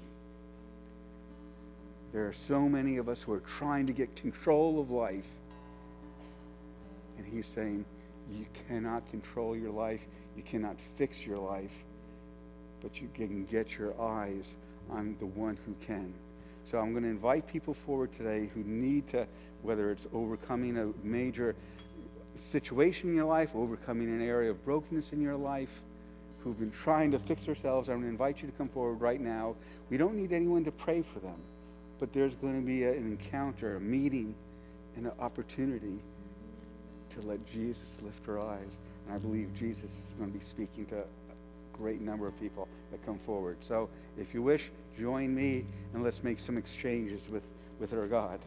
There 2.13 2.27
are 2.27 2.33
so 2.33 2.67
many 2.67 2.97
of 2.97 3.07
us 3.09 3.21
who 3.21 3.31
are 3.31 3.43
trying 3.59 3.85
to 3.85 3.93
get 3.93 4.15
control 4.15 4.81
of 4.81 4.89
life. 4.89 5.27
And 7.19 7.27
he's 7.27 7.47
saying, 7.47 7.85
You 8.31 8.45
cannot 8.67 9.09
control 9.11 9.55
your 9.55 9.71
life. 9.71 10.01
You 10.37 10.43
cannot 10.43 10.77
fix 10.97 11.25
your 11.25 11.37
life, 11.37 11.83
but 12.81 13.01
you 13.01 13.09
can 13.13 13.45
get 13.45 13.77
your 13.77 13.99
eyes 14.01 14.55
on 14.89 15.17
the 15.19 15.25
one 15.25 15.57
who 15.65 15.75
can. 15.85 16.13
So 16.65 16.77
I'm 16.77 16.91
going 16.91 17.03
to 17.03 17.09
invite 17.09 17.45
people 17.47 17.73
forward 17.73 18.13
today 18.13 18.49
who 18.53 18.63
need 18.63 19.07
to, 19.09 19.27
whether 19.63 19.91
it's 19.91 20.07
overcoming 20.13 20.77
a 20.77 20.93
major 21.05 21.55
situation 22.37 23.09
in 23.09 23.15
your 23.15 23.25
life, 23.25 23.49
overcoming 23.53 24.07
an 24.07 24.21
area 24.21 24.51
of 24.51 24.63
brokenness 24.63 25.11
in 25.11 25.19
your 25.19 25.35
life, 25.35 25.81
who've 26.41 26.57
been 26.57 26.71
trying 26.71 27.11
to 27.11 27.19
fix 27.19 27.43
themselves. 27.43 27.89
I'm 27.89 27.95
going 27.95 28.03
to 28.03 28.09
invite 28.09 28.41
you 28.41 28.47
to 28.47 28.53
come 28.53 28.69
forward 28.69 29.01
right 29.01 29.19
now. 29.19 29.55
We 29.89 29.97
don't 29.97 30.15
need 30.15 30.31
anyone 30.31 30.63
to 30.63 30.71
pray 30.71 31.01
for 31.01 31.19
them, 31.19 31.35
but 31.99 32.13
there's 32.13 32.35
going 32.35 32.61
to 32.61 32.65
be 32.65 32.85
an 32.85 32.95
encounter, 32.95 33.75
a 33.75 33.81
meeting, 33.81 34.35
and 34.95 35.07
an 35.07 35.11
opportunity 35.19 35.99
to 37.11 37.21
let 37.21 37.45
Jesus 37.51 37.97
lift 38.01 38.25
her 38.25 38.39
eyes. 38.39 38.77
And 39.05 39.15
I 39.15 39.17
believe 39.17 39.53
Jesus 39.57 39.97
is 39.97 40.13
going 40.17 40.31
to 40.31 40.37
be 40.37 40.43
speaking 40.43 40.85
to 40.87 40.99
a 40.99 41.77
great 41.77 42.01
number 42.01 42.27
of 42.27 42.39
people 42.39 42.67
that 42.91 43.05
come 43.05 43.17
forward. 43.17 43.57
So 43.61 43.89
if 44.17 44.33
you 44.33 44.41
wish, 44.41 44.71
join 44.97 45.33
me 45.33 45.65
and 45.93 46.03
let's 46.03 46.23
make 46.23 46.39
some 46.39 46.57
exchanges 46.57 47.29
with, 47.29 47.43
with 47.79 47.93
our 47.93 48.07
God. 48.07 48.39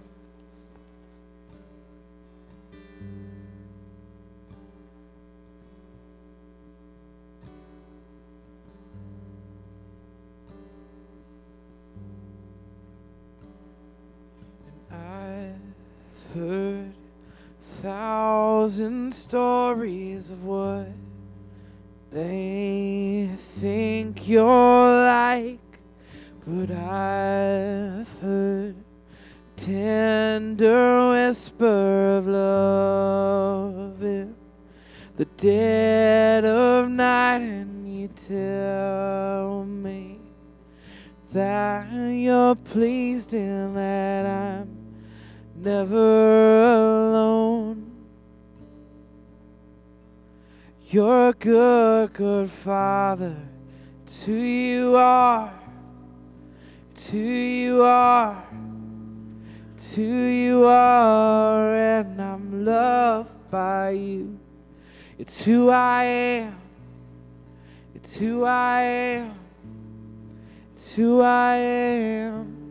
Good, 51.42 52.12
good 52.12 52.48
father. 52.48 53.36
To 54.06 54.32
you 54.32 54.94
are, 54.94 55.52
to 56.94 57.18
you 57.18 57.82
are, 57.82 58.44
to 59.92 60.02
you 60.02 60.64
are, 60.64 61.74
and 61.74 62.22
I'm 62.22 62.64
loved 62.64 63.50
by 63.50 63.90
you. 63.90 64.38
It's 65.18 65.42
who 65.42 65.68
I 65.68 66.04
am. 66.04 66.56
It's 67.96 68.16
who 68.16 68.44
I 68.44 68.82
am. 68.82 69.34
It's 70.76 70.92
who 70.92 71.22
I 71.22 71.56
am 71.56 72.62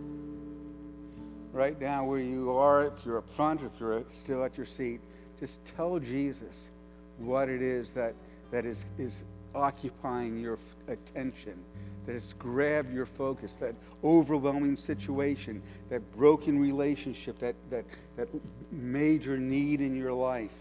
right 1.51 1.79
now 1.81 2.05
where 2.05 2.19
you 2.19 2.51
are, 2.51 2.87
if 2.87 2.93
you're 3.05 3.17
up 3.17 3.29
front, 3.29 3.61
if 3.61 3.71
you're 3.79 4.05
still 4.13 4.43
at 4.45 4.55
your 4.55 4.65
seat, 4.65 5.01
just 5.39 5.59
tell 5.75 5.99
Jesus 5.99 6.69
what 7.17 7.49
it 7.49 7.61
is 7.61 7.91
that, 7.91 8.15
that 8.51 8.65
is, 8.65 8.85
is 8.97 9.23
occupying 9.55 10.39
your 10.39 10.59
attention, 10.87 11.57
that 12.05 12.13
has 12.13 12.33
grabbed 12.33 12.93
your 12.93 13.05
focus, 13.05 13.55
that 13.55 13.75
overwhelming 14.03 14.75
situation, 14.75 15.61
that 15.89 15.99
broken 16.15 16.59
relationship, 16.59 17.39
that, 17.39 17.55
that, 17.69 17.85
that 18.17 18.27
major 18.71 19.37
need 19.37 19.81
in 19.81 19.95
your 19.95 20.13
life, 20.13 20.51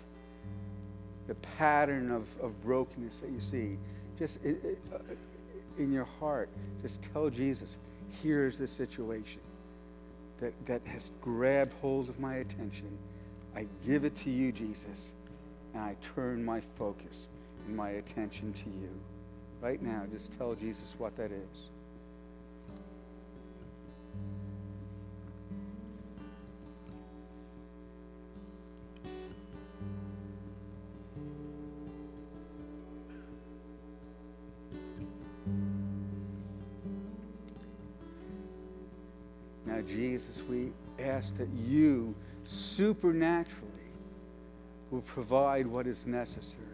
the 1.26 1.34
pattern 1.34 2.10
of, 2.10 2.26
of 2.40 2.60
brokenness 2.62 3.20
that 3.20 3.30
you 3.30 3.40
see. 3.40 3.78
Just 4.18 4.38
uh, 4.44 4.98
in 5.78 5.92
your 5.92 6.06
heart, 6.18 6.48
just 6.82 7.00
tell 7.12 7.30
Jesus, 7.30 7.78
here's 8.22 8.58
the 8.58 8.66
situation 8.66 9.40
that, 10.40 10.52
that 10.66 10.84
has 10.86 11.10
grabbed 11.22 11.72
hold 11.80 12.08
of 12.08 12.18
my 12.18 12.36
attention. 12.36 12.98
I 13.56 13.66
give 13.86 14.04
it 14.04 14.16
to 14.16 14.30
you, 14.30 14.52
Jesus, 14.52 15.12
and 15.74 15.82
I 15.82 15.96
turn 16.14 16.44
my 16.44 16.60
focus 16.78 17.28
my 17.68 17.90
attention 17.90 18.52
to 18.52 18.64
you. 18.70 18.90
Right 19.60 19.82
now, 19.82 20.04
just 20.10 20.36
tell 20.38 20.54
Jesus 20.54 20.94
what 20.98 21.16
that 21.16 21.30
is. 21.30 21.70
Now, 39.66 39.82
Jesus, 39.82 40.42
we 40.48 40.72
ask 40.98 41.36
that 41.36 41.48
you 41.50 42.14
supernaturally 42.44 43.68
will 44.90 45.02
provide 45.02 45.66
what 45.66 45.86
is 45.86 46.06
necessary. 46.06 46.69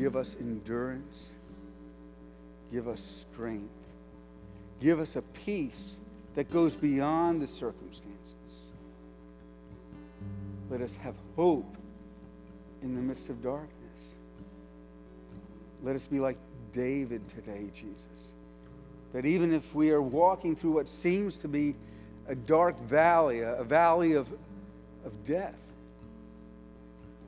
Give 0.00 0.16
us 0.16 0.34
endurance. 0.40 1.32
Give 2.72 2.88
us 2.88 3.26
strength. 3.30 3.68
Give 4.80 4.98
us 4.98 5.14
a 5.14 5.22
peace 5.22 5.98
that 6.34 6.50
goes 6.50 6.74
beyond 6.74 7.42
the 7.42 7.46
circumstances. 7.46 8.70
Let 10.70 10.80
us 10.80 10.94
have 10.96 11.14
hope 11.36 11.76
in 12.82 12.94
the 12.94 13.02
midst 13.02 13.28
of 13.28 13.42
darkness. 13.42 14.14
Let 15.82 15.96
us 15.96 16.06
be 16.06 16.18
like 16.18 16.38
David 16.72 17.28
today, 17.28 17.66
Jesus. 17.74 18.32
That 19.12 19.26
even 19.26 19.52
if 19.52 19.74
we 19.74 19.90
are 19.90 20.00
walking 20.00 20.56
through 20.56 20.72
what 20.72 20.88
seems 20.88 21.36
to 21.38 21.48
be 21.48 21.74
a 22.26 22.34
dark 22.34 22.80
valley, 22.80 23.40
a, 23.40 23.64
valley 23.64 24.14
of, 24.14 24.28
of 25.04 25.26
death, 25.26 25.58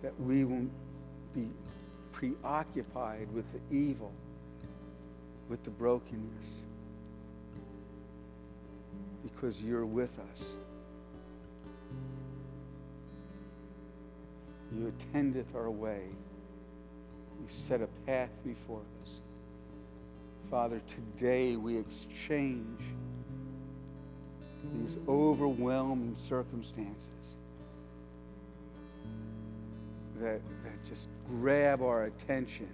that 0.01 0.18
we 0.20 0.45
won't 0.45 0.70
be 1.35 1.49
preoccupied 2.23 3.27
with 3.33 3.45
the 3.53 3.77
evil, 3.77 4.12
with 5.49 5.61
the 5.64 5.70
brokenness, 5.70 6.62
because 9.25 9.61
you're 9.61 9.85
with 9.85 10.16
us. 10.31 10.55
You 14.73 14.87
attendeth 14.87 15.53
our 15.57 15.70
way. 15.70 16.03
You 17.41 17.47
set 17.49 17.83
a 17.83 17.89
path 18.07 18.31
before 18.45 18.83
us. 19.05 19.20
Father, 20.49 20.81
today 20.87 21.57
we 21.57 21.77
exchange 21.77 22.81
these 24.75 24.97
overwhelming 25.09 26.14
circumstances 26.14 27.35
that, 30.23 30.41
that 30.62 30.85
just 30.89 31.09
grab 31.29 31.83
our 31.83 32.05
attention. 32.05 32.68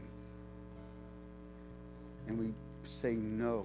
And 2.27 2.39
we 2.39 2.53
say, 2.85 3.13
no, 3.13 3.65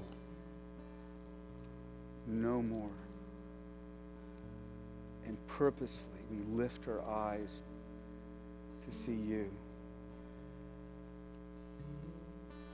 no 2.27 2.61
more. 2.61 2.89
And 5.25 5.37
purposefully, 5.47 6.07
we 6.31 6.63
lift 6.63 6.87
our 6.87 7.01
eyes 7.01 7.61
to 8.87 8.95
see 8.95 9.11
you. 9.11 9.49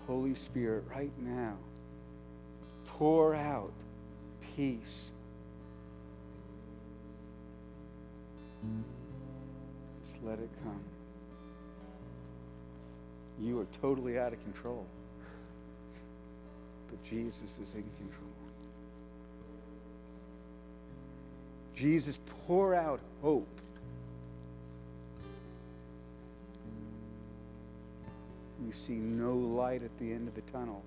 Holy 0.05 0.36
Spirit, 0.36 0.84
right 0.89 1.12
now, 1.20 1.55
pour 2.88 3.36
out 3.36 3.72
peace. 4.55 5.12
Just 10.03 10.16
let 10.24 10.39
it 10.39 10.49
come. 10.64 10.84
You 13.41 13.59
are 13.59 13.67
totally 13.81 14.19
out 14.19 14.33
of 14.33 14.43
control, 14.43 14.85
but 16.89 17.03
Jesus 17.03 17.57
is 17.61 17.73
in 17.73 17.83
control. 17.97 18.29
Jesus, 21.75 22.19
pour 22.45 22.75
out 22.75 22.99
hope. 23.21 23.47
You 28.65 28.73
see 28.73 28.93
no 28.93 29.33
light 29.33 29.83
at 29.83 29.97
the 29.99 30.11
end 30.11 30.27
of 30.27 30.35
the 30.35 30.41
tunnel. 30.51 30.81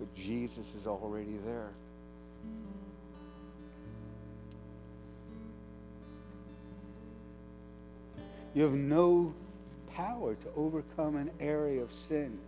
But 0.00 0.12
Jesus 0.16 0.74
is 0.80 0.88
already 0.88 1.36
there. 1.46 1.70
You 8.54 8.64
have 8.64 8.74
no 8.74 9.32
power 9.94 10.34
to 10.34 10.48
overcome 10.56 11.16
an 11.16 11.30
area 11.38 11.82
of 11.82 11.92
sin, 11.92 12.38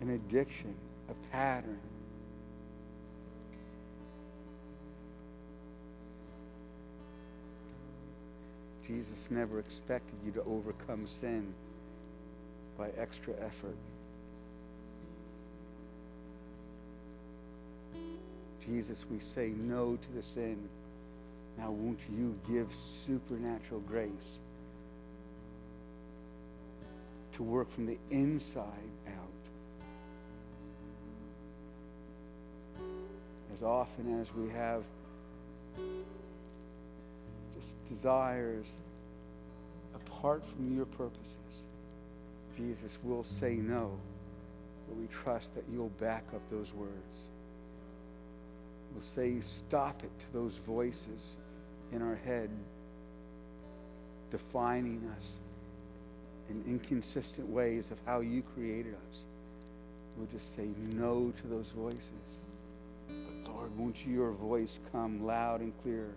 an 0.00 0.10
addiction, 0.10 0.74
a 1.08 1.14
pattern. 1.32 1.78
Jesus 8.86 9.28
never 9.30 9.58
expected 9.58 10.14
you 10.26 10.32
to 10.32 10.42
overcome 10.42 11.06
sin 11.06 11.54
by 12.76 12.90
extra 12.98 13.32
effort. 13.40 13.76
Jesus, 18.66 19.06
we 19.10 19.18
say 19.18 19.52
no 19.56 19.96
to 19.96 20.12
the 20.12 20.22
sin. 20.22 20.58
Now, 21.56 21.70
won't 21.70 21.98
you 22.14 22.38
give 22.50 22.68
supernatural 22.74 23.80
grace 23.80 24.40
to 27.42 27.50
work 27.50 27.70
from 27.72 27.86
the 27.86 27.98
inside 28.10 28.66
out? 29.08 29.14
As 33.52 33.62
often 33.62 34.20
as 34.20 34.32
we 34.34 34.48
have 34.50 34.84
just 37.58 37.84
desires 37.88 38.74
apart 39.94 40.44
from 40.54 40.74
your 40.74 40.86
purposes, 40.86 41.64
Jesus 42.56 42.98
will 43.02 43.24
say 43.24 43.54
no, 43.54 43.90
but 44.88 44.96
we 44.96 45.06
trust 45.08 45.54
that 45.54 45.64
you'll 45.72 45.88
back 46.00 46.24
up 46.34 46.42
those 46.50 46.72
words. 46.72 47.30
We'll 48.92 49.02
say 49.02 49.40
stop 49.40 50.02
it 50.04 50.10
to 50.20 50.32
those 50.32 50.56
voices 50.66 51.36
in 51.92 52.02
our 52.02 52.16
head 52.24 52.50
defining 54.30 55.10
us 55.16 55.40
in 56.50 56.64
inconsistent 56.66 57.48
ways 57.48 57.90
of 57.90 57.98
how 58.06 58.20
you 58.20 58.42
created 58.54 58.94
us. 59.10 59.24
We'll 60.16 60.28
just 60.32 60.54
say 60.54 60.68
no 60.90 61.32
to 61.40 61.46
those 61.46 61.68
voices. 61.68 62.42
But 63.08 63.52
Lord, 63.52 63.76
won't 63.76 63.96
your 64.06 64.32
voice 64.32 64.78
come 64.92 65.24
loud 65.24 65.60
and 65.60 65.72
clear, 65.82 66.08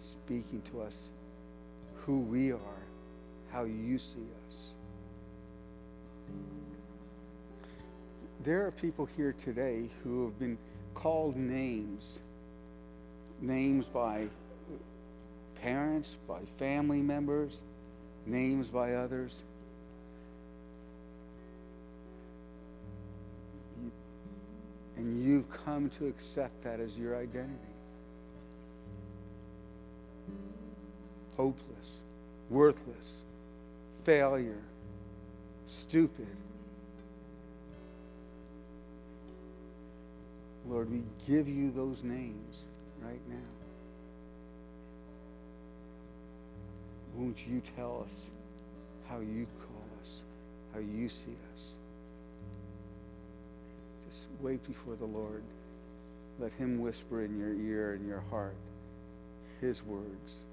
speaking 0.00 0.62
to 0.72 0.82
us 0.82 1.08
who 2.06 2.20
we 2.20 2.52
are, 2.52 2.82
how 3.52 3.64
you 3.64 3.98
see 3.98 4.26
us. 4.48 4.66
There 8.44 8.66
are 8.66 8.70
people 8.70 9.08
here 9.16 9.34
today 9.44 9.88
who 10.04 10.24
have 10.24 10.38
been 10.38 10.56
called 10.94 11.36
names, 11.36 12.20
names 13.40 13.86
by 13.86 14.28
parents, 15.60 16.16
by 16.28 16.40
family 16.58 17.00
members, 17.00 17.62
names 18.26 18.68
by 18.68 18.94
others. 18.94 19.34
And 24.96 25.22
you've 25.22 25.50
come 25.64 25.90
to 25.90 26.06
accept 26.06 26.64
that 26.64 26.80
as 26.80 26.96
your 26.96 27.16
identity. 27.16 27.52
Hopeless, 31.36 32.00
worthless, 32.48 33.22
failure, 34.04 34.62
stupid. 35.66 36.26
Lord, 40.68 40.90
we 40.90 41.02
give 41.28 41.46
you 41.46 41.70
those 41.70 42.02
names 42.02 42.64
right 43.02 43.20
now. 43.28 43.55
Won't 47.16 47.38
you 47.46 47.62
tell 47.76 48.04
us 48.06 48.30
how 49.08 49.20
you 49.20 49.46
call 49.58 49.82
us, 50.02 50.22
how 50.72 50.80
you 50.80 51.08
see 51.08 51.34
us? 51.54 51.62
Just 54.10 54.26
wait 54.40 54.64
before 54.66 54.96
the 54.96 55.06
Lord. 55.06 55.42
Let 56.38 56.52
him 56.52 56.80
whisper 56.80 57.24
in 57.24 57.38
your 57.38 57.54
ear 57.54 57.94
and 57.94 58.06
your 58.06 58.22
heart 58.30 58.54
his 59.60 59.82
words. 59.84 60.44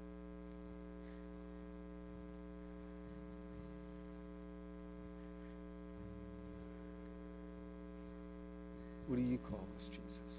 What 9.06 9.16
do 9.16 9.22
you 9.22 9.38
call 9.50 9.64
us, 9.78 9.88
Jesus? 9.88 10.33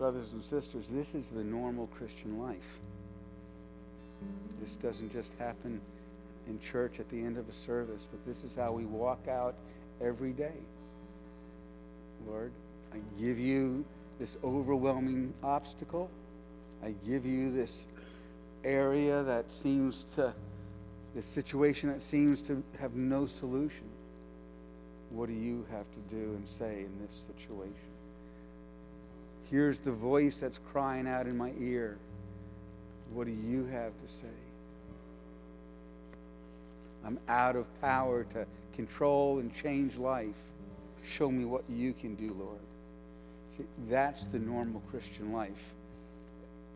Brothers 0.00 0.32
and 0.32 0.42
sisters, 0.42 0.88
this 0.88 1.14
is 1.14 1.28
the 1.28 1.44
normal 1.44 1.86
Christian 1.88 2.40
life. 2.40 2.78
This 4.58 4.76
doesn't 4.76 5.12
just 5.12 5.30
happen 5.38 5.78
in 6.48 6.58
church 6.58 7.00
at 7.00 7.10
the 7.10 7.18
end 7.18 7.36
of 7.36 7.46
a 7.50 7.52
service, 7.52 8.08
but 8.10 8.24
this 8.24 8.42
is 8.42 8.54
how 8.54 8.72
we 8.72 8.86
walk 8.86 9.28
out 9.28 9.56
every 10.00 10.32
day. 10.32 10.54
Lord, 12.26 12.50
I 12.94 12.96
give 13.20 13.38
you 13.38 13.84
this 14.18 14.38
overwhelming 14.42 15.34
obstacle. 15.42 16.10
I 16.82 16.94
give 17.06 17.26
you 17.26 17.52
this 17.52 17.84
area 18.64 19.22
that 19.24 19.52
seems 19.52 20.06
to, 20.14 20.32
this 21.14 21.26
situation 21.26 21.90
that 21.90 22.00
seems 22.00 22.40
to 22.40 22.62
have 22.80 22.94
no 22.94 23.26
solution. 23.26 23.84
What 25.10 25.28
do 25.28 25.34
you 25.34 25.66
have 25.70 25.84
to 25.92 26.16
do 26.16 26.36
and 26.36 26.48
say 26.48 26.86
in 26.86 27.06
this 27.06 27.26
situation? 27.36 27.99
Here's 29.50 29.80
the 29.80 29.92
voice 29.92 30.38
that's 30.38 30.60
crying 30.72 31.08
out 31.08 31.26
in 31.26 31.36
my 31.36 31.52
ear. 31.58 31.98
What 33.12 33.26
do 33.26 33.32
you 33.32 33.66
have 33.66 33.92
to 34.00 34.08
say? 34.08 34.28
I'm 37.04 37.18
out 37.28 37.56
of 37.56 37.66
power 37.80 38.24
to 38.34 38.46
control 38.76 39.38
and 39.40 39.54
change 39.54 39.96
life. 39.96 40.34
Show 41.04 41.30
me 41.30 41.44
what 41.44 41.64
you 41.68 41.92
can 41.92 42.14
do, 42.14 42.36
Lord. 42.38 42.58
See, 43.56 43.64
that's 43.88 44.26
the 44.26 44.38
normal 44.38 44.82
Christian 44.90 45.32
life. 45.32 45.74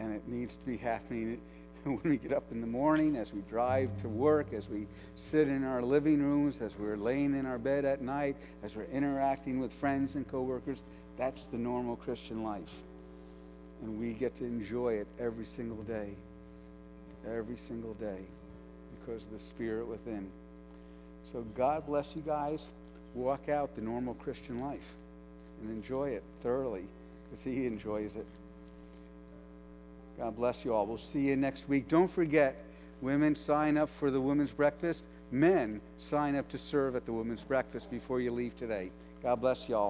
And 0.00 0.12
it 0.12 0.26
needs 0.26 0.56
to 0.56 0.66
be 0.66 0.76
happening 0.76 1.40
when 1.84 2.00
we 2.02 2.16
get 2.16 2.32
up 2.32 2.44
in 2.50 2.60
the 2.60 2.66
morning, 2.66 3.14
as 3.14 3.32
we 3.32 3.42
drive 3.42 3.90
to 4.02 4.08
work, 4.08 4.52
as 4.52 4.68
we 4.68 4.86
sit 5.14 5.46
in 5.46 5.62
our 5.62 5.82
living 5.82 6.20
rooms, 6.20 6.60
as 6.60 6.76
we're 6.76 6.96
laying 6.96 7.34
in 7.34 7.46
our 7.46 7.58
bed 7.58 7.84
at 7.84 8.00
night, 8.00 8.36
as 8.64 8.74
we're 8.74 8.84
interacting 8.84 9.60
with 9.60 9.72
friends 9.74 10.16
and 10.16 10.26
coworkers. 10.26 10.82
That's 11.16 11.44
the 11.46 11.58
normal 11.58 11.96
Christian 11.96 12.42
life. 12.42 12.62
And 13.82 14.00
we 14.00 14.12
get 14.12 14.36
to 14.36 14.44
enjoy 14.44 14.94
it 14.94 15.06
every 15.20 15.44
single 15.44 15.82
day. 15.84 16.10
Every 17.26 17.56
single 17.56 17.94
day 17.94 18.18
because 19.00 19.24
of 19.24 19.32
the 19.32 19.38
Spirit 19.38 19.86
within. 19.86 20.28
So 21.32 21.44
God 21.56 21.86
bless 21.86 22.14
you 22.14 22.22
guys. 22.22 22.68
Walk 23.14 23.48
out 23.48 23.74
the 23.76 23.82
normal 23.82 24.14
Christian 24.14 24.58
life 24.58 24.94
and 25.60 25.70
enjoy 25.70 26.10
it 26.10 26.22
thoroughly 26.42 26.84
because 27.24 27.44
He 27.44 27.66
enjoys 27.66 28.16
it. 28.16 28.26
God 30.18 30.36
bless 30.36 30.64
you 30.64 30.74
all. 30.74 30.86
We'll 30.86 30.98
see 30.98 31.20
you 31.20 31.36
next 31.36 31.68
week. 31.68 31.88
Don't 31.88 32.10
forget, 32.10 32.64
women 33.00 33.34
sign 33.34 33.76
up 33.76 33.90
for 33.98 34.10
the 34.10 34.20
women's 34.20 34.52
breakfast. 34.52 35.04
Men 35.32 35.80
sign 35.98 36.36
up 36.36 36.48
to 36.50 36.58
serve 36.58 36.94
at 36.94 37.06
the 37.06 37.12
women's 37.12 37.42
breakfast 37.42 37.90
before 37.90 38.20
you 38.20 38.30
leave 38.30 38.56
today. 38.56 38.90
God 39.22 39.40
bless 39.40 39.68
you 39.68 39.76
all. 39.76 39.82